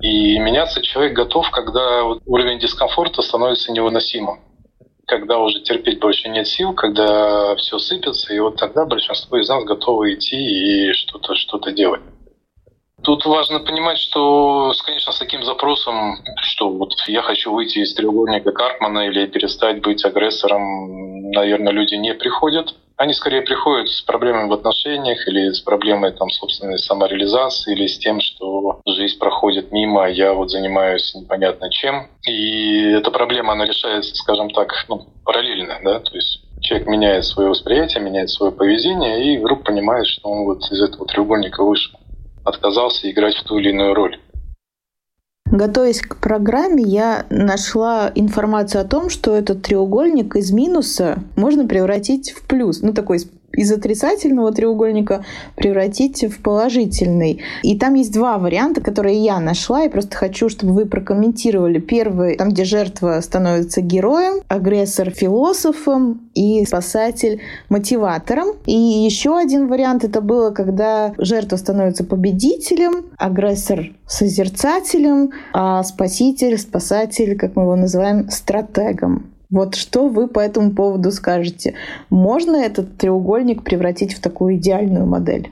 И 0.00 0.38
меняться 0.38 0.80
человек 0.82 1.14
готов, 1.14 1.50
когда 1.50 2.04
уровень 2.04 2.58
дискомфорта 2.58 3.22
становится 3.22 3.70
невыносимым. 3.72 4.40
Когда 5.06 5.38
уже 5.38 5.60
терпеть 5.60 6.00
больше 6.00 6.28
нет 6.28 6.46
сил, 6.46 6.72
когда 6.72 7.54
все 7.56 7.78
сыпется, 7.78 8.32
и 8.32 8.38
вот 8.38 8.56
тогда 8.56 8.86
большинство 8.86 9.38
из 9.38 9.48
нас 9.48 9.64
готовы 9.64 10.14
идти 10.14 10.36
и 10.36 10.92
что-то 10.92 11.34
что 11.34 11.58
делать. 11.70 12.00
Тут 13.02 13.24
важно 13.24 13.60
понимать, 13.60 13.98
что, 13.98 14.72
конечно, 14.84 15.12
с 15.12 15.18
таким 15.18 15.42
запросом, 15.42 16.18
что 16.42 16.70
вот 16.70 16.92
я 17.06 17.22
хочу 17.22 17.52
выйти 17.52 17.78
из 17.78 17.94
треугольника 17.94 18.52
Карпмана 18.52 19.06
или 19.08 19.26
перестать 19.26 19.80
быть 19.80 20.04
агрессором, 20.04 21.30
наверное, 21.30 21.72
люди 21.72 21.94
не 21.94 22.12
приходят. 22.14 22.74
Они 22.96 23.14
скорее 23.14 23.40
приходят 23.40 23.88
с 23.88 24.02
проблемами 24.02 24.50
в 24.50 24.52
отношениях 24.52 25.26
или 25.26 25.50
с 25.50 25.60
проблемой 25.60 26.12
там, 26.12 26.28
собственной 26.28 26.78
самореализации 26.78 27.72
или 27.72 27.86
с 27.86 27.98
тем, 27.98 28.20
что 28.20 28.80
жизнь 28.86 29.18
проходит 29.18 29.72
мимо, 29.72 30.04
а 30.04 30.08
я 30.08 30.34
вот 30.34 30.50
занимаюсь 30.50 31.14
непонятно 31.14 31.70
чем. 31.70 32.08
И 32.28 32.90
эта 32.90 33.10
проблема, 33.10 33.54
она 33.54 33.64
решается, 33.64 34.14
скажем 34.14 34.50
так, 34.50 34.74
ну, 34.88 35.06
параллельно, 35.24 35.78
да, 35.82 36.00
то 36.00 36.14
есть 36.14 36.42
человек 36.60 36.86
меняет 36.88 37.24
свое 37.24 37.48
восприятие, 37.48 38.04
меняет 38.04 38.28
свое 38.28 38.52
поведение 38.52 39.32
и 39.32 39.38
вдруг 39.38 39.64
понимает, 39.64 40.06
что 40.06 40.28
он 40.28 40.44
вот 40.44 40.70
из 40.70 40.82
этого 40.82 41.06
треугольника 41.06 41.64
вышел 41.64 41.99
отказался 42.44 43.10
играть 43.10 43.34
в 43.36 43.44
ту 43.44 43.58
или 43.58 43.70
иную 43.70 43.94
роль. 43.94 44.18
Готовясь 45.50 46.00
к 46.00 46.16
программе, 46.20 46.84
я 46.84 47.26
нашла 47.28 48.12
информацию 48.14 48.82
о 48.82 48.84
том, 48.84 49.10
что 49.10 49.34
этот 49.34 49.62
треугольник 49.62 50.36
из 50.36 50.52
минуса 50.52 51.24
можно 51.36 51.66
превратить 51.66 52.30
в 52.30 52.46
плюс. 52.46 52.82
Ну, 52.82 52.92
такой 52.92 53.18
из 53.52 53.72
отрицательного 53.72 54.52
треугольника 54.52 55.24
превратить 55.56 56.24
в 56.24 56.42
положительный. 56.42 57.42
И 57.62 57.78
там 57.78 57.94
есть 57.94 58.12
два 58.12 58.38
варианта, 58.38 58.80
которые 58.80 59.18
я 59.18 59.40
нашла, 59.40 59.84
и 59.84 59.88
просто 59.88 60.16
хочу, 60.16 60.48
чтобы 60.48 60.72
вы 60.72 60.86
прокомментировали. 60.86 61.78
Первый, 61.78 62.36
там, 62.36 62.50
где 62.50 62.64
жертва 62.64 63.20
становится 63.20 63.80
героем, 63.80 64.42
агрессор 64.48 65.10
философом 65.10 66.30
и 66.34 66.64
спасатель 66.64 67.40
мотиватором. 67.68 68.48
И 68.66 68.72
еще 68.72 69.36
один 69.36 69.68
вариант 69.68 70.04
это 70.04 70.20
было, 70.20 70.50
когда 70.50 71.12
жертва 71.18 71.56
становится 71.56 72.04
победителем, 72.04 73.06
агрессор 73.18 73.92
созерцателем, 74.06 75.30
а 75.52 75.82
спаситель, 75.82 76.58
спасатель, 76.58 77.36
как 77.36 77.56
мы 77.56 77.62
его 77.62 77.76
называем, 77.76 78.28
стратегом. 78.30 79.26
Вот 79.50 79.74
что 79.74 80.08
вы 80.08 80.28
по 80.28 80.38
этому 80.38 80.74
поводу 80.74 81.10
скажете? 81.10 81.76
Можно 82.08 82.56
этот 82.56 82.96
треугольник 82.96 83.64
превратить 83.64 84.14
в 84.14 84.22
такую 84.22 84.56
идеальную 84.56 85.06
модель? 85.06 85.50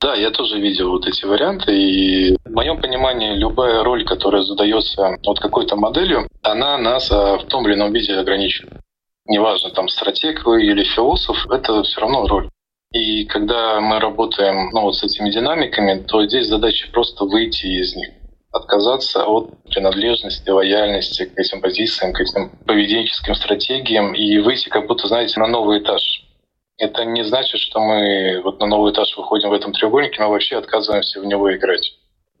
Да, 0.00 0.14
я 0.14 0.30
тоже 0.30 0.58
видел 0.58 0.90
вот 0.90 1.06
эти 1.06 1.26
варианты, 1.26 1.72
и 1.76 2.36
в 2.46 2.52
моем 2.52 2.80
понимании 2.80 3.36
любая 3.36 3.84
роль, 3.84 4.06
которая 4.06 4.42
задается 4.42 5.18
вот 5.26 5.38
какой-то 5.40 5.76
моделью, 5.76 6.26
она 6.40 6.78
нас 6.78 7.10
а, 7.12 7.36
в 7.36 7.44
том 7.44 7.66
или 7.66 7.74
ином 7.74 7.92
виде 7.92 8.14
ограничивает. 8.14 8.80
Неважно, 9.26 9.70
там 9.70 9.90
стратег 9.90 10.46
вы 10.46 10.64
или 10.64 10.84
философ, 10.84 11.46
это 11.50 11.82
все 11.82 12.00
равно 12.00 12.26
роль. 12.26 12.48
И 12.92 13.26
когда 13.26 13.78
мы 13.80 14.00
работаем 14.00 14.70
ну, 14.72 14.80
вот 14.80 14.96
с 14.96 15.04
этими 15.04 15.30
динамиками, 15.30 16.02
то 16.02 16.24
здесь 16.26 16.48
задача 16.48 16.88
просто 16.90 17.26
выйти 17.26 17.66
из 17.66 17.94
них 17.94 18.19
отказаться 18.52 19.24
от 19.24 19.62
принадлежности, 19.64 20.48
лояльности 20.50 21.24
к 21.24 21.38
этим 21.38 21.60
позициям, 21.60 22.12
к 22.12 22.20
этим 22.20 22.50
поведенческим 22.66 23.34
стратегиям 23.34 24.14
и 24.14 24.38
выйти 24.38 24.68
как 24.68 24.86
будто, 24.86 25.06
знаете, 25.06 25.38
на 25.38 25.46
новый 25.46 25.80
этаж. 25.80 26.02
Это 26.78 27.04
не 27.04 27.22
значит, 27.24 27.60
что 27.60 27.78
мы 27.80 28.40
вот 28.42 28.58
на 28.58 28.66
новый 28.66 28.92
этаж 28.92 29.16
выходим 29.16 29.50
в 29.50 29.52
этом 29.52 29.72
треугольнике, 29.72 30.22
мы 30.22 30.30
вообще 30.30 30.56
отказываемся 30.56 31.20
в 31.20 31.26
него 31.26 31.54
играть. 31.54 31.92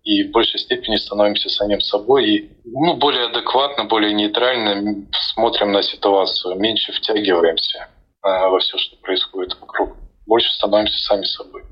И 0.02 0.24
в 0.24 0.30
большей 0.30 0.58
степени 0.58 0.96
становимся 0.96 1.50
самим 1.50 1.80
собой 1.80 2.28
и 2.28 2.50
ну, 2.64 2.94
более 2.94 3.26
адекватно, 3.26 3.84
более 3.84 4.14
нейтрально 4.14 5.06
смотрим 5.12 5.72
на 5.72 5.82
ситуацию, 5.82 6.58
меньше 6.58 6.92
втягиваемся 6.92 7.88
а, 8.22 8.48
во 8.48 8.58
все, 8.60 8.78
что 8.78 8.96
происходит 8.96 9.60
вокруг. 9.60 9.96
Больше 10.26 10.50
становимся 10.54 10.98
сами 10.98 11.24
собой. 11.24 11.64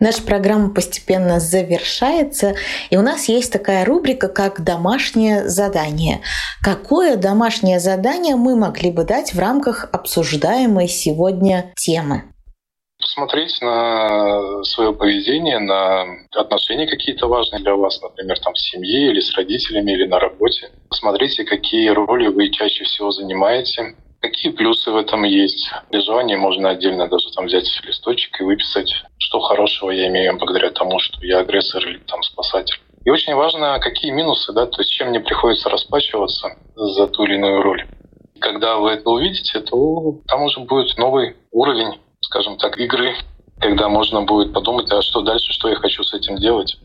Наша 0.00 0.22
программа 0.22 0.72
постепенно 0.72 1.40
завершается, 1.40 2.54
и 2.88 2.96
у 2.96 3.02
нас 3.02 3.28
есть 3.28 3.52
такая 3.52 3.84
рубрика, 3.84 4.28
как 4.28 4.62
«Домашнее 4.62 5.48
задание». 5.48 6.20
Какое 6.62 7.16
домашнее 7.16 7.80
задание 7.80 8.36
мы 8.36 8.54
могли 8.54 8.92
бы 8.92 9.02
дать 9.02 9.34
в 9.34 9.40
рамках 9.40 9.88
обсуждаемой 9.90 10.86
сегодня 10.86 11.72
темы? 11.76 12.32
Посмотреть 13.00 13.60
на 13.60 14.62
свое 14.62 14.92
поведение, 14.92 15.58
на 15.58 16.04
отношения 16.32 16.86
какие-то 16.86 17.26
важные 17.26 17.60
для 17.60 17.74
вас, 17.74 18.00
например, 18.00 18.38
там 18.38 18.54
в 18.54 18.58
семье 18.60 19.10
или 19.10 19.20
с 19.20 19.36
родителями, 19.36 19.90
или 19.90 20.06
на 20.06 20.20
работе. 20.20 20.70
Посмотрите, 20.88 21.42
какие 21.42 21.88
роли 21.88 22.28
вы 22.28 22.50
чаще 22.50 22.84
всего 22.84 23.10
занимаете, 23.10 23.96
Какие 24.20 24.52
плюсы 24.52 24.90
в 24.90 24.96
этом 24.96 25.22
есть? 25.22 25.70
При 25.90 26.00
желании 26.00 26.34
можно 26.34 26.70
отдельно 26.70 27.08
даже 27.08 27.30
там 27.34 27.46
взять 27.46 27.68
листочек 27.84 28.40
и 28.40 28.44
выписать, 28.44 28.92
что 29.18 29.40
хорошего 29.40 29.90
я 29.90 30.08
имею 30.08 30.36
благодаря 30.36 30.70
тому, 30.70 30.98
что 30.98 31.24
я 31.24 31.38
агрессор 31.38 31.86
или 31.86 31.98
там 31.98 32.22
спасатель. 32.24 32.80
И 33.04 33.10
очень 33.10 33.34
важно, 33.34 33.78
какие 33.78 34.10
минусы, 34.10 34.52
да, 34.52 34.66
то 34.66 34.80
есть 34.80 34.90
чем 34.90 35.10
мне 35.10 35.20
приходится 35.20 35.68
расплачиваться 35.68 36.56
за 36.74 37.06
ту 37.06 37.24
или 37.24 37.34
иную 37.34 37.62
роль. 37.62 37.86
Когда 38.40 38.76
вы 38.76 38.90
это 38.90 39.08
увидите, 39.08 39.60
то 39.60 40.20
там 40.26 40.42
уже 40.42 40.60
будет 40.60 40.98
новый 40.98 41.36
уровень, 41.52 42.00
скажем 42.20 42.56
так, 42.56 42.76
игры, 42.78 43.14
когда 43.60 43.88
можно 43.88 44.22
будет 44.22 44.52
подумать, 44.52 44.90
а 44.90 45.00
что 45.00 45.20
дальше, 45.22 45.52
что 45.52 45.68
я 45.68 45.76
хочу 45.76 46.02
с 46.02 46.12
этим 46.12 46.36
делать. 46.36 46.76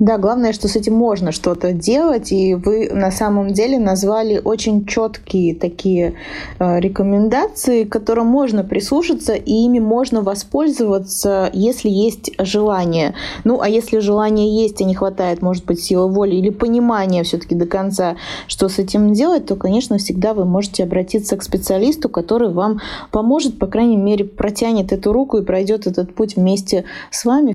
Да, 0.00 0.18
главное, 0.18 0.52
что 0.52 0.66
с 0.66 0.74
этим 0.74 0.94
можно 0.94 1.30
что-то 1.30 1.72
делать, 1.72 2.32
и 2.32 2.56
вы 2.56 2.90
на 2.92 3.12
самом 3.12 3.52
деле 3.52 3.78
назвали 3.78 4.40
очень 4.42 4.86
четкие 4.86 5.54
такие 5.54 6.14
э, 6.58 6.80
рекомендации, 6.80 7.84
к 7.84 7.92
которым 7.92 8.26
можно 8.26 8.64
прислушаться, 8.64 9.34
и 9.34 9.52
ими 9.52 9.78
можно 9.78 10.22
воспользоваться, 10.22 11.48
если 11.52 11.90
есть 11.90 12.32
желание. 12.40 13.14
Ну, 13.44 13.60
а 13.60 13.68
если 13.68 14.00
желание 14.00 14.64
есть, 14.64 14.80
и 14.80 14.84
не 14.84 14.96
хватает, 14.96 15.42
может 15.42 15.64
быть, 15.64 15.80
силы 15.80 16.10
воли 16.10 16.34
или 16.34 16.50
понимания 16.50 17.22
все-таки 17.22 17.54
до 17.54 17.66
конца, 17.66 18.16
что 18.48 18.68
с 18.68 18.80
этим 18.80 19.12
делать, 19.12 19.46
то, 19.46 19.54
конечно, 19.54 19.98
всегда 19.98 20.34
вы 20.34 20.44
можете 20.44 20.82
обратиться 20.82 21.36
к 21.36 21.44
специалисту, 21.44 22.08
который 22.08 22.52
вам 22.52 22.80
поможет, 23.12 23.60
по 23.60 23.68
крайней 23.68 23.96
мере, 23.96 24.24
протянет 24.24 24.92
эту 24.92 25.12
руку 25.12 25.38
и 25.38 25.44
пройдет 25.44 25.86
этот 25.86 26.16
путь 26.16 26.34
вместе 26.34 26.82
с 27.12 27.24
вами. 27.24 27.54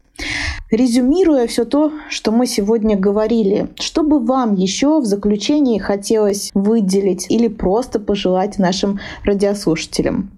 Резюмируя 0.72 1.48
все 1.48 1.66
то, 1.66 1.92
что 2.10 2.29
что 2.30 2.38
мы 2.38 2.46
сегодня 2.46 2.96
говорили. 2.96 3.70
Что 3.80 4.04
бы 4.04 4.24
вам 4.24 4.54
еще 4.54 5.00
в 5.00 5.06
заключении 5.06 5.80
хотелось 5.80 6.52
выделить 6.54 7.26
или 7.32 7.48
просто 7.48 8.00
пожелать 8.00 8.60
нашим 8.60 9.00
радиослушателям? 9.26 10.30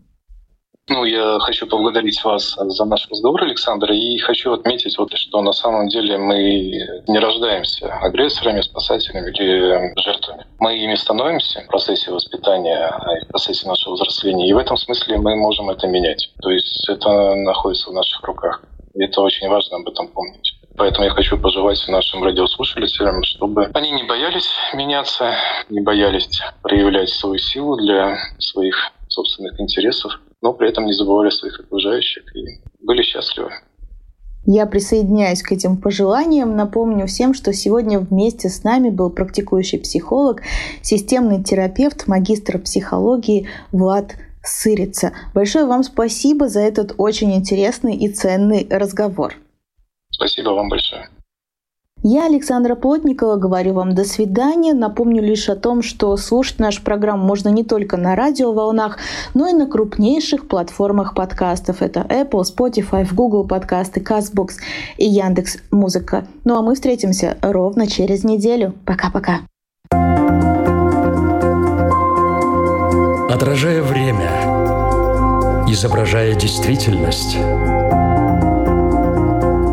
Ну, 0.88 1.04
я 1.04 1.38
хочу 1.40 1.68
поблагодарить 1.68 2.24
вас 2.24 2.56
за 2.58 2.86
наш 2.86 3.10
разговор, 3.10 3.44
Александр, 3.44 3.92
и 3.92 4.18
хочу 4.20 4.54
отметить, 4.54 4.98
вот, 4.98 5.12
что 5.16 5.42
на 5.42 5.52
самом 5.52 5.90
деле 5.90 6.18
мы 6.18 6.38
не 7.10 7.20
рождаемся 7.20 7.88
агрессорами, 7.88 8.62
спасателями 8.62 9.30
или 9.32 9.94
жертвами. 10.02 10.46
Мы 10.60 10.78
ими 10.78 10.96
становимся 10.96 11.60
в 11.60 11.68
процессе 11.68 12.10
воспитания, 12.10 12.90
в 13.26 13.28
процессе 13.28 13.68
нашего 13.68 13.96
взросления, 13.96 14.48
и 14.48 14.54
в 14.54 14.58
этом 14.58 14.78
смысле 14.78 15.18
мы 15.18 15.36
можем 15.36 15.70
это 15.70 15.88
менять. 15.88 16.32
То 16.42 16.50
есть 16.50 16.88
это 16.88 17.36
находится 17.36 17.90
в 17.90 17.94
наших 17.94 18.24
руках. 18.24 18.64
И 18.94 19.04
это 19.04 19.20
очень 19.20 19.50
важно 19.50 19.76
об 19.76 19.90
этом 19.90 20.08
помнить. 20.08 20.61
Поэтому 20.82 21.06
я 21.06 21.12
хочу 21.12 21.38
пожелать 21.38 21.80
нашим 21.90 22.24
радиослушателям, 22.24 23.22
чтобы 23.22 23.70
они 23.76 23.92
не 23.92 24.02
боялись 24.02 24.50
меняться, 24.74 25.36
не 25.70 25.80
боялись 25.80 26.42
проявлять 26.64 27.10
свою 27.10 27.38
силу 27.38 27.78
для 27.78 28.18
своих 28.40 28.76
собственных 29.08 29.62
интересов, 29.62 30.20
но 30.42 30.54
при 30.54 30.70
этом 30.70 30.88
не 30.88 30.94
забывали 30.94 31.30
своих 31.30 31.60
окружающих 31.60 32.24
и 32.36 32.64
были 32.84 33.04
счастливы. 33.04 33.52
Я 34.48 34.66
присоединяюсь 34.66 35.44
к 35.44 35.52
этим 35.52 35.78
пожеланиям. 35.78 36.56
Напомню 36.56 37.06
всем, 37.06 37.36
что 37.36 37.54
сегодня 37.54 38.00
вместе 38.00 38.50
с 38.50 38.64
нами 38.64 38.90
был 38.90 39.12
практикующий 39.12 39.78
психолог, 39.78 40.42
системный 40.82 41.44
терапевт, 41.44 42.08
магистр 42.08 42.58
психологии 42.58 43.48
Влад 43.72 44.16
Сырица. 44.44 45.12
Большое 45.36 45.66
вам 45.68 45.84
спасибо 45.84 46.50
за 46.50 46.62
этот 46.62 46.96
очень 46.98 47.36
интересный 47.36 47.96
и 47.96 48.10
ценный 48.10 48.66
разговор. 48.68 49.36
Спасибо 50.22 50.52
вам 50.52 50.70
большое. 50.70 51.10
Я, 52.04 52.28
Александра 52.28 52.76
Плотникова, 52.76 53.38
говорю 53.38 53.74
вам 53.74 53.96
до 53.96 54.06
свидания. 54.06 54.76
Напомню 54.76 55.24
лишь 55.24 55.50
о 55.50 55.56
том, 55.56 55.82
что 55.82 56.16
слушать 56.16 56.60
нашу 56.60 56.84
программу 56.84 57.26
можно 57.26 57.50
не 57.50 57.64
только 57.64 57.98
на 57.98 58.16
радиоволнах, 58.16 59.00
но 59.34 59.48
и 59.48 59.54
на 59.54 59.66
крупнейших 59.66 60.48
платформах 60.48 61.16
подкастов. 61.16 61.82
Это 61.82 62.02
Apple, 62.02 62.44
Spotify, 62.44 63.08
Google 63.12 63.48
подкасты, 63.48 64.00
CastBox 64.00 64.58
и 64.98 65.06
Яндекс 65.06 65.58
Музыка. 65.72 66.28
Ну 66.44 66.56
а 66.56 66.62
мы 66.62 66.76
встретимся 66.76 67.38
ровно 67.42 67.88
через 67.88 68.24
неделю. 68.24 68.76
Пока-пока. 68.86 69.40
Отражая 73.28 73.82
время, 73.82 74.30
изображая 75.68 76.36
действительность, 76.36 77.38